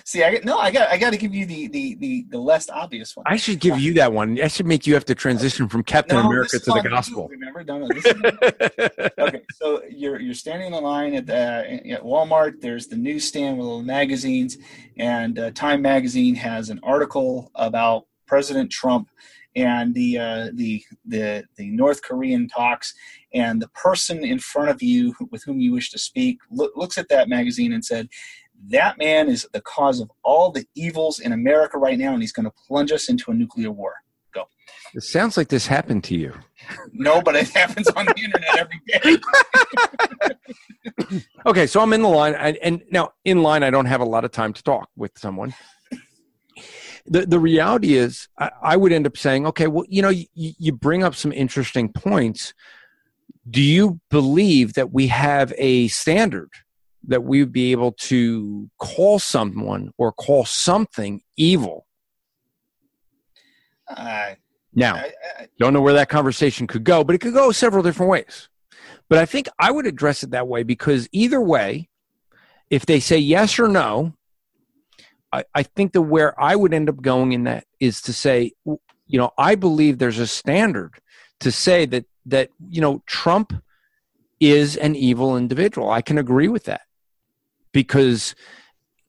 [0.03, 2.69] See, I no, I got I got to give you the, the the the less
[2.69, 3.25] obvious one.
[3.27, 4.39] I should give you that one.
[4.41, 7.27] I should make you have to transition from Captain no, America to the gospel.
[7.27, 7.63] remember?
[7.63, 7.87] No, no,
[9.27, 12.61] okay, so you're you're standing in the line at the, at Walmart.
[12.61, 14.57] There's the newsstand with little magazines,
[14.97, 19.09] and uh, Time magazine has an article about President Trump
[19.55, 22.93] and the uh, the the the North Korean talks,
[23.33, 27.09] and the person in front of you with whom you wish to speak looks at
[27.09, 28.09] that magazine and said,
[28.69, 32.33] "That man is the cause of all the evils in America right now, and he's
[32.33, 33.95] going to plunge us into a nuclear war."
[34.37, 34.47] go.
[34.93, 36.33] It sounds like this happened to you.
[36.91, 38.81] No, but it happens on the internet every
[41.09, 41.17] day.
[41.45, 44.05] okay, so I'm in the line, and, and now in line, I don't have a
[44.05, 45.53] lot of time to talk with someone.
[47.07, 50.25] The, the reality is, I, I would end up saying, okay, well, you know, you,
[50.33, 52.53] you bring up some interesting points.
[53.49, 56.49] Do you believe that we have a standard
[57.07, 61.87] that we would be able to call someone or call something evil?
[63.87, 64.33] Uh,
[64.75, 67.83] now, I, I, don't know where that conversation could go, but it could go several
[67.83, 68.49] different ways.
[69.09, 71.89] But I think I would address it that way because either way,
[72.69, 74.13] if they say yes or no,
[75.37, 78.51] I, I think that where I would end up going in that is to say,
[78.65, 80.99] you know, I believe there's a standard
[81.39, 83.53] to say that that you know Trump
[84.39, 85.89] is an evil individual.
[85.89, 86.81] I can agree with that
[87.71, 88.35] because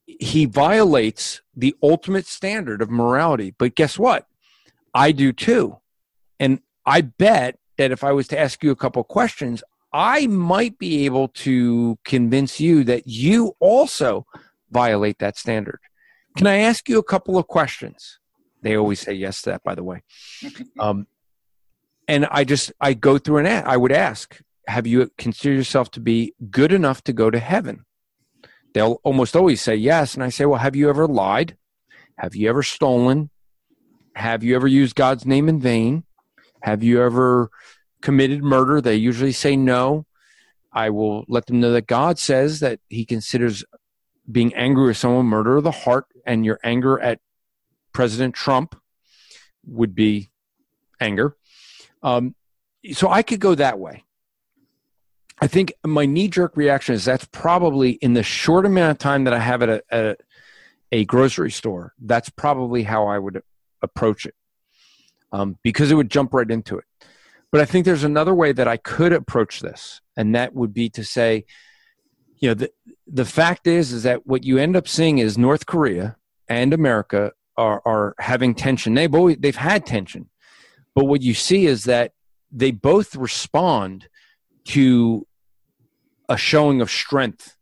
[0.06, 3.54] he violates the ultimate standard of morality.
[3.58, 4.26] But guess what?
[4.94, 5.78] I do too.
[6.40, 10.78] And I bet that if I was to ask you a couple questions, I might
[10.78, 14.26] be able to convince you that you also
[14.70, 15.80] violate that standard.
[16.38, 18.20] Can I ask you a couple of questions?
[18.62, 20.02] They always say yes to that, by the way.
[20.78, 21.08] Um,
[22.06, 23.48] and I just I go through and.
[23.48, 27.84] I would ask, have you considered yourself to be good enough to go to heaven?
[28.72, 31.56] They'll almost always say yes, and I say, well, have you ever lied?
[32.16, 33.30] Have you ever stolen?
[34.14, 36.04] Have you ever used God's name in vain?
[36.62, 37.50] Have you ever
[38.00, 38.80] committed murder?
[38.80, 40.06] They usually say no.
[40.72, 43.64] I will let them know that God says that He considers
[44.30, 47.20] being angry with someone murder of the heart, and your anger at
[47.92, 48.74] President Trump
[49.66, 50.28] would be
[51.00, 51.36] anger.
[52.02, 52.34] Um,
[52.92, 54.04] so I could go that way.
[55.40, 59.24] I think my knee jerk reaction is that's probably in the short amount of time
[59.24, 60.20] that I have at a, at
[60.90, 61.94] a grocery store.
[62.00, 63.42] That's probably how I would
[63.80, 64.34] approach it
[65.30, 66.84] um, because it would jump right into it.
[67.52, 70.90] But I think there's another way that I could approach this, and that would be
[70.90, 71.46] to say,
[72.40, 72.70] you know, the,
[73.06, 76.16] the fact is, is that what you end up seeing is North Korea
[76.48, 78.94] and America are, are having tension.
[78.94, 80.28] They've always, they've had tension,
[80.94, 82.12] but what you see is that
[82.50, 84.08] they both respond
[84.66, 85.26] to
[86.28, 87.56] a showing of strength.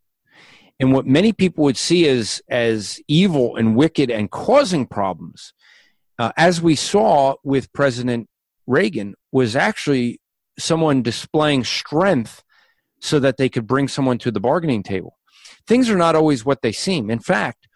[0.79, 5.53] And what many people would see as, as evil and wicked and causing problems
[6.19, 8.27] uh, as we saw with President
[8.65, 10.19] Reagan, was actually
[10.57, 12.43] someone displaying strength
[12.99, 15.17] so that they could bring someone to the bargaining table.
[15.67, 17.09] Things are not always what they seem.
[17.09, 17.67] In fact,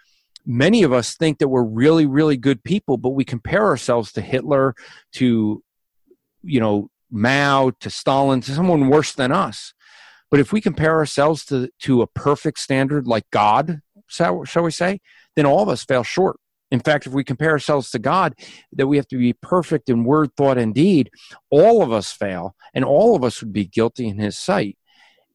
[0.46, 4.22] many of us think that we're really, really good people, but we compare ourselves to
[4.22, 4.76] Hitler,
[5.14, 5.64] to,
[6.44, 9.74] you know, Mao, to Stalin, to someone worse than us.
[10.30, 14.72] But if we compare ourselves to, to a perfect standard like God, shall, shall we
[14.72, 15.02] say,
[15.36, 16.38] then all of us fail short.
[16.72, 18.34] In fact, if we compare ourselves to God,
[18.72, 21.10] that we have to be perfect in word, thought, and deed,
[21.50, 24.78] all of us fail, and all of us would be guilty in His sight.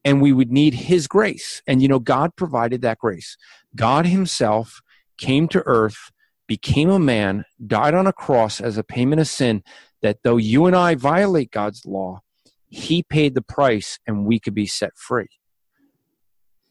[0.07, 1.61] And we would need His grace.
[1.67, 3.37] And you know, God provided that grace.
[3.75, 4.81] God Himself
[5.17, 6.11] came to earth,
[6.47, 9.63] became a man, died on a cross as a payment of sin,
[10.01, 12.21] that though you and I violate God's law,
[12.69, 15.27] He paid the price and we could be set free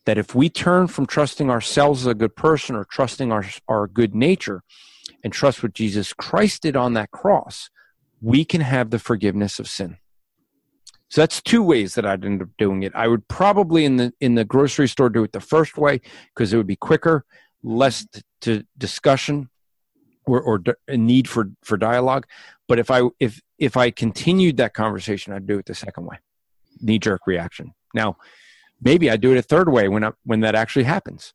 [0.06, 3.86] that if we turn from trusting ourselves as a good person or trusting our, our
[3.86, 4.62] good nature
[5.22, 7.68] and trust what Jesus Christ did on that cross,
[8.22, 9.98] we can have the forgiveness of sin.
[11.08, 12.92] So that's two ways that I'd end up doing it.
[12.94, 16.00] I would probably in the in the grocery store do it the first way
[16.34, 17.24] because it would be quicker,
[17.62, 19.48] less t- to discussion
[20.26, 22.26] or, or a need for for dialogue.
[22.66, 26.18] But if I if if I continued that conversation, I'd do it the second way,
[26.80, 27.72] knee jerk reaction.
[27.94, 28.16] Now,
[28.82, 31.32] maybe I do it a third way when I, when that actually happens.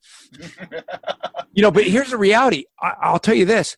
[1.54, 2.66] you know, but here's the reality.
[2.82, 3.78] I, I'll tell you this: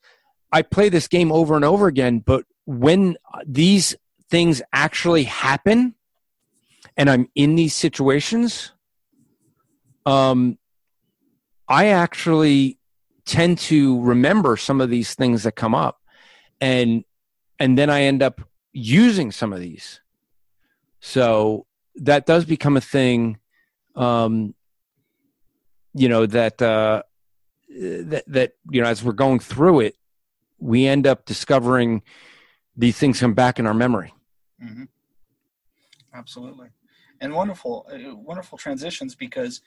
[0.51, 3.95] I play this game over and over again, but when uh, these
[4.33, 5.93] things actually happen,
[6.97, 8.71] and I'm in these situations,
[10.07, 10.57] um,
[11.67, 12.79] I actually
[13.25, 16.01] tend to remember some of these things that come up,
[16.59, 17.03] and
[17.59, 18.41] and then I end up
[18.71, 20.01] using some of these.
[20.99, 23.37] So that does become a thing
[23.95, 24.55] um,
[25.93, 27.03] you know that uh,
[27.69, 29.95] that that you know as we're going through it,
[30.57, 32.01] we end up discovering
[32.75, 34.11] these things come back in our memory.
[34.63, 34.83] Mm-hmm.
[36.13, 36.67] Absolutely,
[37.21, 39.61] and wonderful, uh, wonderful transitions because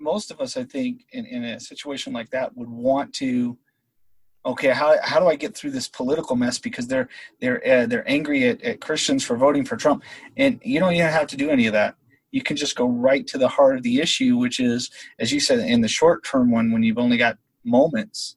[0.00, 3.58] most of us, I think, in, in a situation like that, would want to
[4.46, 7.08] okay how, how do i get through this political mess because they're
[7.40, 10.00] they're uh, they're angry at, at christians for voting for trump
[10.36, 11.96] and you don't even have to do any of that
[12.30, 15.40] you can just go right to the heart of the issue, which is, as you
[15.40, 18.36] said, in the short term one, when you've only got moments,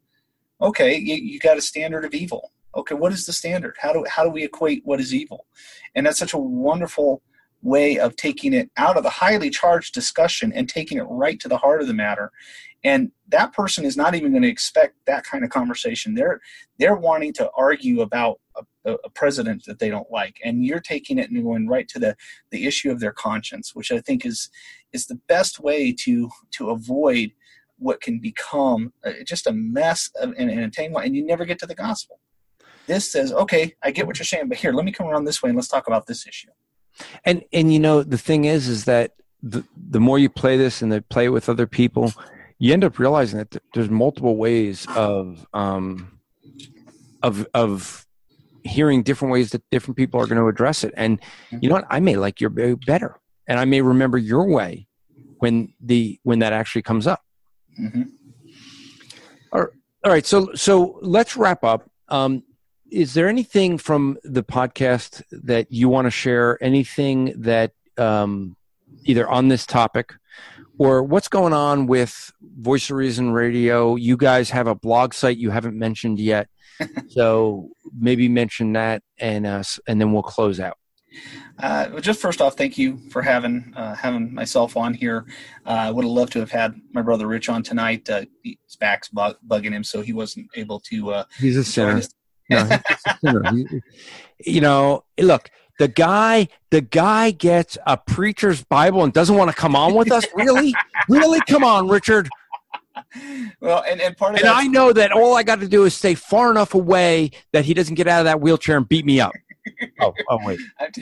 [0.61, 2.51] okay, you, you got a standard of evil.
[2.75, 3.75] Okay, what is the standard?
[3.79, 5.45] How do how do we equate what is evil?
[5.95, 7.21] And that's such a wonderful
[7.61, 11.47] way of taking it out of the highly charged discussion and taking it right to
[11.47, 12.31] the heart of the matter.
[12.83, 16.15] And that person is not even going to expect that kind of conversation.
[16.15, 16.41] They're
[16.79, 18.39] they're wanting to argue about
[18.85, 21.99] a, a, president that they don't like, and you're taking it and going right to
[21.99, 22.15] the
[22.49, 24.49] the issue of their conscience, which I think is
[24.93, 27.33] is the best way to to avoid
[27.77, 31.67] what can become uh, just a mess of, an entanglement, and you never get to
[31.67, 32.19] the gospel.
[32.91, 35.41] This says, okay, I get what you're saying, but here, let me come around this
[35.41, 36.49] way and let's talk about this issue.
[37.23, 40.81] And and you know the thing is, is that the the more you play this
[40.81, 42.11] and they play it with other people,
[42.59, 46.19] you end up realizing that there's multiple ways of um
[47.23, 48.05] of of
[48.65, 50.93] hearing different ways that different people are going to address it.
[50.97, 51.21] And
[51.61, 51.87] you know what?
[51.89, 54.85] I may like your way better, and I may remember your way
[55.39, 57.21] when the when that actually comes up.
[57.79, 58.03] Mm-hmm.
[59.53, 59.69] All, right,
[60.03, 61.89] all right, so so let's wrap up.
[62.09, 62.43] Um,
[62.91, 66.61] is there anything from the podcast that you want to share?
[66.61, 68.57] Anything that um,
[69.05, 70.13] either on this topic
[70.77, 73.95] or what's going on with Voice of Reason Radio?
[73.95, 76.49] You guys have a blog site you haven't mentioned yet,
[77.07, 80.77] so maybe mention that and uh, and then we'll close out.
[81.59, 85.25] Uh, well, just first off, thank you for having uh, having myself on here.
[85.65, 88.09] Uh, I would have loved to have had my brother Rich on tonight.
[88.09, 91.11] Uh, his back's bug- bugging him, so he wasn't able to.
[91.11, 92.01] Uh, He's a sinner.
[92.51, 92.79] No,
[94.45, 95.49] you know, look,
[95.79, 100.11] the guy, the guy gets a preacher's Bible and doesn't want to come on with
[100.11, 100.25] us.
[100.35, 100.73] Really,
[101.09, 102.29] really, come on, Richard.
[103.61, 105.95] Well, and, and part of and I know that all I got to do is
[105.95, 109.19] stay far enough away that he doesn't get out of that wheelchair and beat me
[109.19, 109.31] up.
[110.01, 110.59] oh, oh wait.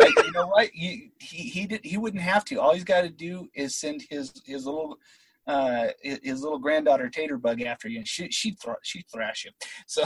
[0.00, 0.70] you know what?
[0.72, 2.56] He, he he did he wouldn't have to.
[2.56, 4.98] All he's got to do is send his his little
[5.46, 9.50] uh, his little granddaughter Tater Bug after you, and she she'd she'd thrash you.
[9.86, 10.04] So,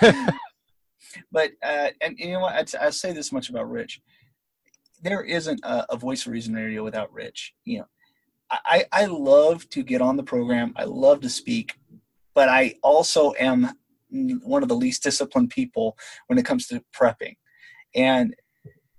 [1.32, 2.74] but uh, and you know what?
[2.80, 4.00] I'd, say this much about Rich:
[5.02, 7.54] there isn't a, a voice of reason radio without Rich.
[7.64, 7.86] You know,
[8.50, 10.72] I I love to get on the program.
[10.76, 11.74] I love to speak,
[12.34, 13.72] but I also am
[14.42, 15.98] one of the least disciplined people
[16.28, 17.36] when it comes to prepping,
[17.94, 18.34] and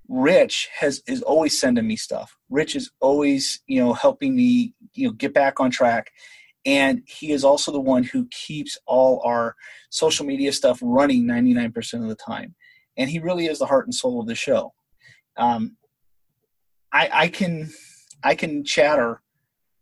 [0.10, 2.36] Rich has is always sending me stuff.
[2.50, 6.12] Rich is always, you know, helping me, you know, get back on track.
[6.66, 9.56] And he is also the one who keeps all our
[9.92, 12.56] social media stuff running 99% of the time.
[12.98, 14.74] And he really is the heart and soul of the show.
[15.38, 15.78] Um,
[16.92, 17.70] I, I can
[18.24, 19.22] I can chatter,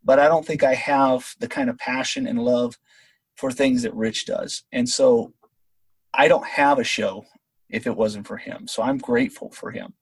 [0.04, 2.78] but I don't think I have the kind of passion and love
[3.38, 4.64] for things that Rich does.
[4.74, 5.34] And so
[6.14, 7.26] I don't have a show
[7.70, 8.68] if it wasn't for him.
[8.68, 9.94] So I'm grateful for him.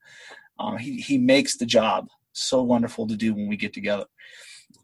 [0.60, 4.06] Uh, he he makes the job so wonderful to do when we get together.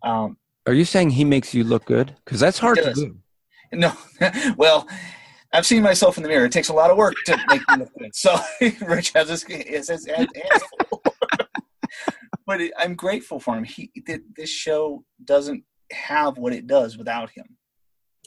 [0.03, 0.37] Um,
[0.67, 2.15] Are you saying he makes you look good?
[2.23, 3.17] Because that's hard to do.
[3.73, 3.93] No,
[4.57, 4.87] well,
[5.53, 6.45] I've seen myself in the mirror.
[6.45, 8.13] It takes a lot of work to make me look good.
[8.13, 8.37] So
[8.81, 11.01] Rich has his, his, his hands full.
[12.45, 13.63] but it, I'm grateful for him.
[13.63, 13.91] He
[14.35, 17.57] this show doesn't have what it does without him,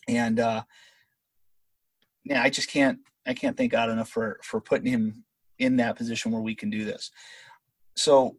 [0.09, 0.63] and uh,
[2.25, 5.25] yeah, I just can't I can't thank God enough for for putting him
[5.59, 7.11] in that position where we can do this.
[7.97, 8.37] So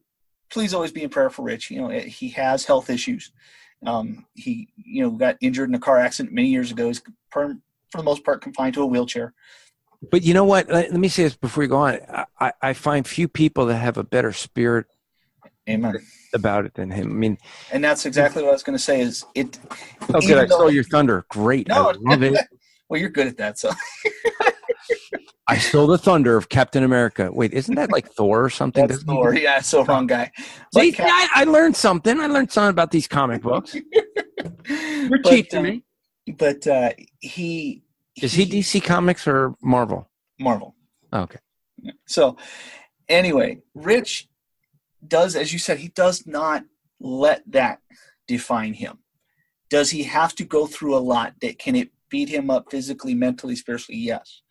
[0.52, 1.72] please always be in prayer for Rich.
[1.72, 3.32] You know, he has health issues.
[3.86, 6.88] Um, he, you know, got injured in a car accident many years ago.
[6.88, 7.02] He's
[7.32, 7.56] per,
[7.91, 9.34] for the most part confined to a wheelchair.
[10.12, 10.70] But you know what?
[10.70, 11.99] Let, me say this before you go on.
[12.40, 14.86] I, I find few people that have a better spirit
[15.70, 15.95] Amen.
[16.34, 17.12] about it than him.
[17.12, 17.38] I mean,
[17.72, 19.02] and that's exactly what I was going to say.
[19.02, 19.57] Is it?
[20.14, 20.38] Oh, good!
[20.38, 21.26] I stole your thunder.
[21.30, 21.68] Great.
[21.68, 22.38] No, I love it.
[22.90, 23.57] well, you're good at that.
[23.57, 23.72] So
[25.48, 27.30] I stole the thunder of Captain America.
[27.32, 28.88] Wait, isn't that like Thor or something?
[28.88, 29.34] That's Thor.
[29.34, 29.44] He?
[29.44, 30.32] Yeah, so wrong guy.
[30.74, 32.20] See, I, I, learned something.
[32.20, 33.76] I learned something about these comic books.
[34.68, 35.84] You're but, teaching uh, me.
[36.36, 37.84] But uh, he
[38.20, 40.10] is he, he, DC Comics or Marvel?
[40.40, 40.76] Marvel.
[41.14, 41.40] Oh, okay.
[42.07, 42.38] So,
[43.07, 44.28] anyway, Rich
[45.07, 46.64] does, as you said, he does not
[46.99, 47.82] let that
[48.28, 48.98] define him.
[49.70, 51.36] Does he have to go through a lot?
[51.41, 53.99] That can it beat him up physically, mentally, spiritually?
[53.99, 54.41] Yes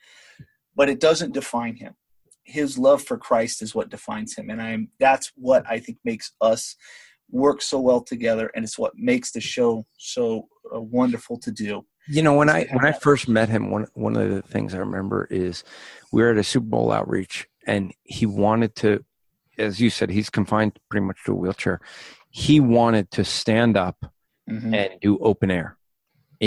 [0.77, 1.95] but it doesn't define him.
[2.45, 6.33] His love for Christ is what defines him, and I'm that's what I think makes
[6.41, 6.77] us
[7.31, 11.87] work so well together, and it's what makes the show so uh, wonderful to do.
[12.07, 14.79] You know, when I when I first met him, one one of the things I
[14.79, 15.65] remember is
[16.13, 19.03] we were at a Super Bowl outreach, and he wanted to,
[19.57, 21.81] as you said, he's confined pretty much to a wheelchair.
[22.29, 24.05] He wanted to stand up
[24.51, 24.75] mm-hmm.
[24.75, 25.79] and do open air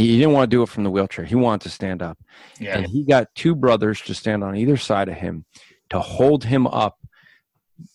[0.02, 1.26] he didn't want to do it from the wheelchair.
[1.26, 2.18] He wanted to stand up.
[2.60, 2.78] Yeah.
[2.78, 5.46] And he got two brothers to stand on either side of him
[5.90, 6.98] to hold him up,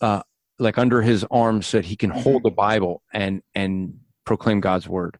[0.01, 0.23] uh,
[0.59, 2.20] like under his arms, so that he can mm-hmm.
[2.20, 5.19] hold the Bible and and proclaim God's word.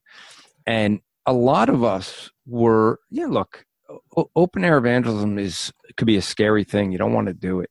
[0.65, 3.65] And a lot of us were, yeah, look,
[4.35, 6.91] open air evangelism is could be a scary thing.
[6.91, 7.69] You don't want to do it.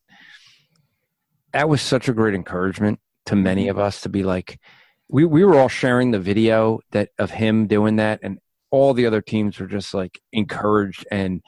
[1.53, 4.59] That was such a great encouragement to many of us to be like,
[5.09, 8.39] we we were all sharing the video that of him doing that, and
[8.73, 11.43] all the other teams were just like encouraged and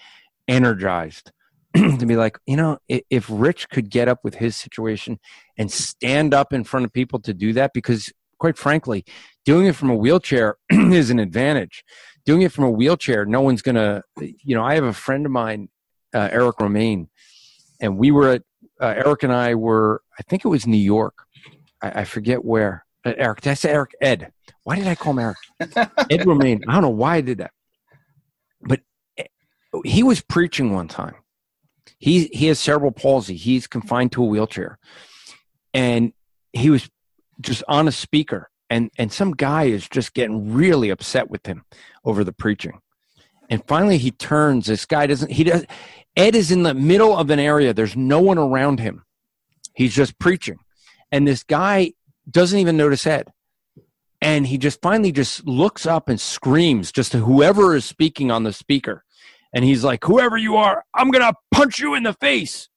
[0.47, 1.33] energized
[1.75, 5.19] to be like, you know, if Rich could get up with his situation
[5.59, 9.05] and stand up in front of people to do that, because quite frankly,
[9.45, 11.83] doing it from a wheelchair is an advantage.
[12.27, 14.03] Doing it from a wheelchair, no one's gonna.
[14.21, 15.69] You know, I have a friend of mine,
[16.15, 17.09] uh, Eric Romaine,
[17.81, 18.43] and we were at
[18.81, 20.03] uh, Eric and I were.
[20.19, 21.27] I think it was New York.
[21.83, 22.85] I, I forget where.
[23.05, 23.95] Uh, Eric, did I say Eric?
[24.01, 24.33] Ed.
[24.63, 25.37] Why did I call him Eric?
[26.11, 26.65] Ed Romaine.
[26.69, 27.53] I don't know why I did that,
[28.63, 28.81] but
[29.19, 29.25] eh,
[29.85, 31.15] he was preaching one time.
[31.99, 33.37] He he has cerebral palsy.
[33.37, 34.79] He's confined to a wheelchair,
[35.73, 36.13] and
[36.53, 36.89] he was
[37.41, 41.65] just on a speaker and and some guy is just getting really upset with him
[42.05, 42.81] over the preaching
[43.51, 45.65] and finally he turns this guy doesn't he does
[46.17, 49.05] ed is in the middle of an area there's no one around him
[49.75, 50.59] he's just preaching
[51.13, 51.93] and this guy
[52.31, 53.33] doesn't even notice ed.
[54.21, 58.45] And he just finally just looks up and screams just to whoever is speaking on
[58.45, 59.05] the speaker.
[59.55, 62.69] And he's like whoever you are i'm gonna punch you in the face.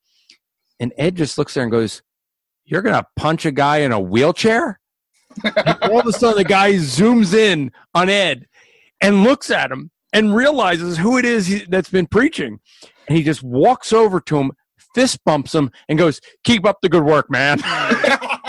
[0.80, 2.02] And ed just looks there and goes
[2.66, 4.80] you're gonna punch a guy in a wheelchair?
[5.82, 8.48] All of a sudden the guy zooms in on ed
[9.00, 12.60] and looks at him and realizes who it is that's been preaching.
[13.08, 14.52] And he just walks over to him
[14.98, 17.60] fist bumps him and goes keep up the good work man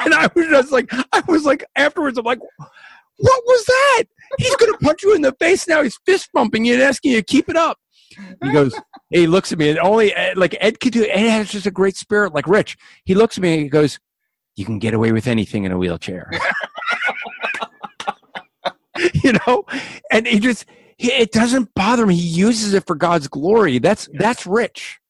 [0.00, 2.40] and i was just like i was like afterwards i'm like
[3.18, 4.02] what was that?
[4.38, 5.68] He's gonna punch you in the face.
[5.68, 7.78] Now he's fist bumping you and asking you to keep it up.
[8.42, 8.78] He goes
[9.10, 11.70] he looks at me and only uh, like ed could do ed has just a
[11.70, 12.76] great spirit like rich.
[13.04, 13.98] He looks at me and he goes
[14.56, 16.30] you can get away with anything in a wheelchair.
[19.12, 19.64] You know?
[20.12, 20.66] And he just
[20.98, 23.78] it doesn't bother me he uses it for god's glory.
[23.80, 25.00] That's that's rich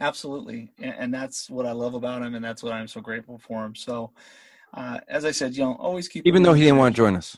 [0.00, 3.38] Absolutely, and, and that's what I love about him, and that's what I'm so grateful
[3.38, 3.74] for him.
[3.74, 4.12] So,
[4.74, 6.26] uh, as I said, you know, always keep.
[6.26, 7.36] even though he didn't want to join us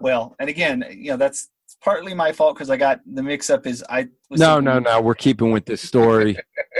[0.00, 1.48] Well, and again, you know, that's
[1.82, 3.66] partly my fault because I got the mix-up.
[3.66, 6.36] Is I was no no no we're keeping with this story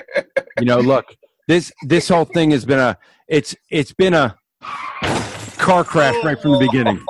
[0.59, 1.15] you know look
[1.47, 2.97] this this whole thing has been a
[3.29, 4.37] it's it's been a
[5.57, 7.05] car crash right from the beginning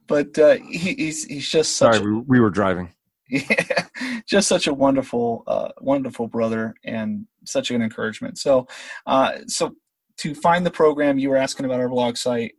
[0.06, 2.92] but uh, he, he's he's just such sorry we, we were driving
[3.48, 3.86] yeah,
[4.26, 8.38] just such a wonderful, uh, wonderful brother and such an encouragement.
[8.38, 8.66] So,
[9.06, 9.76] uh, so
[10.18, 12.52] to find the program you were asking about our blog site,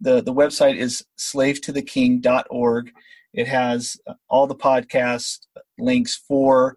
[0.00, 2.90] the website is slave to the slavetotheking.org.
[3.32, 5.40] It has uh, all the podcast
[5.78, 6.76] links for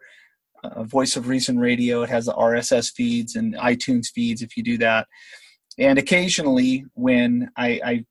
[0.64, 2.04] uh, Voice of Reason Radio.
[2.04, 5.08] It has the RSS feeds and iTunes feeds if you do that.
[5.80, 8.06] And occasionally, when I, I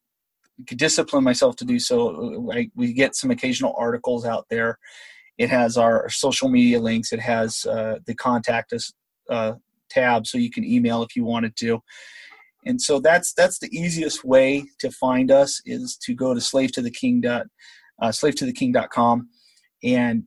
[0.67, 4.79] discipline myself to do so, I, we get some occasional articles out there.
[5.39, 7.13] It has our social media links.
[7.13, 8.93] It has uh, the contact us
[9.31, 9.55] uh,
[9.91, 11.81] tab, so you can email if you wanted to.
[12.65, 16.73] And so that's that's the easiest way to find us is to go to slave
[16.73, 17.47] to the king dot
[18.01, 19.29] uh, slave to the king.com
[19.83, 20.25] and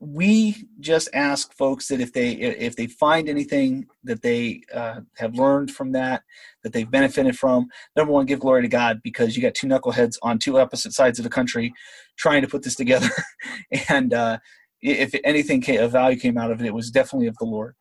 [0.00, 5.34] we just ask folks that if they if they find anything that they uh, have
[5.34, 6.22] learned from that
[6.62, 7.66] that they've benefited from
[7.96, 11.18] number one give glory to god because you got two knuckleheads on two opposite sides
[11.18, 11.72] of the country
[12.18, 13.08] trying to put this together.
[13.88, 14.38] And uh,
[14.80, 17.74] if anything came, of value came out of it it was definitely of the lord.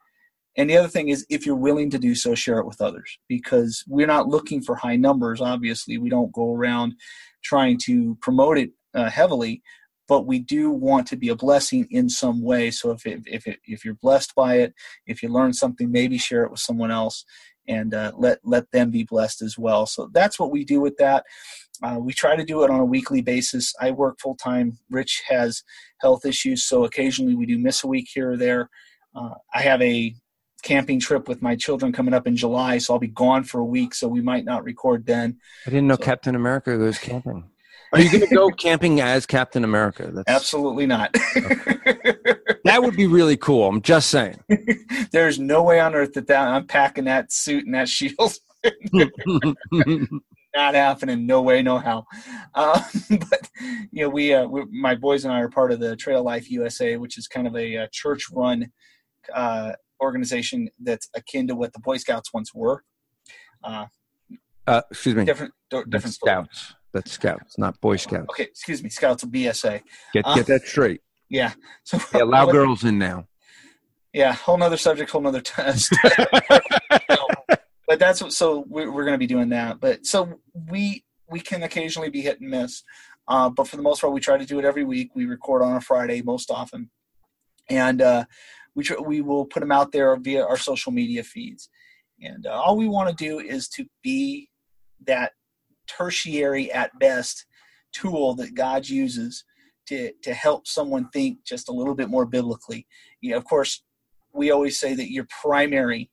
[0.57, 3.19] And the other thing is if you're willing to do so share it with others
[3.29, 5.97] because we're not looking for high numbers obviously.
[5.97, 6.95] We don't go around
[7.43, 9.61] trying to promote it uh, heavily
[10.07, 12.71] but we do want to be a blessing in some way.
[12.71, 14.73] So if it, if it, if you're blessed by it
[15.05, 17.25] if you learn something maybe share it with someone else
[17.67, 19.85] and uh, let let them be blessed as well.
[19.85, 21.25] So that's what we do with that.
[21.83, 23.73] Uh, we try to do it on a weekly basis.
[23.79, 25.63] I work full time rich has
[26.01, 28.69] health issues so occasionally we do miss a week here or there.
[29.15, 30.13] Uh, i have a
[30.63, 33.65] camping trip with my children coming up in july so i'll be gone for a
[33.65, 35.37] week so we might not record then.
[35.65, 37.49] I didn't know So- captain america goes camping
[37.93, 43.07] are you going to go camping as captain america That's, absolutely not that would be
[43.07, 44.39] really cool i'm just saying
[45.11, 48.37] there's no way on earth that, that i'm packing that suit and that shield
[50.57, 51.25] not happening.
[51.25, 52.05] No way, no how.
[52.53, 53.49] Uh, but
[53.91, 56.49] you know, we, uh, we, my boys and I are part of the Trail Life
[56.51, 58.71] USA, which is kind of a, uh church-run
[59.33, 62.83] uh, organization that's akin to what the Boy Scouts once were.
[63.63, 63.85] Uh,
[64.65, 66.13] uh, excuse me different, di- that's different.
[66.13, 66.31] story.
[66.31, 68.89] scouts that's scouts not boy scouts Okay, excuse me.
[68.89, 69.81] Scouts of BSA.
[70.13, 71.53] get Uh, get that straight Yeah.
[71.83, 73.27] So they allow girls in now
[74.13, 75.93] Yeah, whole nother subject, whole nother test.
[77.87, 79.79] but that's what, so we're, we're going to be doing that.
[79.79, 82.83] But so we we can occasionally be hit and miss.
[83.27, 85.11] Uh, but for the most part, we try to do it every week.
[85.13, 86.89] We record on a Friday most often,
[87.69, 88.25] and uh,
[88.75, 91.69] we tr- we will put them out there via our social media feeds.
[92.21, 94.49] And uh, all we want to do is to be
[95.05, 95.33] that
[95.87, 97.45] tertiary at best
[97.91, 99.43] tool that God uses
[99.87, 102.87] to to help someone think just a little bit more biblically.
[103.21, 103.83] You know, of course,
[104.33, 106.11] we always say that your primary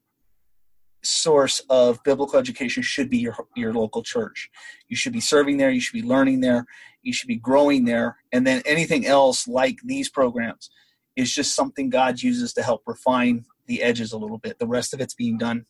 [1.03, 4.51] source of biblical education should be your your local church.
[4.89, 6.67] You should be serving there, you should be learning there,
[7.03, 10.71] you should be growing there, and then anything else like these programs
[11.17, 14.59] is just something God uses to help refine the edges a little bit.
[14.59, 15.67] The rest of it's being done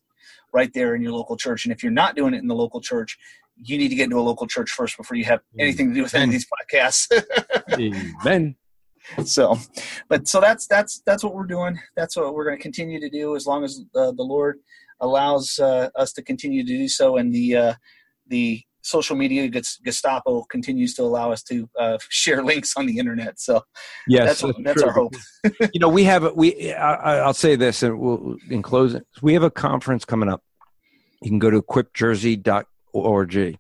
[0.52, 1.64] right there in your local church.
[1.64, 3.18] And if you're not doing it in the local church,
[3.62, 6.02] you need to get into a local church first before you have anything to do
[6.02, 7.08] with any of these podcasts.
[8.26, 8.56] Amen.
[9.24, 9.58] so,
[10.08, 11.78] but so that's that's that's what we're doing.
[11.96, 14.58] That's what we're going to continue to do as long as uh, the Lord
[15.00, 17.74] allows uh, us to continue to do so, and the uh,
[18.28, 23.40] the social media Gestapo continues to allow us to uh, share links on the internet.
[23.40, 23.62] So,
[24.06, 25.14] yes, that's, that's, our hope.
[25.72, 26.72] you know, we have we.
[26.72, 30.42] I, will say this, and we'll in closing, we have a conference coming up.
[31.22, 31.62] You can go to
[32.94, 33.58] equipjersey.org,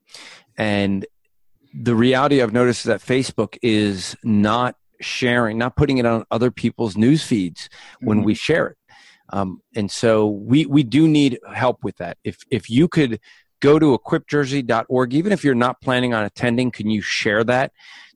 [0.56, 1.06] and
[1.74, 6.50] the reality I've noticed is that Facebook is not sharing, not putting it on other
[6.50, 7.68] people's news feeds
[8.00, 8.26] when mm-hmm.
[8.26, 8.76] we share it.
[9.30, 12.18] Um, and so we we do need help with that.
[12.24, 13.20] If if you could
[13.60, 17.72] go to equipjersey.org, even if you're not planning on attending, can you share that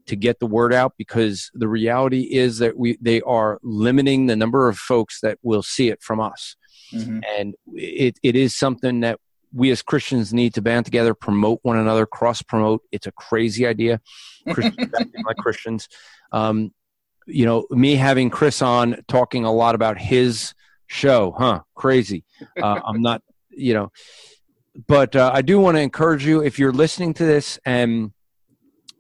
[0.06, 0.92] to get the word out?
[0.98, 5.62] Because the reality is that we they are limiting the number of folks that will
[5.62, 6.56] see it from us,
[6.92, 7.20] mm-hmm.
[7.36, 9.18] and it it is something that
[9.52, 12.82] we as Christians need to band together, promote one another, cross promote.
[12.92, 14.00] It's a crazy idea.
[14.50, 14.92] Christians
[15.26, 15.88] like Christians.
[16.32, 16.72] Um,
[17.26, 20.54] you know, me having Chris on talking a lot about his
[20.86, 21.60] show, huh?
[21.74, 22.24] Crazy.
[22.60, 23.92] Uh, I'm not, you know,
[24.86, 28.12] but uh, I do want to encourage you if you're listening to this and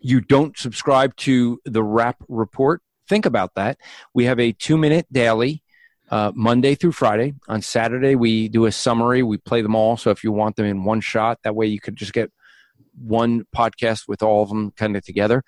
[0.00, 3.78] you don't subscribe to the Rap Report, think about that.
[4.14, 5.62] We have a two minute daily.
[6.10, 7.34] Uh, Monday through Friday.
[7.48, 9.22] On Saturday, we do a summary.
[9.22, 9.96] We play them all.
[9.96, 12.30] So if you want them in one shot, that way you could just get
[12.98, 15.42] one podcast with all of them kind of together.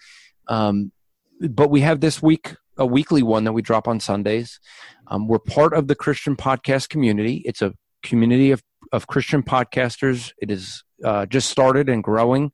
[0.48, 0.92] Um,
[1.40, 4.58] but we have this week a weekly one that we drop on Sundays.
[5.06, 7.42] Um, we're part of the Christian podcast community.
[7.44, 10.32] It's a community of, of Christian podcasters.
[10.40, 12.52] It is uh, just started and growing.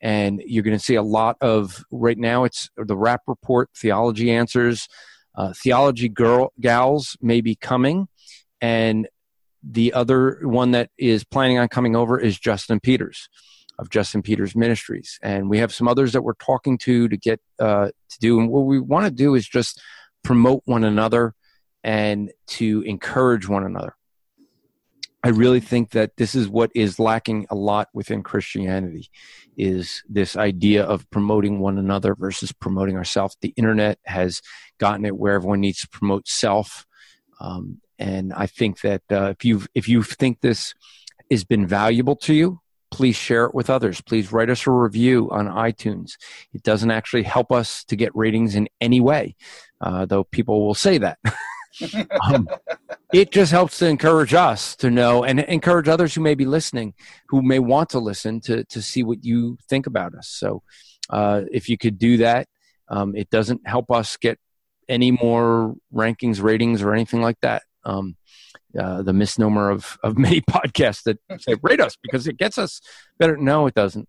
[0.00, 2.44] And you're going to see a lot of right now.
[2.44, 4.88] It's the Rap Report, Theology Answers,
[5.38, 8.08] uh, Theology Girl Gals may be coming,
[8.60, 9.08] and
[9.62, 13.28] the other one that is planning on coming over is Justin Peters
[13.78, 15.18] of Justin Peters Ministries.
[15.22, 18.40] And we have some others that we're talking to to get uh, to do.
[18.40, 19.80] And what we want to do is just
[20.24, 21.34] promote one another
[21.84, 23.94] and to encourage one another.
[25.24, 29.10] I really think that this is what is lacking a lot within Christianity
[29.56, 33.36] is this idea of promoting one another versus promoting ourselves.
[33.40, 34.40] The internet has
[34.78, 36.86] gotten it where everyone needs to promote self.
[37.40, 40.74] Um, and I think that uh, if you if you think this
[41.30, 42.60] has been valuable to you,
[42.92, 44.00] please share it with others.
[44.00, 46.12] Please write us a review on iTunes.
[46.52, 49.34] It doesn't actually help us to get ratings in any way,
[49.80, 51.18] uh, though people will say that.
[52.24, 52.48] um,
[53.12, 56.94] it just helps to encourage us to know and encourage others who may be listening,
[57.28, 60.28] who may want to listen to to see what you think about us.
[60.28, 60.62] So,
[61.10, 62.48] uh, if you could do that,
[62.88, 64.38] um, it doesn't help us get
[64.88, 67.62] any more rankings, ratings, or anything like that.
[67.84, 68.16] Um,
[68.78, 72.80] uh, the misnomer of of many podcasts that say rate us because it gets us
[73.18, 73.36] better.
[73.36, 74.08] No, it doesn't.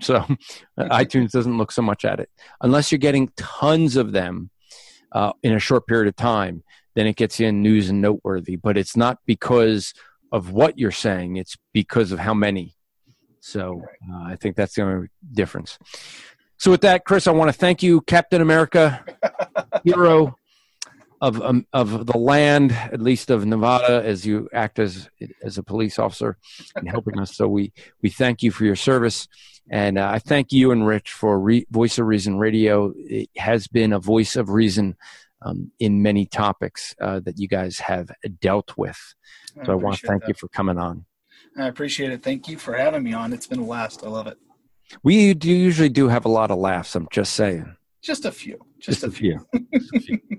[0.00, 0.24] So
[0.78, 2.30] iTunes doesn't look so much at it
[2.60, 4.50] unless you're getting tons of them
[5.16, 6.62] uh, in a short period of time.
[6.94, 8.56] Then it gets in news and noteworthy.
[8.56, 9.94] But it's not because
[10.30, 12.76] of what you're saying; it's because of how many.
[13.40, 15.78] So uh, I think that's the only difference.
[16.58, 19.04] So with that, Chris, I want to thank you, Captain America,
[19.84, 20.36] hero
[21.20, 25.08] of um, of the land, at least of Nevada, as you act as
[25.42, 26.36] as a police officer
[26.74, 27.36] and helping us.
[27.36, 27.72] So we
[28.02, 29.28] we thank you for your service,
[29.70, 32.92] and uh, I thank you and Rich for Re- Voice of Reason Radio.
[32.96, 34.96] It has been a voice of reason
[35.42, 38.10] um, in many topics uh, that you guys have
[38.40, 38.98] dealt with.
[39.64, 40.28] So I, I want to thank that.
[40.28, 41.06] you for coming on.
[41.56, 42.22] I appreciate it.
[42.22, 43.32] Thank you for having me on.
[43.32, 44.04] It's been a blast.
[44.04, 44.36] I love it.
[45.02, 46.94] We do usually do have a lot of laughs.
[46.94, 47.76] I'm just saying.
[48.02, 48.58] Just a few.
[48.78, 49.46] Just, just a, few.
[49.72, 50.20] Just a few.